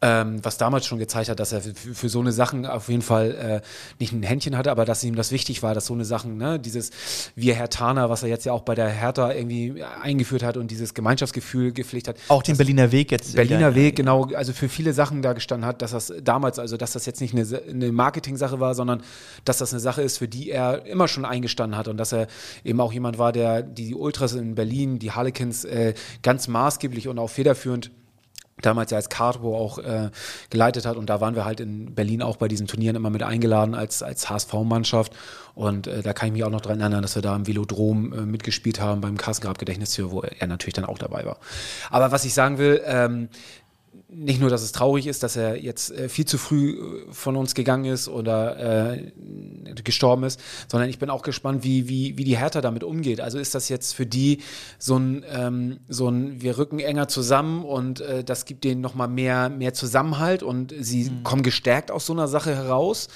Ähm, 0.03 0.39
was 0.43 0.57
damals 0.57 0.87
schon 0.87 0.97
gezeigt 0.97 1.29
hat, 1.29 1.39
dass 1.39 1.51
er 1.51 1.61
für, 1.61 1.75
für 1.75 2.09
so 2.09 2.19
eine 2.19 2.31
Sachen 2.31 2.65
auf 2.65 2.89
jeden 2.89 3.03
Fall 3.03 3.61
äh, 3.61 3.61
nicht 3.99 4.13
ein 4.13 4.23
Händchen 4.23 4.57
hatte, 4.57 4.71
aber 4.71 4.83
dass 4.83 5.03
ihm 5.03 5.15
das 5.15 5.31
wichtig 5.31 5.61
war, 5.61 5.75
dass 5.75 5.85
so 5.85 5.93
eine 5.93 6.05
Sachen, 6.05 6.37
ne, 6.37 6.59
dieses 6.59 6.89
Wir 7.35 7.53
Herr 7.53 7.69
Taner, 7.69 8.09
was 8.09 8.23
er 8.23 8.29
jetzt 8.29 8.43
ja 8.45 8.51
auch 8.51 8.63
bei 8.63 8.73
der 8.73 8.89
Hertha 8.89 9.31
irgendwie 9.31 9.83
eingeführt 9.83 10.41
hat 10.41 10.57
und 10.57 10.71
dieses 10.71 10.95
Gemeinschaftsgefühl 10.95 11.71
gepflegt 11.71 12.07
hat, 12.07 12.17
Auch 12.29 12.41
den 12.41 12.57
Berliner 12.57 12.91
Weg 12.91 13.11
jetzt. 13.11 13.35
Berliner 13.35 13.59
wieder. 13.59 13.75
Weg, 13.75 13.95
genau, 13.95 14.25
also 14.33 14.53
für 14.53 14.69
viele 14.69 14.93
Sachen 14.93 15.21
da 15.21 15.33
gestanden 15.33 15.67
hat, 15.67 15.83
dass 15.83 15.91
das 15.91 16.11
damals, 16.23 16.57
also 16.57 16.77
dass 16.77 16.93
das 16.93 17.05
jetzt 17.05 17.21
nicht 17.21 17.35
eine, 17.35 17.61
eine 17.69 17.91
Marketing-Sache 17.91 18.59
war, 18.59 18.73
sondern 18.73 19.03
dass 19.45 19.59
das 19.59 19.71
eine 19.71 19.81
Sache 19.81 20.01
ist, 20.01 20.17
für 20.17 20.27
die 20.27 20.49
er 20.49 20.83
immer 20.87 21.07
schon 21.07 21.25
eingestanden 21.25 21.77
hat 21.77 21.87
und 21.87 21.97
dass 21.97 22.11
er 22.11 22.25
eben 22.63 22.81
auch 22.81 22.91
jemand 22.91 23.19
war, 23.19 23.31
der 23.31 23.61
die 23.61 23.93
Ultras 23.93 24.33
in 24.33 24.55
Berlin, 24.55 24.97
die 24.97 25.11
Harlequins, 25.11 25.63
äh, 25.63 25.93
ganz 26.23 26.47
maßgeblich 26.47 27.07
und 27.07 27.19
auch 27.19 27.29
federführend 27.29 27.91
damals 28.61 28.91
ja 28.91 28.97
als 28.97 29.09
Carbo 29.09 29.57
auch 29.57 29.77
äh, 29.79 30.09
geleitet 30.49 30.85
hat. 30.85 30.97
Und 30.97 31.09
da 31.09 31.21
waren 31.21 31.35
wir 31.35 31.45
halt 31.45 31.59
in 31.59 31.93
Berlin 31.93 32.21
auch 32.21 32.37
bei 32.37 32.47
diesen 32.47 32.67
Turnieren 32.67 32.95
immer 32.95 33.09
mit 33.09 33.23
eingeladen 33.23 33.75
als, 33.75 34.03
als 34.03 34.29
HSV-Mannschaft. 34.29 35.13
Und 35.53 35.87
äh, 35.87 36.01
da 36.01 36.13
kann 36.13 36.27
ich 36.27 36.33
mich 36.33 36.43
auch 36.43 36.49
noch 36.49 36.61
dran 36.61 36.79
erinnern, 36.79 37.01
dass 37.01 37.15
wir 37.15 37.21
da 37.21 37.35
im 37.35 37.47
Velodrom 37.47 38.13
äh, 38.13 38.21
mitgespielt 38.21 38.79
haben 38.79 39.01
beim 39.01 39.17
Kassengrab-Gedächtnistür, 39.17 40.11
wo 40.11 40.21
er 40.21 40.47
natürlich 40.47 40.73
dann 40.73 40.85
auch 40.85 40.97
dabei 40.97 41.25
war. 41.25 41.37
Aber 41.89 42.11
was 42.11 42.25
ich 42.25 42.33
sagen 42.33 42.57
will, 42.57 42.81
ähm, 42.85 43.29
nicht 44.13 44.41
nur, 44.41 44.49
dass 44.49 44.61
es 44.61 44.73
traurig 44.73 45.07
ist, 45.07 45.23
dass 45.23 45.37
er 45.37 45.61
jetzt 45.61 45.91
äh, 45.91 46.09
viel 46.09 46.25
zu 46.25 46.37
früh 46.37 46.71
äh, 46.71 47.13
von 47.13 47.37
uns 47.37 47.55
gegangen 47.55 47.85
ist 47.85 48.09
oder 48.09 48.93
äh, 48.93 49.11
gestorben 49.83 50.25
ist, 50.25 50.39
sondern 50.67 50.89
ich 50.89 50.99
bin 50.99 51.09
auch 51.09 51.21
gespannt, 51.21 51.63
wie, 51.63 51.87
wie, 51.87 52.17
wie 52.17 52.25
die 52.25 52.37
Hertha 52.37 52.59
damit 52.59 52.83
umgeht. 52.83 53.21
Also 53.21 53.39
ist 53.39 53.55
das 53.55 53.69
jetzt 53.69 53.93
für 53.93 54.05
die 54.05 54.39
so 54.77 54.97
ein, 54.97 55.23
ähm, 55.31 55.79
so 55.87 56.09
ein 56.09 56.41
wir 56.41 56.57
rücken 56.57 56.79
enger 56.79 57.07
zusammen 57.07 57.63
und 57.63 58.01
äh, 58.01 58.23
das 58.23 58.45
gibt 58.45 58.65
denen 58.65 58.81
nochmal 58.81 59.07
mehr, 59.07 59.49
mehr 59.49 59.73
Zusammenhalt 59.73 60.43
und 60.43 60.73
sie 60.77 61.09
mhm. 61.09 61.23
kommen 61.23 61.43
gestärkt 61.43 61.89
aus 61.89 62.05
so 62.05 62.13
einer 62.13 62.27
Sache 62.27 62.53
heraus 62.53 63.07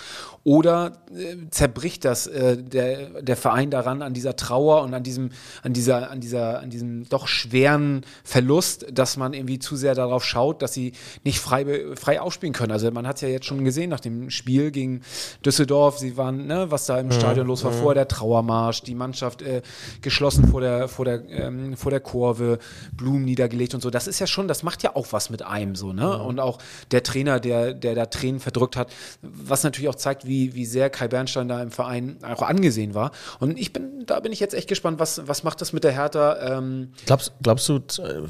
oder 0.46 1.00
äh, 1.12 1.50
zerbricht 1.50 2.06
das 2.06 2.28
äh, 2.28 2.56
der, 2.56 3.24
der 3.24 3.36
Verein 3.36 3.72
daran 3.72 4.04
an 4.04 4.14
dieser 4.14 4.36
Trauer 4.36 4.84
und 4.84 4.94
an 4.94 5.02
diesem, 5.02 5.32
an 5.64 5.74
dieser, 5.74 6.12
an 6.12 6.22
dieser, 6.22 6.60
an 6.60 6.70
diesem 6.70 7.10
doch 7.10 7.28
schweren 7.28 8.06
Verlust, 8.24 8.86
dass 8.94 9.18
man 9.18 9.34
irgendwie 9.34 9.58
zu 9.58 9.76
sehr 9.76 9.96
darauf 9.96 10.24
schaut, 10.24 10.62
dass 10.62 10.72
sie 10.72 10.94
nicht 11.24 11.40
frei, 11.40 11.96
frei 11.96 12.22
aufspielen 12.22 12.54
können. 12.54 12.72
Also 12.72 12.92
man 12.92 13.08
hat 13.08 13.16
es 13.16 13.24
ja 13.24 13.28
jetzt 13.28 13.48
schon 13.48 13.66
gesehen 13.66 13.90
nach 13.90 14.00
dem 14.00 14.30
Spiel 14.30 14.70
gegen 14.70 15.02
Düsseldorf, 15.44 15.98
sie 15.98 16.16
waren, 16.16 16.46
ne, 16.46 16.70
was 16.70 16.86
da 16.86 17.00
im 17.00 17.08
mhm. 17.08 17.14
Stadion 17.14 17.48
los 17.48 17.64
war, 17.64 17.72
mhm. 17.72 17.78
vor 17.78 17.96
der 17.96 18.08
Trauermarsch, 18.08 18.84
die 18.84 18.94
Mannschaft 18.94 19.42
äh, 19.42 19.64
geschlossen 20.02 20.48
vor 20.48 20.62
der, 20.62 20.88
vor 20.88 21.06
der, 21.06 21.28
ähm, 21.28 21.76
vor 21.76 21.90
der 21.90 22.02
Kurve, 22.02 22.60
Blumen 22.96 23.26
niedergelegt 23.26 23.74
und 23.74 23.82
so. 23.82 23.90
Das 23.90 24.06
ist 24.06 24.20
ja 24.20 24.28
schon, 24.28 24.48
das 24.48 24.62
macht 24.62 24.84
ja 24.84 24.96
auch 24.96 25.08
was 25.10 25.32
mit 25.32 25.42
einem 25.42 25.76
so, 25.76 25.92
ne? 25.92 26.06
Mhm. 26.06 26.26
Und 26.26 26.40
auch 26.40 26.60
der 26.92 27.02
Trainer, 27.02 27.40
der, 27.40 27.74
der 27.74 27.96
da 27.96 28.06
Tränen 28.06 28.40
verdrückt 28.40 28.78
hat, 28.78 28.94
was 29.24 29.64
natürlich 29.64 29.90
auch 29.90 29.96
zeigt, 29.96 30.28
wie 30.28 30.35
wie, 30.36 30.54
wie 30.54 30.66
sehr 30.66 30.90
Kai 30.90 31.08
Bernstein 31.08 31.48
da 31.48 31.62
im 31.62 31.72
Verein 31.72 32.18
auch 32.24 32.42
angesehen 32.42 32.94
war. 32.94 33.12
Und 33.40 33.58
ich 33.58 33.72
bin, 33.72 34.06
da 34.06 34.20
bin 34.20 34.34
ich 34.34 34.40
jetzt 34.40 34.54
echt 34.54 34.68
gespannt, 34.68 35.00
was, 35.00 35.28
was 35.28 35.44
macht 35.44 35.62
das 35.62 35.72
mit 35.72 35.84
der 35.84 35.94
Hertha? 35.94 36.58
Ähm 36.58 36.92
glaubst, 37.06 37.34
glaubst 37.42 37.70
du, 37.70 37.78
äh, 37.78 38.24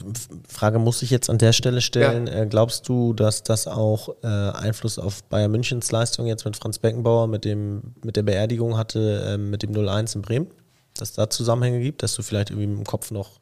Frage 0.48 0.78
muss 0.80 1.02
ich 1.02 1.10
jetzt 1.10 1.30
an 1.30 1.38
der 1.38 1.54
Stelle 1.54 1.82
stellen, 1.82 2.28
ja. 2.28 2.44
Äh, 2.44 2.48
glaubst 2.48 2.88
du, 2.88 3.14
dass 3.14 3.44
das 3.44 3.68
auch 3.68 4.10
äh, 4.24 4.28
Einfluss 4.28 5.00
auf 5.00 5.24
Bayern 5.24 5.52
Münchens 5.52 5.92
Leistung 5.92 6.28
jetzt 6.28 6.46
mit 6.46 6.56
Franz 6.56 6.78
Beckenbauer, 6.78 7.28
mit, 7.28 7.44
dem, 7.44 7.96
mit 8.04 8.16
der 8.16 8.24
Beerdigung 8.24 8.78
hatte, 8.78 9.34
äh, 9.34 9.38
mit 9.38 9.64
dem 9.64 9.72
0-1 9.72 10.16
in 10.16 10.22
Bremen? 10.22 10.48
Dass 10.98 11.14
da 11.14 11.30
Zusammenhänge 11.30 11.82
gibt, 11.82 12.04
dass 12.04 12.16
du 12.16 12.22
vielleicht 12.22 12.52
irgendwie 12.52 12.66
im 12.66 12.84
Kopf 12.86 13.12
noch 13.12 13.40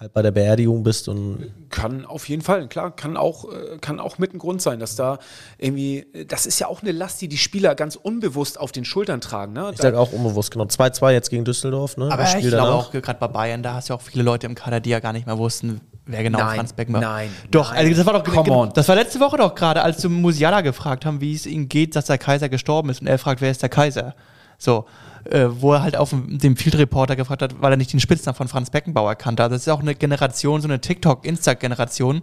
halt 0.00 0.14
bei 0.14 0.22
der 0.22 0.30
Beerdigung 0.30 0.82
bist 0.82 1.08
und 1.08 1.52
kann 1.68 2.06
auf 2.06 2.26
jeden 2.28 2.40
Fall 2.40 2.66
klar 2.68 2.90
kann 2.96 3.18
auch 3.18 3.44
äh, 3.44 3.76
kann 3.82 4.00
auch 4.00 4.16
mit 4.16 4.32
ein 4.32 4.38
Grund 4.38 4.62
sein 4.62 4.80
dass 4.80 4.96
da 4.96 5.18
irgendwie 5.58 6.06
das 6.26 6.46
ist 6.46 6.58
ja 6.58 6.68
auch 6.68 6.80
eine 6.80 6.92
Last 6.92 7.20
die 7.20 7.28
die 7.28 7.36
Spieler 7.36 7.74
ganz 7.74 7.96
unbewusst 7.96 8.58
auf 8.58 8.72
den 8.72 8.86
Schultern 8.86 9.20
tragen 9.20 9.52
ne? 9.52 9.70
ich 9.74 9.78
sage 9.80 9.98
auch 9.98 10.12
unbewusst 10.12 10.52
genau 10.52 10.64
2-2 10.64 11.10
jetzt 11.10 11.28
gegen 11.28 11.44
Düsseldorf 11.44 11.98
ne 11.98 12.08
aber 12.10 12.22
ich 12.22 12.48
glaube 12.48 12.72
auch 12.72 12.90
gerade 12.92 13.18
bei 13.18 13.28
Bayern 13.28 13.62
da 13.62 13.74
hast 13.74 13.90
du 13.90 13.92
ja 13.92 13.98
auch 13.98 14.02
viele 14.02 14.22
Leute 14.22 14.46
im 14.46 14.54
Kader 14.54 14.80
die 14.80 14.88
ja 14.88 15.00
gar 15.00 15.12
nicht 15.12 15.26
mehr 15.26 15.36
wussten 15.36 15.82
wer 16.06 16.22
genau 16.22 16.38
nein, 16.38 16.56
Franz 16.56 16.72
Beckenbauer 16.72 17.02
nein 17.02 17.30
doch 17.50 17.70
nein. 17.70 17.84
Also 17.84 17.96
das 17.98 18.06
war 18.06 18.22
doch 18.22 18.24
Come 18.24 18.50
on. 18.50 18.72
das 18.72 18.88
war 18.88 18.96
letzte 18.96 19.20
Woche 19.20 19.36
doch 19.36 19.54
gerade 19.54 19.82
als 19.82 20.02
wir 20.02 20.08
Musiala 20.08 20.62
gefragt 20.62 21.04
haben 21.04 21.20
wie 21.20 21.34
es 21.34 21.44
ihm 21.44 21.68
geht 21.68 21.94
dass 21.94 22.06
der 22.06 22.16
Kaiser 22.16 22.48
gestorben 22.48 22.88
ist 22.88 23.02
und 23.02 23.06
er 23.06 23.18
fragt 23.18 23.42
wer 23.42 23.50
ist 23.50 23.60
der 23.60 23.68
Kaiser 23.68 24.14
so 24.56 24.86
äh, 25.24 25.46
wo 25.50 25.72
er 25.74 25.82
halt 25.82 25.96
auf 25.96 26.10
dem 26.10 26.56
Field 26.56 26.76
Reporter 26.76 27.16
gefragt 27.16 27.42
hat, 27.42 27.60
weil 27.60 27.72
er 27.72 27.76
nicht 27.76 27.92
den 27.92 28.00
Spitznamen 28.00 28.36
von 28.36 28.48
Franz 28.48 28.70
Beckenbauer 28.70 29.14
kannte. 29.14 29.42
Also 29.42 29.54
das 29.54 29.62
ist 29.62 29.68
auch 29.68 29.80
eine 29.80 29.94
Generation, 29.94 30.60
so 30.60 30.68
eine 30.68 30.80
TikTok-Insta-Generation, 30.80 32.22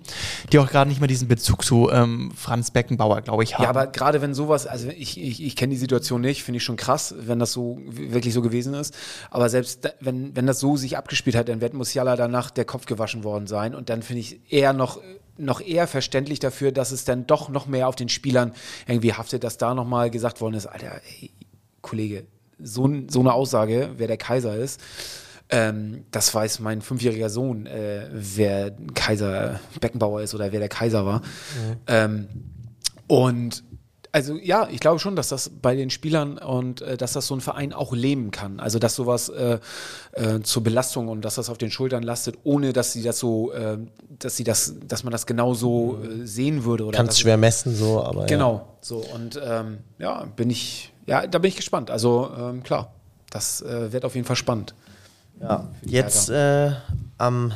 die 0.52 0.60
auch 0.60 0.68
gerade 0.68 0.90
nicht 0.90 1.00
mehr 1.00 1.08
diesen 1.08 1.28
Bezug 1.28 1.64
zu 1.64 1.90
ähm, 1.92 2.32
Franz 2.36 2.72
Beckenbauer, 2.72 3.22
glaube 3.22 3.44
ich, 3.44 3.56
hat. 3.56 3.64
Ja, 3.64 3.70
aber 3.70 3.88
gerade 3.88 4.22
wenn 4.22 4.34
sowas, 4.34 4.68
also 4.68 4.90
ich, 4.90 5.22
ich, 5.22 5.44
ich 5.44 5.56
kenne 5.56 5.72
die 5.72 5.80
Situation 5.80 6.22
nicht, 6.22 6.44
finde 6.44 6.58
ich 6.58 6.64
schon 6.64 6.78
krass, 6.78 7.16
wenn 7.18 7.40
das 7.40 7.52
so 7.52 7.80
wirklich 7.88 8.34
so 8.34 8.42
gewesen 8.42 8.74
ist. 8.74 8.96
Aber 9.30 9.50
selbst 9.50 9.94
wenn, 10.00 10.36
wenn 10.36 10.48
das 10.48 10.60
so 10.60 10.78
sich 10.78 10.98
abgespielt 10.98 11.36
hat, 11.36 11.50
dann 11.50 11.62
wird 11.62 11.74
Musiala 11.74 12.16
danach 12.16 12.52
der 12.52 12.66
Kopf 12.66 12.86
gewaschen 12.86 13.24
worden 13.24 13.48
sein. 13.48 13.76
Und 13.76 13.90
dann 13.90 14.02
finde 14.02 14.22
ich 14.22 14.40
eher 14.52 14.74
noch 14.74 15.00
noch 15.40 15.62
eher 15.62 15.86
verständlich 15.86 16.40
dafür, 16.40 16.72
dass 16.72 16.92
es 16.92 17.06
dann 17.06 17.28
doch 17.28 17.50
noch 17.50 17.68
mehr 17.68 17.88
auf 17.88 17.96
den 17.96 18.10
Spielern 18.10 18.54
irgendwie 18.88 19.14
haftet, 19.14 19.44
dass 19.44 19.58
da 19.58 19.76
nochmal 19.76 20.10
gesagt 20.10 20.42
worden 20.42 20.56
ist, 20.56 20.66
Alter, 20.66 21.00
ey, 21.20 21.30
Kollege, 21.82 22.26
so, 22.60 22.90
so 23.08 23.20
eine 23.20 23.34
Aussage, 23.34 23.92
wer 23.98 24.08
der 24.08 24.18
Kaiser 24.18 24.56
ist. 24.56 24.82
Ähm, 25.50 26.04
das 26.12 26.34
weiß 26.34 26.60
mein 26.60 26.82
fünfjähriger 26.82 27.30
Sohn, 27.30 27.68
äh, 27.68 28.10
wer 28.12 28.72
Kaiser 28.94 29.60
Beckenbauer 29.80 30.22
ist 30.22 30.36
oder 30.36 30.52
wer 30.52 30.60
der 30.60 30.70
Kaiser 30.70 31.06
war. 31.06 31.20
Mhm. 31.20 31.78
Ähm, 31.88 32.28
und 33.08 33.64
also 34.12 34.36
ja, 34.36 34.68
ich 34.72 34.80
glaube 34.80 35.00
schon, 35.00 35.16
dass 35.16 35.30
das 35.30 35.50
bei 35.50 35.76
den 35.76 35.90
Spielern 35.90 36.38
und 36.38 36.82
äh, 36.82 36.98
dass 36.98 37.14
das 37.14 37.28
so 37.28 37.36
ein 37.36 37.42
Verein 37.42 37.72
auch 37.72 37.94
leben 37.94 38.32
kann. 38.32 38.60
Also 38.60 38.80
dass 38.80 38.96
sowas 38.96 39.30
äh, 39.30 39.60
äh, 40.14 40.42
zur 40.42 40.64
Belastung 40.64 41.08
und 41.08 41.24
dass 41.24 41.36
das 41.36 41.50
auf 41.50 41.58
den 41.58 41.72
Schultern 41.72 42.04
lastet, 42.04 42.38
ohne 42.44 42.74
dass 42.74 42.94
sie 42.94 43.04
das 43.04 43.20
so, 43.20 43.52
äh, 43.52 43.78
dass 44.20 44.36
sie 44.36 44.44
das, 44.44 44.76
dass 44.86 45.04
man 45.04 45.12
das 45.12 45.28
genau 45.28 45.54
so 45.54 46.00
äh, 46.04 46.26
sehen 46.26 46.66
würde. 46.66 46.86
Oder 46.86 46.98
Kannst 46.98 47.20
schwer 47.20 47.38
messen 47.38 47.76
so, 47.76 48.04
aber 48.04 48.26
genau 48.26 48.54
ja. 48.54 48.78
so 48.82 48.98
und 48.98 49.40
ähm, 49.44 49.80
ja, 50.00 50.26
bin 50.36 50.50
ich 50.50 50.94
ja, 51.08 51.26
da 51.26 51.40
bin 51.40 51.50
ich 51.50 51.56
gespannt. 51.56 51.90
Also 51.90 52.30
ähm, 52.38 52.64
klar, 52.64 52.94
das 53.32 53.62
äh, 53.62 53.92
wird 53.92 54.06
auf 54.06 54.16
jeden 54.16 54.28
Fall 54.28 54.36
spannend. 54.36 54.76
Ja, 55.42 55.68
jetzt 55.84 56.30
äh, 56.30 56.72
am 57.18 57.54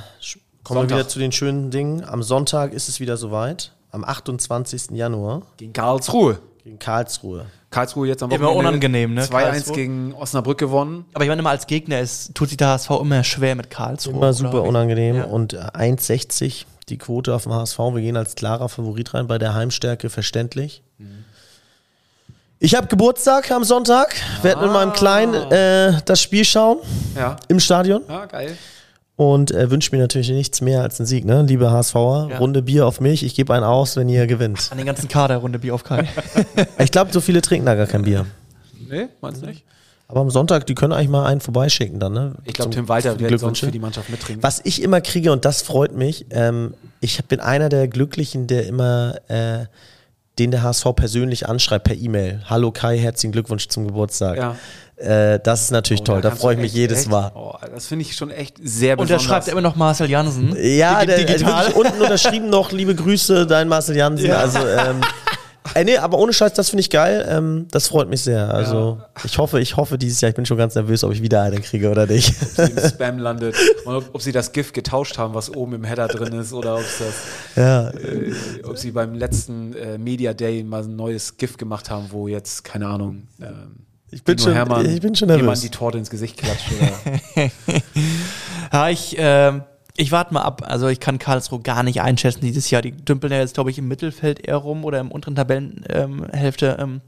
kommen 0.63 0.79
Sonntag. 0.79 0.89
wir 0.89 0.97
wieder 0.97 1.07
zu 1.07 1.19
den 1.19 1.31
schönen 1.31 1.71
Dingen. 1.71 2.03
Am 2.03 2.23
Sonntag 2.23 2.73
ist 2.73 2.89
es 2.89 2.99
wieder 2.99 3.17
soweit. 3.17 3.73
Am 3.91 4.03
28. 4.03 4.91
Januar. 4.91 5.41
Gegen 5.57 5.73
Karlsruhe. 5.73 6.39
Gegen 6.63 6.79
Karlsruhe. 6.79 7.45
Karlsruhe 7.71 8.07
jetzt 8.07 8.23
am 8.23 8.31
Wochenende. 8.31 8.51
Immer 8.51 8.59
unangenehm, 8.59 9.13
ne? 9.13 9.23
2-1 9.25 9.73
gegen 9.73 10.13
Osnabrück 10.13 10.57
gewonnen. 10.57 11.05
Aber 11.13 11.23
ich 11.23 11.29
meine 11.29 11.41
immer 11.41 11.49
als 11.49 11.67
Gegner, 11.67 11.97
es 11.97 12.31
tut 12.33 12.49
sich 12.49 12.57
der 12.57 12.69
HSV 12.69 12.89
immer 13.01 13.23
schwer 13.23 13.55
mit 13.55 13.69
Karlsruhe. 13.69 14.13
Immer 14.13 14.33
super 14.33 14.63
unangenehm. 14.63 15.15
Ja. 15.15 15.23
Und 15.25 15.57
1,60 15.57 16.65
die 16.89 16.97
Quote 16.97 17.33
auf 17.33 17.43
dem 17.43 17.53
HSV. 17.53 17.79
Wir 17.79 18.01
gehen 18.01 18.17
als 18.17 18.35
klarer 18.35 18.69
Favorit 18.69 19.13
rein 19.13 19.27
bei 19.27 19.37
der 19.37 19.53
Heimstärke, 19.53 20.09
verständlich. 20.09 20.83
Mhm. 20.97 21.25
Ich 22.63 22.75
habe 22.75 22.85
Geburtstag 22.85 23.49
am 23.49 23.63
Sonntag, 23.63 24.13
ah. 24.13 24.43
werde 24.43 24.61
mit 24.61 24.71
meinem 24.71 24.93
Kleinen 24.93 25.33
äh, 25.51 25.99
das 26.05 26.21
Spiel 26.21 26.45
schauen 26.45 26.77
ja. 27.15 27.35
im 27.47 27.59
Stadion. 27.59 28.03
Ja, 28.07 28.27
geil. 28.27 28.55
Und 29.15 29.49
äh, 29.49 29.71
wünsche 29.71 29.95
mir 29.95 29.99
natürlich 29.99 30.29
nichts 30.29 30.61
mehr 30.61 30.83
als 30.83 30.99
einen 30.99 31.07
Sieg, 31.07 31.25
ne? 31.25 31.41
Liebe 31.41 31.71
HSVer, 31.71 32.27
ja. 32.29 32.37
Runde 32.37 32.61
Bier 32.61 32.85
auf 32.85 33.01
mich, 33.01 33.23
ich 33.23 33.33
gebe 33.33 33.51
einen 33.55 33.63
aus, 33.63 33.95
wenn 33.95 34.09
ihr 34.09 34.27
gewinnt. 34.27 34.67
An 34.69 34.77
den 34.77 34.85
ganzen 34.85 35.07
Kader, 35.07 35.37
Runde 35.37 35.57
Bier 35.57 35.73
auf 35.73 35.83
Kai. 35.83 36.07
ich 36.77 36.91
glaube, 36.91 37.11
so 37.11 37.19
viele 37.19 37.41
trinken 37.41 37.65
da 37.65 37.73
gar 37.73 37.87
kein 37.87 38.03
Bier. 38.03 38.27
Nee, 38.87 39.07
meinst 39.21 39.41
du 39.41 39.47
nicht? 39.47 39.63
Aber 40.07 40.19
am 40.19 40.29
Sonntag, 40.29 40.67
die 40.67 40.75
können 40.75 40.93
eigentlich 40.93 41.09
mal 41.09 41.25
einen 41.25 41.41
vorbeischicken 41.41 41.99
dann, 41.99 42.13
ne? 42.13 42.35
Ich 42.45 42.53
glaube, 42.53 42.69
Tim 42.69 42.87
Walter 42.87 43.19
wird 43.19 43.39
sonst 43.39 43.61
für 43.61 43.71
die 43.71 43.79
Mannschaft 43.79 44.11
mittrinken. 44.11 44.43
Was 44.43 44.61
ich 44.63 44.83
immer 44.83 45.01
kriege, 45.01 45.31
und 45.31 45.45
das 45.45 45.63
freut 45.63 45.95
mich, 45.95 46.27
ähm, 46.29 46.75
ich 46.99 47.25
bin 47.25 47.39
einer 47.39 47.69
der 47.69 47.87
Glücklichen, 47.87 48.45
der 48.45 48.67
immer 48.67 49.15
äh, 49.29 49.65
den 50.39 50.51
der 50.51 50.63
HSV 50.63 50.87
persönlich 50.95 51.47
anschreibt 51.47 51.85
per 51.85 51.95
E-Mail. 51.95 52.41
Hallo 52.49 52.71
Kai, 52.71 52.97
herzlichen 52.97 53.31
Glückwunsch 53.31 53.67
zum 53.67 53.87
Geburtstag. 53.87 54.37
Ja. 54.37 54.55
Äh, 54.95 55.39
das 55.39 55.63
ist 55.63 55.71
natürlich 55.71 56.01
oh, 56.01 56.05
toll, 56.05 56.21
da, 56.21 56.29
da 56.29 56.35
freue 56.35 56.55
ich 56.55 56.61
mich 56.61 56.73
jedes 56.73 57.01
echt, 57.01 57.09
Mal. 57.09 57.31
Oh, 57.33 57.55
das 57.73 57.87
finde 57.87 58.05
ich 58.05 58.15
schon 58.15 58.29
echt 58.29 58.57
sehr 58.63 58.95
besonders. 58.95 59.21
Und 59.21 59.29
der 59.29 59.33
schreibt 59.33 59.47
immer 59.47 59.61
noch 59.61 59.75
Marcel 59.75 60.09
Jansen. 60.09 60.55
Ja, 60.57 61.05
der, 61.05 61.17
der 61.23 61.39
wirklich 61.39 61.75
unten 61.75 62.01
unterschrieben 62.01 62.49
noch, 62.49 62.71
liebe 62.71 62.93
Grüße, 62.95 63.47
dein 63.47 63.67
Marcel 63.67 63.97
Jansen. 63.97 64.27
Ja. 64.27 64.37
Also, 64.37 64.59
ähm, 64.59 65.01
Ey, 65.73 65.85
nee, 65.85 65.97
aber 65.97 66.17
ohne 66.17 66.33
Scheiß, 66.33 66.53
das 66.53 66.69
finde 66.69 66.81
ich 66.81 66.89
geil. 66.89 67.25
Ähm, 67.29 67.67
das 67.71 67.87
freut 67.87 68.09
mich 68.09 68.21
sehr. 68.21 68.53
Also 68.53 68.97
ja. 68.99 69.09
ich 69.23 69.37
hoffe, 69.37 69.59
ich 69.59 69.77
hoffe 69.77 69.97
dieses 69.97 70.19
Jahr, 70.19 70.29
ich 70.29 70.35
bin 70.35 70.45
schon 70.45 70.57
ganz 70.57 70.75
nervös, 70.75 71.03
ob 71.03 71.11
ich 71.11 71.21
wieder 71.21 71.43
eine 71.43 71.61
kriege 71.61 71.89
oder 71.89 72.07
nicht. 72.07 72.33
Ob 72.41 72.65
sie 72.65 72.71
im 72.71 72.89
Spam 72.89 73.19
landet 73.19 73.55
und 73.85 73.95
ob, 73.95 74.09
ob, 74.13 74.21
sie 74.21 74.31
das 74.31 74.51
GIF 74.51 74.73
getauscht 74.73 75.17
haben, 75.17 75.33
was 75.33 75.53
oben 75.53 75.73
im 75.73 75.83
Header 75.83 76.07
drin 76.07 76.33
ist, 76.33 76.51
oder 76.51 76.75
ob 76.75 76.83
das, 76.83 77.13
ja. 77.55 77.89
äh, 77.91 78.33
ob 78.63 78.77
sie 78.77 78.91
beim 78.91 79.13
letzten 79.13 79.73
äh, 79.75 79.97
Media 79.97 80.33
Day 80.33 80.63
mal 80.63 80.83
ein 80.83 80.95
neues 80.95 81.37
GIF 81.37 81.57
gemacht 81.57 81.89
haben, 81.89 82.07
wo 82.09 82.27
jetzt, 82.27 82.63
keine 82.63 82.87
Ahnung, 82.87 83.27
ähm, 83.39 83.85
ich 84.13 84.23
bin, 84.23 84.37
schon, 84.37 84.51
Hermann, 84.51 84.85
ich 84.89 84.99
bin 84.99 85.15
schon 85.15 85.27
nervös. 85.27 85.41
jemand 85.41 85.63
die 85.63 85.69
Torte 85.69 85.97
ins 85.97 86.09
Gesicht 86.09 86.35
klatscht. 86.37 86.67
Oder? 86.73 87.49
ja, 88.73 88.89
ich 88.89 89.15
ähm, 89.17 89.63
ich 90.01 90.11
warte 90.11 90.33
mal 90.33 90.41
ab. 90.41 90.63
Also 90.65 90.87
ich 90.87 90.99
kann 90.99 91.19
Karlsruhe 91.19 91.61
gar 91.61 91.83
nicht 91.83 92.01
einschätzen 92.01 92.41
dieses 92.41 92.69
Jahr. 92.71 92.81
Die 92.81 92.91
dümpeln 92.91 93.31
ja 93.31 93.39
jetzt, 93.39 93.53
glaube 93.53 93.69
ich, 93.69 93.77
im 93.77 93.87
Mittelfeld 93.87 94.45
eher 94.45 94.55
rum 94.55 94.83
oder 94.83 94.99
im 94.99 95.11
unteren 95.11 95.35
Tabellenhälfte. 95.35 96.77
Ähm, 96.79 97.01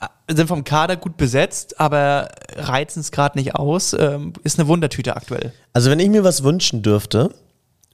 äh, 0.00 0.34
sind 0.34 0.46
vom 0.46 0.62
Kader 0.62 0.96
gut 0.96 1.16
besetzt, 1.16 1.80
aber 1.80 2.28
reizen 2.54 3.00
es 3.00 3.10
gerade 3.10 3.36
nicht 3.36 3.56
aus. 3.56 3.94
Ähm, 3.94 4.32
ist 4.44 4.58
eine 4.58 4.68
Wundertüte 4.68 5.16
aktuell. 5.16 5.52
Also 5.72 5.90
wenn 5.90 5.98
ich 5.98 6.08
mir 6.08 6.22
was 6.22 6.44
wünschen 6.44 6.82
dürfte, 6.82 7.34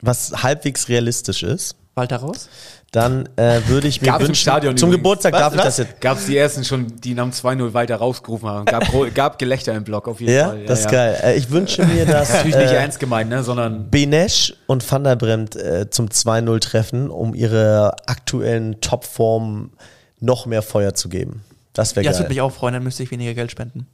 was 0.03 0.43
halbwegs 0.43 0.89
realistisch 0.89 1.43
ist, 1.43 1.77
Walter 1.95 2.19
raus? 2.19 2.49
Dann 2.93 3.29
äh, 3.37 3.61
würde 3.67 3.87
ich 3.87 4.01
mir 4.01 4.07
Gab's 4.09 4.23
im 4.23 4.29
wünschen, 4.29 4.41
Stadion 4.43 4.77
zum 4.77 4.89
übrigens. 4.89 5.03
Geburtstag 5.05 5.33
Was, 5.35 5.41
darf 5.41 5.53
ich 5.53 5.59
was? 5.61 5.65
das 5.67 5.79
jetzt. 5.79 6.01
Gab 6.01 6.19
es 6.19 6.27
die 6.27 6.37
ersten 6.37 6.65
schon, 6.65 7.01
die 7.01 7.15
nach 7.15 7.23
dem 7.23 7.31
2-0 7.33 7.73
weiter 7.73 7.95
rausgerufen 7.97 8.49
haben. 8.49 8.65
Gab, 8.65 8.85
gab 9.15 9.39
Gelächter 9.39 9.75
im 9.75 9.85
Block 9.85 10.09
auf 10.09 10.21
jeden 10.21 10.33
Ja, 10.35 10.49
Fall. 10.49 10.65
das 10.65 10.81
ist 10.81 10.91
geil. 10.91 11.17
Äh, 11.23 11.37
ich 11.37 11.51
wünsche 11.51 11.85
mir, 11.87 12.05
dass 12.07 12.31
Natürlich 12.33 12.57
nicht 12.57 12.73
äh, 12.73 12.77
ernst 12.77 12.99
gemeint, 12.99 13.31
ne, 13.31 13.45
sondern 13.45 13.91
Benesch 13.91 14.55
und 14.67 14.91
Van 14.91 15.05
der 15.05 15.15
Bremt 15.15 15.55
äh, 15.55 15.89
zum 15.89 16.09
2-0 16.09 16.59
treffen, 16.59 17.11
um 17.11 17.33
ihre 17.35 17.95
aktuellen 18.09 18.81
Topformen 18.81 19.71
noch 20.19 20.47
mehr 20.47 20.63
Feuer 20.63 20.93
zu 20.95 21.09
geben. 21.09 21.45
Das 21.73 21.95
wäre 21.95 22.05
Ja, 22.05 22.11
das 22.11 22.19
geil. 22.19 22.25
würde 22.25 22.35
mich 22.35 22.41
auch 22.41 22.53
freuen, 22.53 22.75
dann 22.75 22.83
müsste 22.83 23.05
ich 23.05 23.13
weniger 23.13 23.35
Geld 23.35 23.53
spenden. 23.53 23.87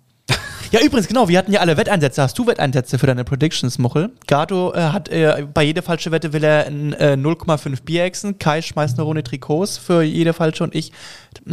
Ja, 0.72 0.80
übrigens, 0.80 1.06
genau, 1.08 1.28
wir 1.28 1.38
hatten 1.38 1.52
ja 1.52 1.60
alle 1.60 1.76
Wetteinsätze. 1.76 2.22
Hast 2.22 2.36
du 2.38 2.46
Wetteinsätze 2.46 2.98
für 2.98 3.06
deine 3.06 3.24
Predictions, 3.24 3.78
Muchel? 3.78 4.10
Gato 4.26 4.72
äh, 4.74 4.80
hat 4.80 5.08
äh, 5.08 5.46
bei 5.52 5.62
jeder 5.62 5.82
falsche 5.82 6.10
Wette 6.10 6.32
will 6.32 6.42
er 6.44 6.66
äh, 6.66 7.14
0,5 7.14 7.82
Bierechsen. 7.84 8.38
Kai 8.38 8.62
schmeißt 8.62 8.96
eine 8.98 9.04
Runde 9.04 9.22
Trikots 9.22 9.78
für 9.78 10.02
jede 10.02 10.32
falsche 10.32 10.64
und 10.64 10.74
ich 10.74 10.92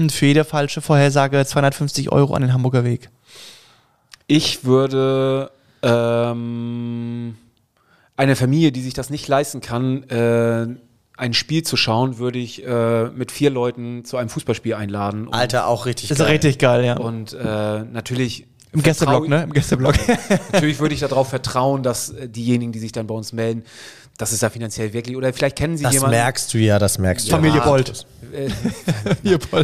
für 0.09 0.25
jede 0.25 0.43
falsche 0.45 0.81
Vorhersage 0.81 1.45
250 1.45 2.11
Euro 2.11 2.33
an 2.33 2.41
den 2.41 2.53
Hamburger 2.53 2.83
Weg. 2.83 3.09
ich 4.27 4.63
würde 4.65 5.51
ähm, 5.83 7.35
eine 8.17 8.35
Familie, 8.35 8.71
die 8.71 8.81
sich 8.81 8.93
das 8.93 9.09
nicht 9.09 9.27
leisten 9.27 9.61
kann, 9.61 10.03
äh, 10.09 10.67
ein 11.15 11.33
Spiel 11.33 11.61
zu 11.61 11.77
schauen, 11.77 12.17
würde 12.17 12.39
ich 12.39 12.65
äh, 12.65 13.05
mit 13.09 13.31
vier 13.31 13.51
Leuten 13.51 14.03
zu 14.03 14.17
einem 14.17 14.29
Fußballspiel 14.29 14.73
einladen. 14.73 15.27
Alter, 15.31 15.67
auch 15.67 15.85
richtig 15.85 16.09
Das 16.09 16.17
geil. 16.17 16.27
ist 16.27 16.33
richtig 16.33 16.57
geil, 16.57 16.83
ja. 16.83 16.97
Und 16.97 17.33
äh, 17.33 17.83
natürlich. 17.83 18.47
Im 18.73 18.81
Gästeblock, 18.83 19.25
vertrau- 19.25 19.29
ne? 19.29 19.43
Im 19.43 19.53
Gästeblock. 19.53 19.95
Natürlich 20.51 20.79
würde 20.79 20.93
ich 20.95 21.01
darauf 21.01 21.29
vertrauen, 21.29 21.83
dass 21.83 22.09
äh, 22.09 22.27
diejenigen, 22.27 22.71
die 22.71 22.79
sich 22.79 22.91
dann 22.91 23.07
bei 23.07 23.13
uns 23.15 23.31
melden, 23.33 23.63
dass 24.17 24.31
es 24.31 24.39
da 24.39 24.49
finanziell 24.51 24.93
wirklich, 24.93 25.17
oder 25.17 25.33
vielleicht 25.33 25.55
kennen 25.55 25.75
Sie 25.75 25.83
Das 25.83 25.93
jemanden, 25.93 26.17
merkst 26.17 26.53
du 26.53 26.59
ja, 26.59 26.77
das 26.77 26.99
merkst 26.99 27.27
du. 27.27 27.31
Familie 27.31 27.57
ja. 27.59 27.65
Bolt. 27.65 28.05
äh, 28.31 28.47
Hier, 29.23 29.39
Paul. 29.39 29.63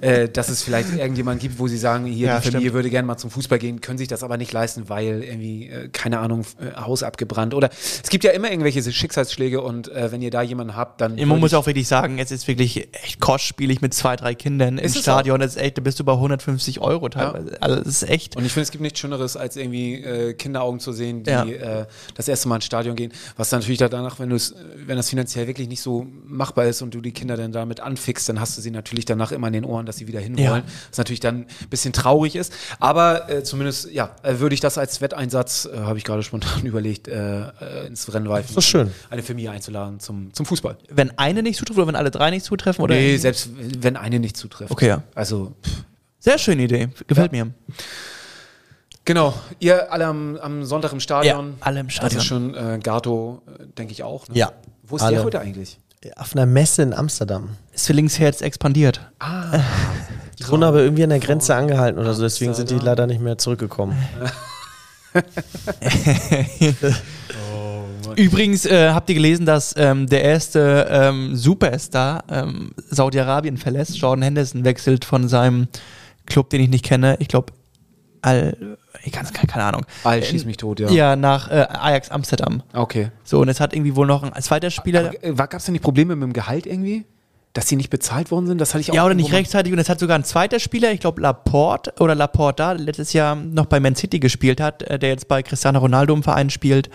äh, 0.00 0.26
dass 0.28 0.48
es 0.48 0.62
vielleicht 0.62 0.94
irgendjemand 0.96 1.40
gibt, 1.40 1.58
wo 1.58 1.68
sie 1.68 1.76
sagen, 1.76 2.06
hier 2.06 2.28
Ja, 2.28 2.36
die 2.38 2.44
Familie 2.46 2.60
stimmt. 2.68 2.74
würde 2.74 2.90
gerne 2.90 3.06
mal 3.06 3.18
zum 3.18 3.30
Fußball 3.30 3.58
gehen, 3.58 3.82
können 3.82 3.98
sich 3.98 4.08
das 4.08 4.22
aber 4.22 4.38
nicht 4.38 4.52
leisten, 4.52 4.88
weil 4.88 5.22
irgendwie, 5.22 5.68
äh, 5.68 5.88
keine 5.92 6.18
Ahnung, 6.20 6.46
äh, 6.60 6.80
Haus 6.80 7.02
abgebrannt 7.02 7.52
oder 7.52 7.68
es 8.02 8.08
gibt 8.08 8.24
ja 8.24 8.30
immer 8.30 8.50
irgendwelche 8.50 8.82
Schicksalsschläge 8.90 9.60
und 9.60 9.88
äh, 9.92 10.10
wenn 10.10 10.22
ihr 10.22 10.30
da 10.30 10.40
jemanden 10.40 10.76
habt, 10.76 11.02
dann 11.02 11.16
Man 11.16 11.38
muss 11.38 11.52
ich- 11.52 11.56
auch 11.56 11.66
wirklich 11.66 11.86
sagen, 11.86 12.18
es 12.18 12.30
ist 12.30 12.48
wirklich 12.48 12.88
echt 13.04 13.20
kostspielig 13.20 13.82
mit 13.82 13.92
zwei, 13.92 14.16
drei 14.16 14.34
Kindern 14.34 14.78
im 14.78 14.84
Ist 14.84 14.96
es 14.96 15.02
Stadion. 15.02 15.40
Das 15.40 15.56
ist 15.56 15.62
echt, 15.62 15.76
da 15.76 15.82
bist 15.82 16.00
du 16.00 16.04
bei 16.04 16.12
150 16.12 16.80
Euro 16.80 17.10
teilweise. 17.10 17.60
Also, 17.60 17.76
das 17.76 17.86
ist 17.86 18.08
echt. 18.08 18.34
und 18.36 18.44
ich 18.50 18.54
finde, 18.54 18.64
es 18.64 18.70
gibt 18.70 18.82
nichts 18.82 18.98
Schöneres, 18.98 19.36
als 19.36 19.56
irgendwie 19.56 19.94
äh, 20.02 20.34
Kinderaugen 20.34 20.80
zu 20.80 20.92
sehen, 20.92 21.22
die 21.22 21.30
Ja. 21.30 21.44
äh, 21.44 21.86
das 22.14 22.28
erste 22.28 22.48
Mal 22.48 22.56
ins 22.56 22.64
Stadion 22.64 22.96
gehen. 22.96 23.12
Was 23.36 23.48
dann 23.50 23.60
natürlich 23.60 23.78
danach, 23.78 24.18
wenn 24.18 24.28
du 24.28 24.36
es, 24.36 24.54
wenn 24.86 24.96
das 24.96 25.08
finanziell 25.10 25.46
wirklich 25.46 25.68
nicht 25.68 25.80
so 25.80 26.06
machbar 26.26 26.66
ist 26.66 26.82
und 26.82 26.92
du 26.94 27.00
die 27.00 27.12
Kinder 27.12 27.36
dann 27.36 27.52
damit 27.52 27.80
anfickst, 27.80 28.28
dann 28.28 28.40
hast 28.40 28.56
du 28.58 28.60
sie 28.60 28.70
natürlich 28.70 29.04
danach 29.04 29.32
immer 29.32 29.46
in 29.46 29.52
den 29.52 29.64
Ohren, 29.64 29.86
dass 29.86 29.96
sie 29.96 30.08
wieder 30.08 30.20
hinwollen. 30.20 30.64
Ja. 30.66 30.72
Was 30.90 30.98
natürlich 30.98 31.20
dann 31.20 31.46
ein 31.60 31.68
bisschen 31.70 31.92
traurig 31.92 32.36
ist. 32.36 32.52
Aber 32.80 33.30
äh, 33.30 33.42
zumindest, 33.44 33.90
ja, 33.92 34.14
äh, 34.22 34.38
würde 34.40 34.54
ich 34.54 34.60
das 34.60 34.76
als 34.78 35.00
Wetteinsatz, 35.00 35.66
äh, 35.72 35.78
habe 35.78 35.98
ich 35.98 36.04
gerade 36.04 36.22
spontan 36.22 36.62
überlegt, 36.66 37.08
äh, 37.08 37.86
ins 37.86 38.12
Rennen 38.12 38.28
werfen. 38.28 38.52
So 38.52 38.60
schön. 38.60 38.90
Eine 39.10 39.22
Familie 39.22 39.52
einzuladen 39.52 40.00
zum, 40.00 40.34
zum 40.34 40.44
Fußball. 40.46 40.76
Wenn 40.88 41.16
eine 41.18 41.42
nicht 41.42 41.58
zutrifft 41.58 41.78
oder 41.78 41.86
wenn 41.86 41.96
alle 41.96 42.10
drei 42.10 42.30
nicht 42.30 42.44
zutreffen? 42.44 42.82
Oder 42.82 42.94
nee, 42.96 43.16
selbst 43.16 43.50
wenn 43.78 43.96
eine 43.96 44.18
nicht 44.18 44.36
zutrifft. 44.36 44.70
Okay, 44.72 44.88
ja. 44.88 45.02
Also, 45.14 45.54
pff. 45.64 45.84
Sehr 46.22 46.36
schöne 46.36 46.64
Idee. 46.64 46.88
Gefällt 47.06 47.32
mir. 47.32 47.50
Genau. 49.10 49.34
Ihr 49.58 49.92
alle 49.92 50.06
am, 50.06 50.36
am 50.36 50.64
Sonntag 50.64 50.92
im 50.92 51.00
Stadion. 51.00 51.48
Ja, 51.48 51.56
alle 51.66 51.80
im 51.80 51.90
Stadion. 51.90 52.14
Das 52.14 52.22
ist 52.22 52.28
schon 52.28 52.54
äh, 52.54 52.78
Gato, 52.80 53.42
äh, 53.46 53.66
denke 53.76 53.92
ich 53.92 54.04
auch. 54.04 54.28
Ne? 54.28 54.36
Ja, 54.36 54.52
Wo 54.84 54.96
ist 54.96 55.02
alle. 55.02 55.16
der 55.16 55.24
heute 55.24 55.40
eigentlich? 55.40 55.80
Auf 56.16 56.34
einer 56.34 56.46
Messe 56.46 56.82
in 56.82 56.94
Amsterdam. 56.94 57.56
Zwillingsherz 57.74 58.40
expandiert. 58.40 59.00
Die 60.38 60.48
wurden 60.48 60.62
aber 60.62 60.80
irgendwie 60.80 61.02
an 61.02 61.10
der 61.10 61.18
Grenze 61.18 61.54
angehalten 61.54 62.00
oder 62.00 62.14
so, 62.14 62.22
deswegen 62.22 62.54
sind 62.54 62.70
die 62.70 62.78
leider 62.78 63.06
nicht 63.06 63.20
mehr 63.20 63.36
zurückgekommen. 63.36 63.94
Übrigens 68.16 68.64
äh, 68.64 68.90
habt 68.90 69.10
ihr 69.10 69.16
gelesen, 69.16 69.44
dass 69.44 69.74
ähm, 69.76 70.06
der 70.06 70.22
erste 70.22 70.86
ähm, 70.88 71.36
Superstar 71.36 72.24
ähm, 72.30 72.70
Saudi-Arabien 72.88 73.58
verlässt. 73.58 73.98
Jordan 73.98 74.22
Henderson 74.22 74.64
wechselt 74.64 75.04
von 75.04 75.28
seinem 75.28 75.68
Club, 76.24 76.48
den 76.48 76.62
ich 76.62 76.70
nicht 76.70 76.86
kenne. 76.86 77.16
Ich 77.18 77.28
glaube, 77.28 77.52
Al, 78.22 78.76
ich 79.04 79.12
kann 79.12 79.26
keine, 79.32 79.46
keine 79.46 79.64
Ahnung. 79.64 79.86
Al, 80.04 80.22
schieß 80.22 80.44
mich 80.44 80.56
tot, 80.58 80.80
ja. 80.80 80.90
Ja, 80.90 81.16
nach 81.16 81.50
äh, 81.50 81.66
Ajax 81.68 82.10
Amsterdam. 82.10 82.62
Okay. 82.72 83.10
So, 83.24 83.40
und 83.40 83.48
es 83.48 83.60
hat 83.60 83.72
irgendwie 83.72 83.96
wohl 83.96 84.06
noch 84.06 84.22
ein 84.22 84.42
zweiter 84.42 84.70
Spieler. 84.70 85.10
Gab 85.10 85.54
es 85.54 85.64
denn 85.64 85.74
die 85.74 85.80
Probleme 85.80 86.16
mit 86.16 86.24
dem 86.24 86.32
Gehalt 86.32 86.66
irgendwie? 86.66 87.04
Dass 87.52 87.66
die 87.66 87.76
nicht 87.76 87.90
bezahlt 87.90 88.30
worden 88.30 88.46
sind? 88.46 88.60
Das 88.60 88.74
hatte 88.74 88.82
ich 88.82 88.90
auch 88.90 88.94
Ja, 88.94 89.04
oder 89.04 89.14
nicht 89.14 89.32
rechtzeitig. 89.32 89.72
Und 89.72 89.78
es 89.78 89.88
hat 89.88 89.98
sogar 89.98 90.16
ein 90.16 90.24
zweiter 90.24 90.60
Spieler, 90.60 90.92
ich 90.92 91.00
glaube 91.00 91.20
Laporte 91.20 91.92
oder 91.98 92.14
Laporte, 92.14 92.62
der 92.62 92.74
letztes 92.74 93.12
Jahr 93.12 93.34
noch 93.34 93.66
bei 93.66 93.80
Man 93.80 93.96
City 93.96 94.20
gespielt 94.20 94.60
hat, 94.60 94.82
äh, 94.82 94.98
der 94.98 95.08
jetzt 95.08 95.26
bei 95.26 95.42
Cristiano 95.42 95.80
Ronaldo 95.80 96.14
im 96.14 96.22
Verein 96.22 96.50
spielt, 96.50 96.90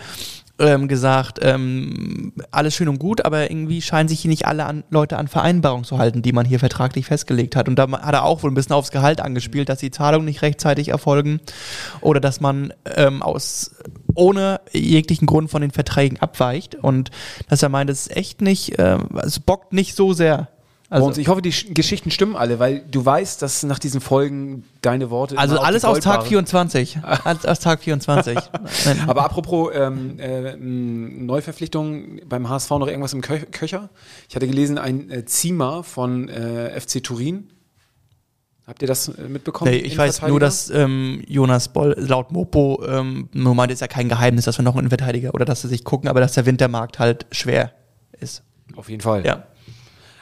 ähm, 0.58 0.88
gesagt, 0.88 1.38
ähm, 1.42 2.32
alles 2.50 2.74
schön 2.74 2.88
und 2.88 2.98
gut, 2.98 3.24
aber 3.24 3.50
irgendwie 3.50 3.82
scheinen 3.82 4.08
sich 4.08 4.20
hier 4.20 4.30
nicht 4.30 4.46
alle 4.46 4.64
an, 4.64 4.84
Leute 4.90 5.18
an 5.18 5.28
Vereinbarungen 5.28 5.84
zu 5.84 5.98
halten, 5.98 6.22
die 6.22 6.32
man 6.32 6.46
hier 6.46 6.58
vertraglich 6.58 7.06
festgelegt 7.06 7.56
hat. 7.56 7.68
Und 7.68 7.76
da 7.76 7.90
hat 7.90 8.14
er 8.14 8.24
auch 8.24 8.42
wohl 8.42 8.50
ein 8.50 8.54
bisschen 8.54 8.74
aufs 8.74 8.90
Gehalt 8.90 9.20
angespielt, 9.20 9.68
dass 9.68 9.78
die 9.78 9.90
Zahlungen 9.90 10.24
nicht 10.24 10.42
rechtzeitig 10.42 10.88
erfolgen 10.88 11.40
oder 12.00 12.20
dass 12.20 12.40
man 12.40 12.72
ähm, 12.84 13.22
aus 13.22 13.76
ohne 14.14 14.60
jeglichen 14.72 15.26
Grund 15.26 15.50
von 15.50 15.60
den 15.60 15.70
Verträgen 15.70 16.18
abweicht. 16.20 16.74
Und 16.74 17.10
dass 17.48 17.62
er 17.62 17.68
meint, 17.68 17.90
es 17.90 18.06
ist 18.06 18.16
echt 18.16 18.40
nicht, 18.40 18.78
ähm, 18.78 19.08
es 19.22 19.40
bockt 19.40 19.72
nicht 19.72 19.94
so 19.94 20.12
sehr. 20.12 20.48
Also, 20.88 21.06
und 21.08 21.18
ich 21.18 21.26
hoffe, 21.26 21.42
die 21.42 21.52
Sch- 21.52 21.74
Geschichten 21.74 22.12
stimmen 22.12 22.36
alle, 22.36 22.60
weil 22.60 22.80
du 22.80 23.04
weißt, 23.04 23.42
dass 23.42 23.64
nach 23.64 23.80
diesen 23.80 24.00
Folgen 24.00 24.62
deine 24.82 25.10
Worte. 25.10 25.36
Also 25.36 25.58
alles 25.58 25.84
aus 25.84 25.98
Tag 25.98 26.20
Goldbarren- 26.20 26.28
24. 26.28 26.98
Alles 27.24 27.44
aus 27.44 27.58
Tag 27.58 27.80
24. 27.82 28.38
Nein. 28.84 29.04
Aber 29.08 29.24
apropos 29.24 29.70
ähm, 29.74 30.18
äh, 30.20 30.54
Neuverpflichtungen 30.56 32.20
beim 32.28 32.48
HSV 32.48 32.70
noch 32.70 32.86
irgendwas 32.86 33.12
im 33.12 33.20
Kö 33.20 33.40
Köcher. 33.50 33.90
Ich 34.28 34.36
hatte 34.36 34.46
gelesen, 34.46 34.78
ein 34.78 35.10
äh, 35.10 35.24
Ziemer 35.24 35.82
von 35.82 36.28
äh, 36.28 36.78
FC 36.80 37.02
Turin. 37.02 37.48
Habt 38.66 38.82
ihr 38.82 38.88
das 38.88 39.08
äh, 39.08 39.22
mitbekommen? 39.28 39.70
Nee, 39.70 39.78
ich 39.78 39.96
weiß 39.96 40.22
nur, 40.22 40.40
dass 40.40 40.70
ähm, 40.70 41.22
Jonas 41.26 41.68
Boll 41.72 41.94
laut 41.98 42.32
Mopo, 42.32 42.82
ähm, 42.86 43.28
nur 43.32 43.54
meinte, 43.54 43.72
ist 43.72 43.80
ja 43.80 43.86
kein 43.88 44.08
Geheimnis, 44.08 44.44
dass 44.44 44.58
wir 44.58 44.62
noch 44.64 44.72
einen 44.74 44.80
Innenverteidiger 44.80 45.34
oder 45.34 45.44
dass 45.44 45.62
sie 45.62 45.68
sich 45.68 45.84
gucken, 45.84 46.08
aber 46.08 46.20
dass 46.20 46.32
der 46.32 46.46
Wintermarkt 46.46 46.98
halt 46.98 47.26
schwer 47.32 47.72
ist. 48.20 48.42
Auf 48.76 48.88
jeden 48.88 49.00
Fall. 49.02 49.24
Ja. 49.24 49.44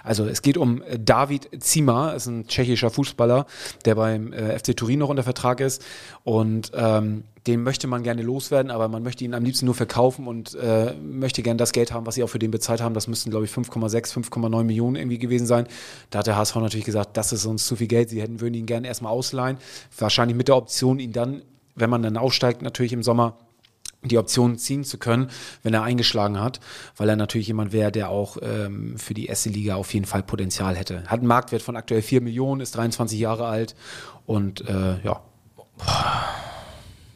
Also 0.05 0.27
es 0.27 0.43
geht 0.43 0.57
um 0.57 0.83
äh, 0.83 0.99
David 0.99 1.49
Zima, 1.59 2.13
ist 2.13 2.27
ein 2.27 2.47
tschechischer 2.47 2.91
Fußballer, 2.91 3.47
der 3.85 3.95
beim 3.97 4.33
äh, 4.33 4.57
FC 4.57 4.77
Turin 4.77 5.01
noch 5.01 5.09
unter 5.09 5.25
Vertrag 5.25 5.61
ist 5.61 5.85
und 6.23 6.71
ähm, 6.75 7.25
den 7.47 7.63
möchte 7.63 7.87
man 7.87 8.03
gerne 8.03 8.23
loswerden, 8.23 8.71
aber 8.71 8.89
man 8.89 9.03
möchte 9.03 9.25
ihn 9.25 9.35
am 9.35 9.45
liebsten 9.45 9.67
nur 9.67 9.75
verkaufen 9.75 10.27
und 10.27 10.55
äh, 10.55 10.95
möchte 10.95 11.43
gerne 11.43 11.59
das 11.59 11.73
Geld 11.73 11.93
haben, 11.93 12.07
was 12.07 12.15
sie 12.15 12.23
auch 12.23 12.29
für 12.29 12.39
den 12.39 12.51
bezahlt 12.51 12.81
haben. 12.81 12.95
Das 12.95 13.07
müssten, 13.07 13.31
glaube 13.31 13.45
ich, 13.45 13.51
5,6, 13.51 14.15
5,9 14.15 14.65
Millionen 14.65 14.97
irgendwie 14.97 15.19
gewesen 15.19 15.47
sein. 15.47 15.67
Da 16.11 16.21
hat 16.21 16.27
der 16.27 16.37
HSV 16.37 16.57
natürlich 16.57 16.87
gesagt, 16.87 17.17
das 17.19 17.33
ist 17.33 17.45
uns 17.45 17.67
zu 17.67 17.77
viel 17.77 17.87
Geld. 17.87 18.09
Sie 18.09 18.23
hätten, 18.23 18.41
würden 18.41 18.55
ihn 18.55 18.65
gerne 18.65 18.87
erstmal 18.87 19.13
ausleihen. 19.13 19.59
Wahrscheinlich 19.99 20.37
mit 20.39 20.49
der 20.49 20.57
Option, 20.57 20.99
ihn 20.99 21.13
dann, 21.13 21.43
wenn 21.75 21.91
man 21.91 22.03
dann 22.03 22.17
aussteigt, 22.17 22.63
natürlich 22.63 22.95
im 22.95 23.03
Sommer 23.03 23.37
die 24.09 24.19
Option 24.19 24.59
ziehen 24.59 24.85
zu 24.85 24.99
können, 24.99 25.29
wenn 25.63 25.75
er 25.75 25.83
eingeschlagen 25.83 26.41
hat, 26.41 26.61
weil 26.97 27.09
er 27.09 27.17
natürlich 27.17 27.49
jemand 27.49 27.73
wäre, 27.73 27.93
der 27.93 28.11
auch 28.11 28.37
ähm, 28.43 28.99
für 28.99 29.15
die 29.15 29.27
erste 29.27 29.51
Liga 29.51 29.77
auf 29.77 29.93
jeden 29.95 30.07
Fall 30.07 30.23
Potenzial 30.23 30.77
hätte. 30.77 31.05
Hat 31.07 31.21
einen 31.21 31.27
Marktwert 31.27 31.63
von 31.63 31.77
aktuell 31.77 32.03
4 32.03 32.21
Millionen, 32.21 32.61
ist 32.61 32.77
23 32.77 33.19
Jahre 33.19 33.47
alt 33.47 33.75
und 34.27 34.67
äh, 34.69 35.01
ja. 35.03 35.21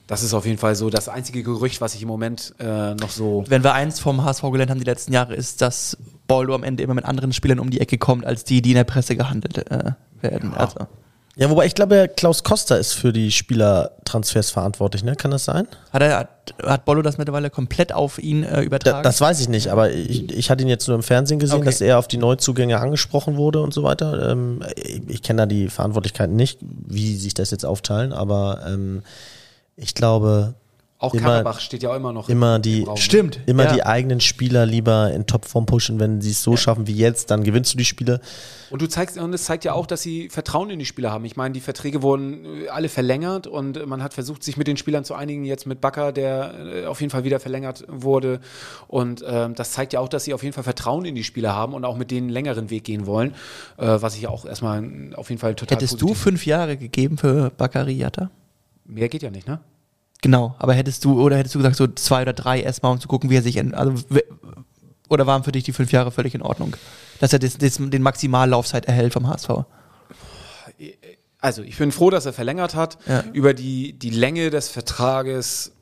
Das 0.06 0.22
ist 0.22 0.32
auf 0.32 0.46
jeden 0.46 0.56
Fall 0.56 0.74
so 0.74 0.88
das 0.88 1.10
einzige 1.10 1.42
Gerücht, 1.42 1.82
was 1.82 1.94
ich 1.94 2.00
im 2.00 2.08
Moment 2.08 2.54
äh, 2.58 2.94
noch 2.94 3.10
so. 3.10 3.44
Wenn 3.46 3.62
wir 3.62 3.74
eins 3.74 4.00
vom 4.00 4.24
HSV 4.24 4.42
gelernt 4.50 4.70
haben 4.70 4.78
die 4.78 4.86
letzten 4.86 5.12
Jahre, 5.12 5.34
ist, 5.34 5.60
dass 5.60 5.98
Boldo 6.26 6.54
am 6.54 6.62
Ende 6.62 6.82
immer 6.82 6.94
mit 6.94 7.04
anderen 7.04 7.34
Spielern 7.34 7.58
um 7.58 7.68
die 7.68 7.80
Ecke 7.80 7.98
kommt, 7.98 8.24
als 8.24 8.44
die, 8.44 8.62
die 8.62 8.70
in 8.70 8.76
der 8.76 8.84
Presse 8.84 9.16
gehandelt 9.16 9.70
äh, 9.70 9.92
werden. 10.22 10.54
Also, 10.54 10.86
Ja, 11.40 11.48
wobei 11.50 11.66
ich 11.66 11.74
glaube, 11.76 12.10
Klaus 12.16 12.42
Koster 12.42 12.78
ist 12.80 12.94
für 12.94 13.12
die 13.12 13.30
Spielertransfers 13.30 14.50
verantwortlich, 14.50 15.04
ne? 15.04 15.14
Kann 15.14 15.30
das 15.30 15.44
sein? 15.44 15.68
hat, 15.92 16.02
er, 16.02 16.18
hat, 16.18 16.28
hat 16.64 16.84
Bollo 16.84 17.00
das 17.00 17.16
mittlerweile 17.16 17.48
komplett 17.48 17.92
auf 17.92 18.18
ihn 18.18 18.42
äh, 18.42 18.48
Da, 18.56 18.62
übertragen? 18.62 19.02
das 19.04 19.20
weiß 19.20 19.38
ich 19.38 19.48
nicht, 19.48 19.68
aber 19.68 19.92
ich, 19.92 20.30
ich 20.32 20.50
hatte 20.50 20.62
ihn 20.62 20.68
jetzt 20.68 20.88
nur 20.88 20.96
im 20.96 21.04
Fernsehen 21.04 21.38
gesehen, 21.38 21.58
Okay. 21.58 21.66
dass 21.66 21.80
er 21.80 21.98
auf 22.00 22.08
die 22.08 22.16
Neuzugänge 22.16 22.80
angesprochen 22.80 23.36
wurde 23.36 23.60
und 23.62 23.72
so 23.72 23.84
weiter. 23.84 24.32
Ähm, 24.32 24.64
ich 24.74 25.02
ich 25.08 25.22
kenne 25.22 25.42
da 25.42 25.46
die 25.46 25.68
Verantwortlichkeiten 25.68 26.34
nicht, 26.34 26.58
wie 26.60 27.14
sich 27.16 27.34
das 27.34 27.52
jetzt 27.52 27.64
aufteilen, 27.64 28.12
aber 28.12 28.62
ähm, 28.66 29.02
ich 29.76 29.94
glaube, 29.94 30.54
Auch 31.00 31.14
Immer- 31.14 31.22
Karabach 31.26 31.60
steht 31.60 31.84
ja 31.84 31.90
auch 31.92 31.94
immer 31.94 32.12
noch 32.12 32.28
im- 32.28 32.36
immer 32.38 32.56
im 32.56 32.62
die 32.62 32.82
Raum. 32.82 32.96
Stimmt. 32.96 33.38
immer 33.46 33.66
ja. 33.66 33.72
die 33.72 33.82
eigenen 33.84 34.20
Spieler 34.20 34.66
lieber 34.66 35.12
in 35.12 35.26
Topform 35.26 35.64
pushen, 35.64 36.00
wenn 36.00 36.20
sie 36.20 36.32
es 36.32 36.42
so 36.42 36.56
schaffen 36.56 36.88
wie 36.88 36.96
jetzt, 36.96 37.30
dann 37.30 37.44
gewinnst 37.44 37.72
du 37.72 37.78
die 37.78 37.84
Spiele. 37.84 38.20
Und 38.70 38.82
du 38.82 38.88
zeigst, 38.88 39.16
und 39.16 39.32
es 39.32 39.44
zeigt 39.44 39.64
ja 39.64 39.74
auch, 39.74 39.86
dass 39.86 40.02
sie 40.02 40.28
Vertrauen 40.28 40.70
in 40.70 40.80
die 40.80 40.84
Spieler 40.84 41.12
haben. 41.12 41.24
Ich 41.24 41.36
meine, 41.36 41.52
die 41.52 41.60
Verträge 41.60 42.02
wurden 42.02 42.44
äh, 42.64 42.68
alle 42.68 42.88
verlängert 42.88 43.46
und 43.46 43.86
man 43.86 44.02
hat 44.02 44.12
versucht, 44.12 44.42
sich 44.42 44.56
mit 44.56 44.66
den 44.66 44.76
Spielern 44.76 45.04
zu 45.04 45.14
einigen, 45.14 45.44
jetzt 45.44 45.66
mit 45.66 45.80
Bakker, 45.80 46.10
der 46.10 46.54
äh, 46.82 46.86
auf 46.86 47.00
jeden 47.00 47.10
Fall 47.10 47.22
wieder 47.22 47.38
verlängert 47.38 47.84
wurde. 47.86 48.40
Und 48.88 49.22
ähm, 49.24 49.54
das 49.54 49.70
zeigt 49.72 49.92
ja 49.92 50.00
auch, 50.00 50.08
dass 50.08 50.24
sie 50.24 50.34
auf 50.34 50.42
jeden 50.42 50.52
Fall 50.52 50.64
Vertrauen 50.64 51.04
in 51.04 51.14
die 51.14 51.22
Spieler 51.24 51.54
haben 51.54 51.74
und 51.74 51.84
auch 51.84 51.96
mit 51.96 52.10
denen 52.10 52.24
einen 52.26 52.30
längeren 52.30 52.70
Weg 52.70 52.82
gehen 52.82 53.06
wollen, 53.06 53.34
äh, 53.76 53.86
was 54.00 54.16
ich 54.16 54.26
auch 54.26 54.44
erstmal 54.44 54.82
auf 55.14 55.28
jeden 55.30 55.38
Fall 55.40 55.54
total 55.54 55.76
Hättest 55.76 56.02
du 56.02 56.14
fünf 56.14 56.44
Jahre 56.44 56.76
gegeben 56.76 57.18
für 57.18 57.50
Bakary 57.56 57.92
Yatta? 57.92 58.30
Mehr 58.84 59.08
geht 59.08 59.22
ja 59.22 59.30
nicht, 59.30 59.46
ne? 59.46 59.60
Genau, 60.22 60.56
aber 60.58 60.74
hättest 60.74 61.04
du, 61.04 61.20
oder 61.20 61.36
hättest 61.36 61.54
du 61.54 61.60
gesagt, 61.60 61.76
so 61.76 61.86
zwei 61.86 62.22
oder 62.22 62.32
drei 62.32 62.60
erstmal, 62.60 62.92
um 62.92 63.00
zu 63.00 63.06
gucken, 63.06 63.30
wie 63.30 63.36
er 63.36 63.42
sich, 63.42 63.58
also, 63.74 64.04
oder 65.08 65.26
waren 65.26 65.44
für 65.44 65.52
dich 65.52 65.64
die 65.64 65.72
fünf 65.72 65.92
Jahre 65.92 66.10
völlig 66.10 66.34
in 66.34 66.42
Ordnung? 66.42 66.74
Dass 67.20 67.32
er 67.32 67.38
das, 67.38 67.56
das, 67.58 67.76
den 67.78 68.02
Maximallaufzeit 68.02 68.86
erhält 68.86 69.12
vom 69.12 69.28
HSV? 69.28 69.50
Also, 71.40 71.62
ich 71.62 71.78
bin 71.78 71.92
froh, 71.92 72.10
dass 72.10 72.26
er 72.26 72.32
verlängert 72.32 72.74
hat. 72.74 72.98
Ja. 73.06 73.24
Über 73.32 73.54
die, 73.54 73.92
die 73.92 74.10
Länge 74.10 74.50
des 74.50 74.68
Vertrages 74.68 75.72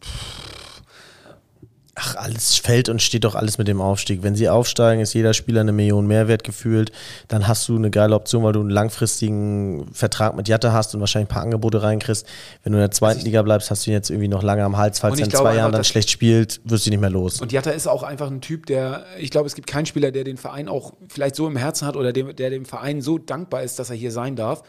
Ach, 1.99 2.15
alles 2.17 2.57
fällt 2.57 2.91
und 2.91 3.01
steht 3.01 3.25
doch 3.25 3.35
alles 3.35 3.57
mit 3.57 3.69
dem 3.69 3.81
Aufstieg. 3.81 4.23
Wenn 4.23 4.35
sie 4.37 4.51
aufsteigen, 4.51 5.01
ist 5.01 5.15
jeder 5.15 5.33
Spieler 5.33 5.63
eine 5.63 5.73
Million 5.73 6.07
Mehrwert 6.07 6.45
gefühlt. 6.45 6.93
Dann 7.29 7.49
hast 7.49 7.67
du 7.69 7.77
eine 7.77 7.91
geile 7.91 8.15
Option, 8.15 8.45
weil 8.45 8.53
du 8.53 8.61
einen 8.61 8.69
langfristigen 8.69 9.87
Vertrag 9.95 10.37
mit 10.37 10.47
Jatte 10.47 10.75
hast 10.75 10.95
und 10.95 11.01
wahrscheinlich 11.01 11.31
ein 11.31 11.35
paar 11.35 11.43
Angebote 11.43 11.83
reinkriegst. 11.83 12.27
Wenn 12.63 12.73
du 12.73 12.79
in 12.79 12.83
der 12.83 12.91
zweiten 12.91 13.23
Liga 13.23 13.41
bleibst, 13.41 13.71
hast 13.71 13.87
du 13.87 13.91
ihn 13.91 13.95
jetzt 13.95 14.11
irgendwie 14.11 14.29
noch 14.29 14.43
lange 14.43 14.63
am 14.63 14.77
Hals. 14.77 14.99
Falls 14.99 15.19
er 15.19 15.25
in 15.25 15.31
zwei 15.31 15.57
Jahren 15.57 15.73
dann 15.73 15.85
schlecht 15.85 16.11
spielt, 16.11 16.61
wirst 16.65 16.85
du 16.85 16.91
ihn 16.91 16.93
nicht 16.93 17.01
mehr 17.01 17.09
los. 17.09 17.41
Und 17.41 17.51
Jatta 17.51 17.71
ist 17.71 17.87
auch 17.87 18.03
einfach 18.03 18.31
ein 18.31 18.43
Typ, 18.43 18.67
der, 18.67 19.07
ich 19.19 19.31
glaube, 19.31 19.47
es 19.47 19.55
gibt 19.55 19.67
keinen 19.67 19.87
Spieler, 19.87 20.11
der 20.11 20.25
den 20.25 20.37
Verein 20.37 20.69
auch 20.69 20.93
vielleicht 21.09 21.35
so 21.35 21.47
im 21.47 21.57
Herzen 21.57 21.87
hat 21.89 21.97
oder 21.97 22.13
dem, 22.13 22.37
der 22.37 22.51
dem 22.51 22.67
Verein 22.67 23.01
so 23.01 23.17
dankbar 23.17 23.63
ist, 23.63 23.79
dass 23.79 23.89
er 23.89 23.97
hier 23.97 24.13
sein 24.13 24.37
darf. 24.37 24.63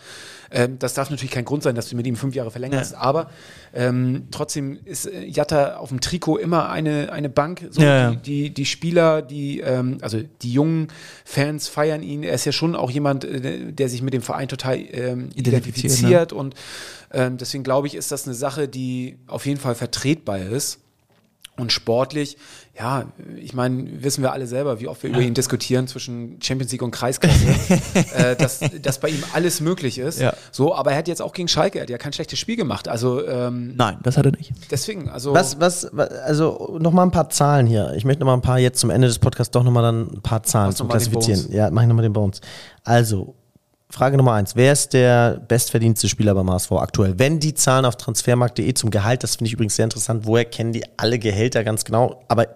Ähm, 0.49 0.79
das 0.79 0.93
darf 0.93 1.09
natürlich 1.09 1.31
kein 1.31 1.45
Grund 1.45 1.63
sein, 1.63 1.75
dass 1.75 1.89
du 1.89 1.97
mit 1.97 2.07
ihm 2.07 2.15
fünf 2.15 2.35
Jahre 2.35 2.51
verlängerst, 2.51 2.95
aber 2.95 3.29
ähm, 3.73 4.27
trotzdem 4.31 4.79
ist 4.85 5.05
äh, 5.05 5.25
Jatta 5.25 5.77
auf 5.77 5.89
dem 5.89 5.99
Trikot 5.99 6.37
immer 6.37 6.69
eine, 6.69 7.11
eine 7.17 7.29
Bank. 7.29 7.67
So, 7.71 7.81
Ja. 7.81 8.11
Die, 8.11 8.17
die, 8.17 8.49
die 8.53 8.65
Spieler, 8.65 9.21
die, 9.21 9.59
ähm, 9.59 9.97
also 10.01 10.21
die 10.41 10.51
jungen 10.51 10.87
Fans 11.25 11.67
feiern 11.67 12.03
ihn. 12.03 12.23
Er 12.23 12.33
ist 12.33 12.45
ja 12.45 12.51
schon 12.51 12.75
auch 12.75 12.91
jemand, 12.91 13.25
äh, 13.25 13.73
der 13.73 13.89
sich 13.89 14.01
mit 14.01 14.13
dem 14.13 14.21
Verein 14.21 14.47
total 14.47 14.77
ähm, 14.77 15.29
Identifiziert, 15.33 15.91
identifiziert 15.91 16.33
und 16.33 16.55
ähm, 17.11 17.37
deswegen 17.37 17.63
glaube 17.63 17.87
ich, 17.87 17.95
ist 17.95 18.11
das 18.11 18.25
eine 18.25 18.35
Sache, 18.35 18.67
die 18.67 19.17
auf 19.27 19.45
jeden 19.45 19.59
Fall 19.59 19.75
vertretbar 19.75 20.39
ist. 20.39 20.79
Und 21.59 21.71
sportlich, 21.71 22.37
ja, 22.79 23.05
ich 23.35 23.53
meine, 23.53 24.03
wissen 24.03 24.21
wir 24.21 24.31
alle 24.33 24.45
selber, 24.45 24.79
wie 24.79 24.87
oft 24.87 25.01
wir 25.01 25.09
über 25.09 25.21
ihn 25.21 25.33
diskutieren 25.33 25.87
zwischen 25.87 26.39
Champions 26.41 26.71
League 26.71 26.83
und 26.83 26.91
Kreisklasse, 26.91 27.47
äh, 28.15 28.35
dass, 28.35 28.59
dass 28.81 28.99
bei 28.99 29.09
ihm 29.09 29.23
alles 29.33 29.61
möglich 29.61 29.97
ist. 29.97 30.19
Ja. 30.19 30.33
So, 30.51 30.75
aber 30.75 30.91
er 30.91 30.97
hat 30.97 31.07
jetzt 31.07 31.21
auch 31.21 31.33
gegen 31.33 31.47
Schalke, 31.47 31.79
er 31.79 31.83
hat 31.83 31.89
ja 31.89 31.97
kein 31.97 32.13
schlechtes 32.13 32.37
Spiel 32.37 32.55
gemacht. 32.55 32.87
Also 32.87 33.25
ähm, 33.25 33.73
Nein, 33.75 33.97
das 34.03 34.17
hat 34.17 34.25
er 34.25 34.31
nicht. 34.31 34.51
deswegen, 34.69 35.09
also 35.09 35.33
Was, 35.33 35.59
was, 35.59 35.89
was 35.91 36.09
also 36.09 36.77
nochmal 36.79 37.07
ein 37.07 37.11
paar 37.11 37.29
Zahlen 37.29 37.65
hier. 37.65 37.93
Ich 37.95 38.05
möchte 38.05 38.19
nochmal 38.19 38.37
ein 38.37 38.41
paar 38.41 38.59
jetzt 38.59 38.79
zum 38.79 38.91
Ende 38.91 39.07
des 39.07 39.17
Podcasts 39.17 39.51
doch 39.51 39.63
nochmal 39.63 39.83
dann 39.83 40.13
ein 40.13 40.21
paar 40.21 40.43
Zahlen 40.43 40.75
zum 40.75 40.85
noch 40.87 40.93
mal 40.93 40.99
Klassifizieren. 40.99 41.51
Ja, 41.51 41.71
mach 41.71 41.81
ich 41.81 41.87
nochmal 41.87 42.03
den 42.03 42.13
Bones. 42.13 42.41
Also, 42.83 43.35
Frage 43.89 44.17
Nummer 44.17 44.33
eins. 44.33 44.55
Wer 44.55 44.73
ist 44.73 44.93
der 44.93 45.41
bestverdienste 45.47 46.09
Spieler 46.09 46.35
beim 46.35 46.51
HSV 46.51 46.71
aktuell? 46.73 47.17
Wenn 47.17 47.39
die 47.39 47.53
Zahlen 47.53 47.85
auf 47.85 47.95
transfermarkt.de 47.95 48.73
zum 48.73 48.91
Gehalt, 48.91 49.23
das 49.23 49.37
finde 49.37 49.47
ich 49.47 49.53
übrigens 49.53 49.77
sehr 49.77 49.85
interessant, 49.85 50.25
woher 50.25 50.43
kennen 50.43 50.73
die 50.73 50.83
alle 50.97 51.17
Gehälter 51.19 51.63
ganz 51.63 51.85
genau? 51.85 52.23
Aber 52.27 52.47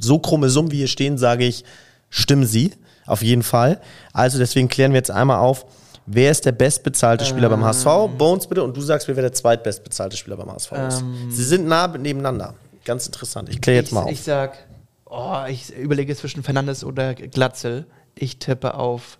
so 0.00 0.18
krumme 0.18 0.50
Summen, 0.50 0.72
wie 0.72 0.78
hier 0.78 0.88
stehen, 0.88 1.18
sage 1.18 1.44
ich, 1.44 1.64
stimmen 2.10 2.46
sie. 2.46 2.72
Auf 3.06 3.22
jeden 3.22 3.42
Fall. 3.42 3.80
Also 4.12 4.38
deswegen 4.38 4.68
klären 4.68 4.92
wir 4.92 4.98
jetzt 4.98 5.10
einmal 5.10 5.38
auf, 5.38 5.66
wer 6.06 6.30
ist 6.30 6.44
der 6.46 6.52
bestbezahlte 6.52 7.24
Spieler 7.24 7.48
beim 7.48 7.64
HSV? 7.64 7.86
Bones 8.18 8.46
bitte. 8.46 8.62
Und 8.62 8.76
du 8.76 8.80
sagst, 8.80 9.06
wer 9.06 9.16
wäre 9.16 9.28
der 9.28 9.34
zweitbestbezahlte 9.34 10.16
Spieler 10.16 10.36
beim 10.36 10.50
HSV 10.50 10.72
ist. 10.88 11.04
Sie 11.30 11.44
sind 11.44 11.66
nah 11.66 11.86
nebeneinander. 11.86 12.54
Ganz 12.84 13.06
interessant. 13.06 13.48
Ich 13.48 13.60
kläre 13.60 13.78
jetzt 13.78 13.88
ich, 13.88 13.92
mal 13.92 14.02
auf. 14.02 14.10
Ich 14.10 14.22
sag, 14.22 14.58
oh, 15.06 15.44
ich 15.48 15.72
überlege 15.76 16.16
zwischen 16.16 16.42
Fernandes 16.42 16.84
oder 16.84 17.14
Glatzel. 17.14 17.86
Ich 18.14 18.38
tippe 18.38 18.74
auf, 18.74 19.18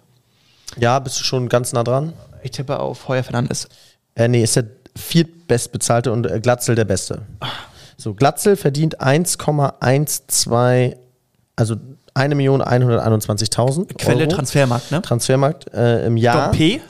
Ja, 0.77 0.99
bist 0.99 1.21
du 1.21 1.25
schon 1.25 1.49
ganz 1.49 1.73
nah 1.73 1.85
dran? 1.85 2.13
ich 2.43 2.51
tippe 2.51 2.79
auf 2.79 3.09
Heuer 3.09 3.23
Fernandes. 3.23 3.69
Äh, 4.15 4.29
nee, 4.29 4.43
ist 4.43 4.57
der 4.57 4.65
viertbestbezahlte 4.97 6.13
und 6.13 6.31
äh, 6.31 6.41
Glatzel 6.41 6.75
der 6.75 6.85
Beste. 6.85 7.23
So, 7.97 8.15
Glatzel 8.15 8.57
verdient 8.57 9.01
1,12, 9.01 10.97
also 11.57 11.77
1.121.000 12.15 13.95
Quelle 13.97 14.25
Euro. 14.25 14.31
Transfermarkt, 14.31 14.91
ne? 14.91 15.01
Transfermarkt 15.01 15.73
äh, 15.73 16.07
im 16.07 16.17
Jahr. 16.17 16.51
Dompe 16.51 16.81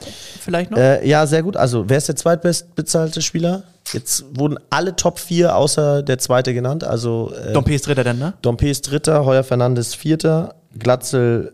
vielleicht 0.41 0.71
noch? 0.73 0.79
Äh, 0.79 1.07
ja, 1.07 1.27
sehr 1.27 1.43
gut. 1.43 1.57
Also, 1.57 1.89
wer 1.89 1.99
ist 1.99 2.09
der 2.09 2.17
zweitbestbezahlte 2.17 3.23
Spieler? 3.23 3.63
Jetzt 3.93 4.25
wurden 4.37 4.59
alle 4.71 4.97
Top 4.97 5.19
4 5.19 5.55
außer 5.55 6.03
der 6.03 6.19
zweite 6.19 6.55
genannt. 6.55 6.83
Also, 6.83 7.33
äh, 7.35 7.53
Dompe 7.53 7.75
ist 7.75 7.87
Dritter 7.87 8.03
dann, 8.05 8.19
ne? 8.19 8.33
Dompe 8.43 8.69
ist 8.69 8.91
Dritter, 8.91 9.25
Heuer 9.25 9.45
Fernandes 9.45 9.95
Vierter, 9.95 10.57
Glatzel 10.77 11.53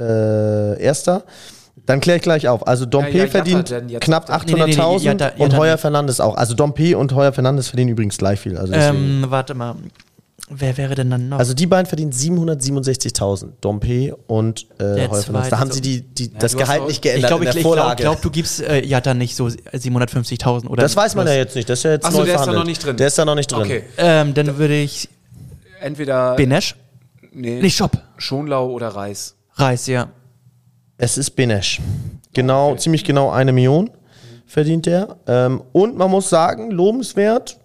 äh, 0.00 0.80
Erster. 0.82 1.24
Dann 1.86 2.00
kläre 2.00 2.16
ich 2.18 2.22
gleich 2.22 2.46
auf. 2.48 2.66
Also 2.66 2.84
Dompe 2.84 3.10
Ja, 3.16 3.24
ja, 3.24 3.30
verdient 3.30 3.72
knapp 4.00 4.28
auf 4.28 4.44
Nee, 4.44 4.52
nee, 4.54 4.64
nee, 4.66 4.72
800.000 4.74 5.00
Jatta- 5.04 5.32
und 5.38 5.56
Heuer 5.56 5.72
nicht. 5.74 5.80
Fernandes 5.80 6.20
auch. 6.20 6.34
Also 6.36 6.54
Dompe 6.54 6.98
und 6.98 7.14
Heuer 7.14 7.32
Fernandes 7.32 7.68
verdienen 7.68 7.90
übrigens 7.92 8.18
gleich 8.18 8.40
viel. 8.40 8.58
Also. 8.58 8.72
Ähm, 8.74 9.24
warte 9.28 9.54
mal. 9.54 9.74
Wer 10.50 10.76
wäre 10.78 10.94
denn 10.94 11.10
dann 11.10 11.28
noch? 11.28 11.38
also 11.38 11.52
die 11.52 11.66
beiden 11.66 11.84
verdienen 11.86 12.10
767.000, 12.12 13.48
Dompe 13.60 14.16
und 14.28 14.66
äh, 14.78 15.06
Heuer 15.08 15.22
Fernandes. 15.22 15.50
Da 15.50 15.58
haben 15.58 15.70
sie 15.70 15.80
die, 15.82 16.00
die, 16.02 16.32
das 16.32 16.56
Gehalt 16.56 16.80
auch- 16.82 16.86
nicht 16.86 16.96
ich 16.96 17.00
geändert 17.02 17.28
glaube, 17.28 17.44
in 17.44 17.48
ich, 17.48 17.52
der 17.54 17.60
ich 17.60 17.64
glaube, 17.64 17.76
Vorlage. 17.80 18.02
glaub, 18.02 18.22
du 18.22 18.30
gibst 18.30 18.60
äh, 18.62 18.84
ja 18.84 19.00
dann 19.02 19.18
nicht 19.18 19.36
so 19.36 19.44
750.000 19.46 20.68
oder. 20.68 20.82
das 20.82 20.96
weiß 20.96 21.14
man 21.16 21.24
plus. 21.26 21.34
ja 21.34 21.40
jetzt 21.42 21.54
nicht. 21.54 21.68
Das 21.68 21.80
ist 21.80 21.82
ja 21.84 21.90
jetzt 21.92 22.06
Ach 22.06 22.12
so, 22.12 22.18
neu 22.20 22.24
der 22.24 22.34
ist 22.34 22.38
da 22.40 22.44
verhandelt. 22.44 22.64
noch 22.64 22.68
nicht 22.68 22.84
drin. 22.84 22.96
Der 22.96 23.06
ist 23.06 23.18
da 23.18 23.24
noch 23.24 23.34
nicht 23.34 23.52
drin. 23.52 23.60
okay. 23.62 23.82
Ähm, 23.98 24.34
dann 24.34 24.56
würde 24.58 24.74
ich 24.74 25.08
Entweder 25.80 26.34
Benesch, 26.36 26.74
nee, 27.32 27.60
nee, 27.60 27.70
Shop, 27.70 27.92
Schonlau 28.16 28.70
oder 28.70 28.88
Reis. 28.88 29.34
Reis, 29.58 29.86
ja. 29.86 30.08
Es 30.96 31.18
ist 31.18 31.30
Benesch. 31.32 31.80
Genau, 32.34 32.74
ziemlich 32.76 33.04
genau 33.04 33.30
eine 33.30 33.52
Million 33.52 33.90
verdient 34.46 34.86
er. 34.86 35.16
Ähm, 35.26 35.62
und 35.72 35.96
man 35.96 36.10
muss 36.10 36.28
sagen, 36.30 36.70
lobenswert, 36.70 37.58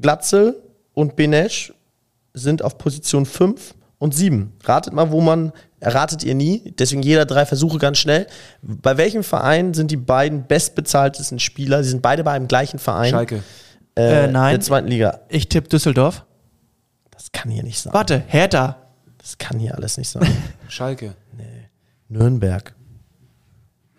Glatzel 0.00 0.56
und 0.94 1.16
Benesch 1.16 1.72
sind 2.32 2.62
auf 2.62 2.78
Position 2.78 3.26
5 3.26 3.74
und 3.98 4.14
7. 4.14 4.52
Ratet 4.64 4.92
mal, 4.94 5.10
wo 5.10 5.20
man, 5.20 5.52
erratet 5.80 6.24
ihr 6.24 6.34
nie, 6.34 6.72
deswegen 6.78 7.02
jeder 7.02 7.26
drei 7.26 7.44
Versuche 7.44 7.78
ganz 7.78 7.98
schnell. 7.98 8.26
Bei 8.62 8.96
welchem 8.96 9.22
Verein 9.24 9.74
sind 9.74 9.90
die 9.90 9.96
beiden 9.96 10.46
bestbezahltesten 10.46 11.38
Spieler? 11.38 11.82
Sie 11.82 11.90
sind 11.90 12.02
beide 12.02 12.24
bei 12.24 12.32
einem 12.32 12.48
gleichen 12.48 12.78
Verein 12.78 13.10
Schalke. 13.10 13.42
äh, 13.96 14.24
Äh, 14.24 14.26
nein. 14.28 14.54
der 14.54 14.60
zweiten 14.60 14.88
Liga. 14.88 15.20
Ich 15.28 15.48
tippe 15.48 15.68
Düsseldorf. 15.68 16.24
Das 17.10 17.30
kann 17.32 17.50
hier 17.50 17.62
nicht 17.62 17.78
sein. 17.80 17.92
Warte, 17.92 18.22
Hertha. 18.26 18.76
Das 19.20 19.38
kann 19.38 19.58
hier 19.58 19.74
alles 19.74 19.96
nicht 19.98 20.08
sein. 20.08 20.26
Schalke. 20.68 21.14
Nürnberg. 22.08 22.74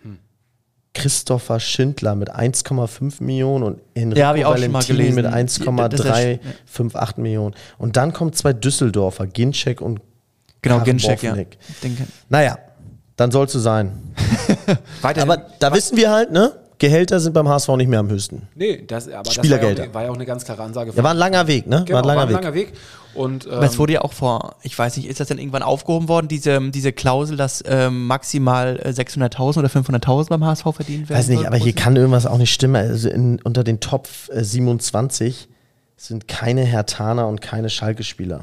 Hm. 0.02 0.18
Christopher 0.94 1.60
Schindler 1.60 2.14
mit 2.14 2.30
1,5 2.34 3.22
Millionen 3.22 3.64
und 3.64 3.80
Enrico 3.94 4.18
Ja, 4.20 4.34
Valentini 4.34 4.68
mit 4.68 4.86
gelesen. 4.86 5.22
Das 5.22 5.34
ist 5.54 5.64
ja 5.64 6.12
sch- 6.12 6.38
1,358 6.76 7.16
Millionen. 7.18 7.54
Und 7.78 7.96
dann 7.96 8.12
kommen 8.12 8.32
zwei 8.32 8.52
Düsseldorfer, 8.52 9.26
Ginczek 9.26 9.80
und 9.80 10.00
Genau, 10.60 10.80
Ginczek, 10.80 11.22
ja. 11.22 11.34
Naja, 12.28 12.58
dann 13.16 13.30
soll 13.32 13.46
es 13.46 13.52
so 13.52 13.58
sein. 13.58 14.14
Aber 15.02 15.36
da 15.58 15.72
wissen 15.74 15.96
wir 15.96 16.10
halt, 16.10 16.30
ne? 16.30 16.52
Gehälter 16.82 17.20
sind 17.20 17.32
beim 17.32 17.48
HSV 17.48 17.68
nicht 17.76 17.86
mehr 17.86 18.00
am 18.00 18.10
höchsten. 18.10 18.48
nee, 18.56 18.82
das, 18.84 19.08
aber 19.08 19.22
das 19.22 19.34
Spielergelder. 19.34 19.82
war 19.82 19.84
ja, 19.84 19.90
auch, 19.90 19.94
war 19.94 20.02
ja 20.02 20.10
auch 20.10 20.14
eine 20.16 20.26
ganz 20.26 20.44
klare 20.44 20.64
Ansage. 20.64 20.92
Ja, 20.96 21.02
war 21.04 21.12
ein 21.12 21.16
langer 21.16 21.46
Weg, 21.46 21.68
ne? 21.68 21.84
genau, 21.86 21.98
war 21.98 22.02
ein 22.02 22.06
langer 22.08 22.16
war 22.16 22.24
ein 22.24 22.28
Weg. 22.28 22.36
langer 22.42 22.54
Weg. 22.54 22.72
Und 23.14 23.46
ähm, 23.46 23.52
Aber 23.52 23.66
es 23.66 23.78
wurde 23.78 23.92
ja 23.92 24.00
auch 24.00 24.12
vor, 24.12 24.56
ich 24.62 24.76
weiß 24.76 24.96
nicht, 24.96 25.08
ist 25.08 25.20
das 25.20 25.28
denn 25.28 25.38
irgendwann 25.38 25.62
aufgehoben 25.62 26.08
worden, 26.08 26.26
diese, 26.26 26.60
diese 26.70 26.92
Klausel, 26.92 27.36
dass 27.36 27.62
ähm, 27.68 28.08
maximal 28.08 28.80
äh, 28.82 28.88
600.000 28.88 29.58
oder 29.60 29.68
500.000 29.68 30.28
beim 30.28 30.44
HSV 30.44 30.62
verdient 30.64 31.08
werden 31.08 31.18
Weiß 31.18 31.28
nicht, 31.28 31.46
aber 31.46 31.56
hier 31.56 31.72
kann 31.72 31.94
irgendwas 31.94 32.26
auch 32.26 32.38
nicht 32.38 32.52
stimmen. 32.52 32.74
Also 32.74 33.08
in, 33.08 33.40
unter 33.42 33.62
den 33.62 33.78
Top 33.78 34.08
äh, 34.32 34.42
27 34.42 35.48
sind 35.96 36.26
keine 36.26 36.62
Hertaner 36.62 37.28
und 37.28 37.40
keine 37.40 37.70
Schalke-Spieler. 37.70 38.40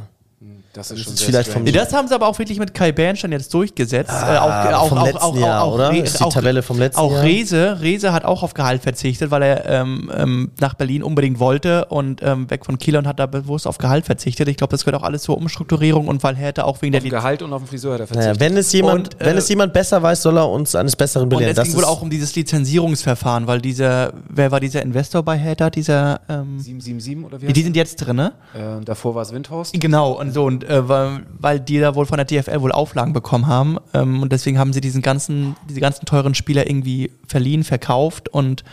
Das 0.73 0.91
ist 0.91 0.99
ist 0.99 1.03
schon 1.05 1.13
es 1.13 1.19
sehr 1.19 1.27
vielleicht 1.29 1.49
strange. 1.49 1.65
vom- 1.65 1.73
Nee, 1.73 1.79
das 1.79 1.93
haben 1.93 2.07
sie 2.07 2.13
aber 2.15 2.27
auch 2.27 2.37
wirklich 2.37 2.59
mit 2.59 2.73
Kai 2.73 2.91
Bernstein 2.91 3.31
jetzt 3.31 3.53
durchgesetzt. 3.53 4.11
äh, 4.11 4.13
auch, 4.37 4.49
aber 4.49 4.79
auch, 4.79 4.87
vom 4.89 4.97
auch, 4.99 5.05
letzten 5.05 5.21
auch, 5.21 5.37
Jahr, 5.37 5.63
auch, 5.63 5.73
oder? 5.75 5.89
Re- 5.91 5.97
Ist 5.99 6.19
die 6.19 6.23
auch, 6.23 6.33
Tabelle 6.33 6.61
vom 6.61 6.77
letzten 6.79 6.99
auch 7.01 7.11
Jahr? 7.11 7.23
Rese, 7.23 7.77
Rese 7.81 8.13
hat 8.13 8.23
auch 8.25 8.43
auf 8.43 8.53
Gehalt 8.53 8.81
verzichtet, 8.83 9.31
weil 9.31 9.41
er 9.43 9.65
ähm, 9.65 10.11
ähm, 10.15 10.51
nach 10.59 10.73
Berlin 10.75 11.01
unbedingt 11.03 11.39
wollte 11.39 11.85
und 11.85 12.21
ähm, 12.23 12.49
weg 12.49 12.65
von 12.65 12.77
Kiel 12.77 12.95
und 12.97 13.07
hat 13.07 13.19
da 13.19 13.25
bewusst 13.25 13.65
auf 13.67 13.77
Gehalt 13.77 14.05
verzichtet. 14.05 14.47
Ich 14.47 14.57
glaube, 14.57 14.71
das 14.71 14.85
gehört 14.85 15.01
auch 15.01 15.05
alles 15.05 15.23
zur 15.23 15.37
Umstrukturierung 15.37 16.07
und 16.07 16.21
weil 16.23 16.35
Hertha 16.35 16.63
auch 16.63 16.81
wegen 16.81 16.91
der 16.91 16.99
auf 16.99 17.03
den 17.03 17.09
Gehalt 17.11 17.41
und 17.41 17.51
auf 17.53 17.61
den 17.63 17.67
Friseur 17.67 17.93
hat 17.95 18.01
er 18.01 18.05
Naja, 18.07 18.21
verzichtet. 18.33 18.39
wenn 18.51 18.57
es 18.57 18.71
jemand, 18.71 19.13
Und, 19.15 19.21
äh, 19.21 19.25
wenn 19.25 19.37
es 19.37 19.49
jemand 19.49 19.73
besser 19.73 20.01
weiß, 20.03 20.21
soll 20.21 20.37
er 20.37 20.47
uns 20.49 20.75
eines 20.75 20.95
Besseren 20.95 21.23
Und 21.23 21.29
belehren. 21.29 21.57
es 21.57 21.63
ging 21.63 21.75
wohl 21.75 21.85
auch 21.85 22.01
um 22.01 22.09
dieses 22.09 22.35
Lizenzierungsverfahren, 22.35 23.47
weil 23.47 23.61
dieser, 23.61 24.13
wer 24.29 24.51
war 24.51 24.59
dieser 24.59 24.81
Investor 24.81 25.23
bei 25.23 25.37
Hertha, 25.37 25.69
dieser, 25.69 26.21
ähm, 26.29 26.59
777 26.59 27.25
oder 27.25 27.41
wie 27.41 27.47
die, 27.47 27.53
die 27.53 27.63
sind 27.63 27.75
jetzt 27.75 27.95
drin, 27.97 28.15
ne? 28.15 28.33
der? 28.53 28.77
äh, 28.79 28.81
Davor 28.85 29.15
war 29.15 29.23
es 29.23 29.33
Windhorst. 29.33 29.73
Genau, 29.79 30.11
und 30.13 30.33
so, 30.33 30.45
und 30.45 30.58
äh, 30.63 30.87
weil, 30.87 31.25
weil 31.39 31.59
die 31.59 31.79
da 31.79 31.95
wohl 31.95 32.05
von 32.05 32.17
der 32.17 32.25
DFL 32.25 32.61
wohl 32.61 32.71
Auflagen 32.71 33.13
bekommen 33.13 33.47
haben. 33.47 33.77
Ähm, 33.93 34.21
und 34.21 34.31
deswegen 34.31 34.57
haben 34.59 34.73
sie 34.73 34.81
diesen 34.81 35.01
ganzen, 35.01 35.55
diese 35.69 35.79
ganzen 35.79 36.05
teuren 36.05 36.35
Spieler 36.35 36.67
irgendwie 36.67 37.11
verliehen, 37.27 37.63
verkauft 37.63 38.29
und 38.29 38.63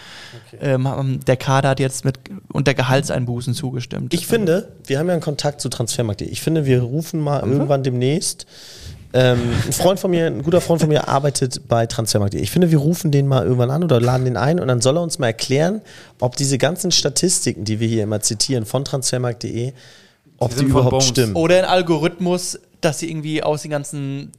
ähm, 0.61 0.89
haben- 0.89 1.21
der 1.27 1.37
Kader 1.37 1.71
hat 1.71 1.81
jetzt 1.81 2.05
mit 2.05 2.19
unter 2.53 2.75
Gehaltseinbußen 2.75 3.55
zugestimmt. 3.55 4.15
Ich 4.15 4.27
finde, 4.27 4.69
wir 4.87 4.99
haben 4.99 5.07
ja 5.09 5.13
einen 5.15 5.23
Kontakt 5.23 5.61
zu 5.61 5.69
Transfermarkt.de. 5.69 6.29
Ich 6.29 6.41
finde, 6.41 6.65
wir 6.67 6.83
rufen 6.83 7.21
mal 7.21 7.43
irgendwann 7.43 7.83
demnächst. 7.83 8.47
Ähm, 9.13 9.39
ein 9.67 9.73
Freund 9.73 9.99
von 10.01 10.11
mir, 10.11 10.27
ein 10.27 10.43
guter 10.43 10.61
Freund 10.61 10.81
von 10.81 10.91
mir 10.91 11.09
arbeitet 11.09 11.69
bei 11.69 11.87
Transfermarkt.de. 11.87 12.43
Ich 12.43 12.51
finde, 12.51 12.71
wir 12.71 12.79
rufen 12.79 13.11
den 13.13 13.27
mal 13.27 13.45
irgendwann 13.45 13.71
an 13.71 13.83
oder 13.85 14.01
laden 14.01 14.25
den 14.25 14.37
ein 14.37 14.61
und 14.61 14.69
dann 14.69 14.81
soll 14.83 14.99
er 14.99 15.03
uns 15.03 15.19
mal 15.19 15.29
erklären, 15.29 15.81
ob 16.21 16.37
diese 16.37 16.59
ganzen 16.59 16.91
Statistiken, 16.91 17.65
die 17.65 17.81
wir 17.81 17.89
hier 17.89 18.03
immer 18.03 18.21
zitieren 18.21 18.67
von 18.67 18.85
Transfermarkt.de, 18.85 19.73
ob 20.39 20.51
Die 20.51 20.57
die, 20.61 20.65
überhaupt 20.67 20.91
Bones. 20.91 21.09
stimmen. 21.09 21.35
Oder 21.35 21.59
ein 21.59 21.65
Algorithmus, 21.65 22.59
dass 22.81 22.99
sie 22.99 23.11
irgendwie 23.11 23.43
aus 23.43 23.63
den 23.63 23.71
ganzen 23.71 24.33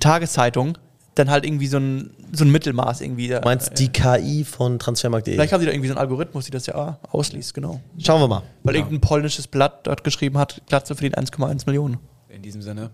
Tageszeitungen 0.00 0.76
dann 1.14 1.30
halt 1.30 1.44
irgendwie 1.44 1.66
so 1.66 1.78
ein, 1.78 2.10
so 2.32 2.44
ein 2.44 2.50
Mittelmaß 2.52 3.00
irgendwie. 3.00 3.28
da- 3.28 3.40
Du 3.40 3.48
meinst 3.48 3.76
die 3.78 3.88
KI 3.88 4.44
von 4.44 4.78
Transfermarkt.de? 4.78 5.34
Vielleicht 5.34 5.52
haben 5.52 5.60
sie 5.60 5.66
da 5.66 5.72
irgendwie 5.72 5.88
so 5.88 5.94
einen 5.94 6.00
Algorithmus, 6.00 6.44
die 6.44 6.52
das 6.52 6.66
ja 6.66 6.74
ah, 6.76 6.98
ausliest, 7.10 7.54
genau. 7.54 7.80
Schauen 7.98 8.20
wir 8.20 8.28
mal. 8.28 8.42
Weil 8.62 8.76
irgendein 8.76 9.00
polnisches 9.00 9.48
Blatt 9.48 9.86
dort 9.86 10.04
geschrieben 10.04 10.38
hat, 10.38 10.62
Glatze 10.68 10.94
verdient 10.94 11.18
1,1 11.18 11.66
Millionen. 11.66 11.98
In 12.28 12.42
diesem 12.42 12.62
Sinne. 12.62 12.90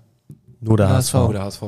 Nur 0.61 0.79
der 0.79 0.89
HSV. 0.89 1.13
HSV. 1.15 1.29
Oder 1.29 1.43
HSV. 1.43 1.63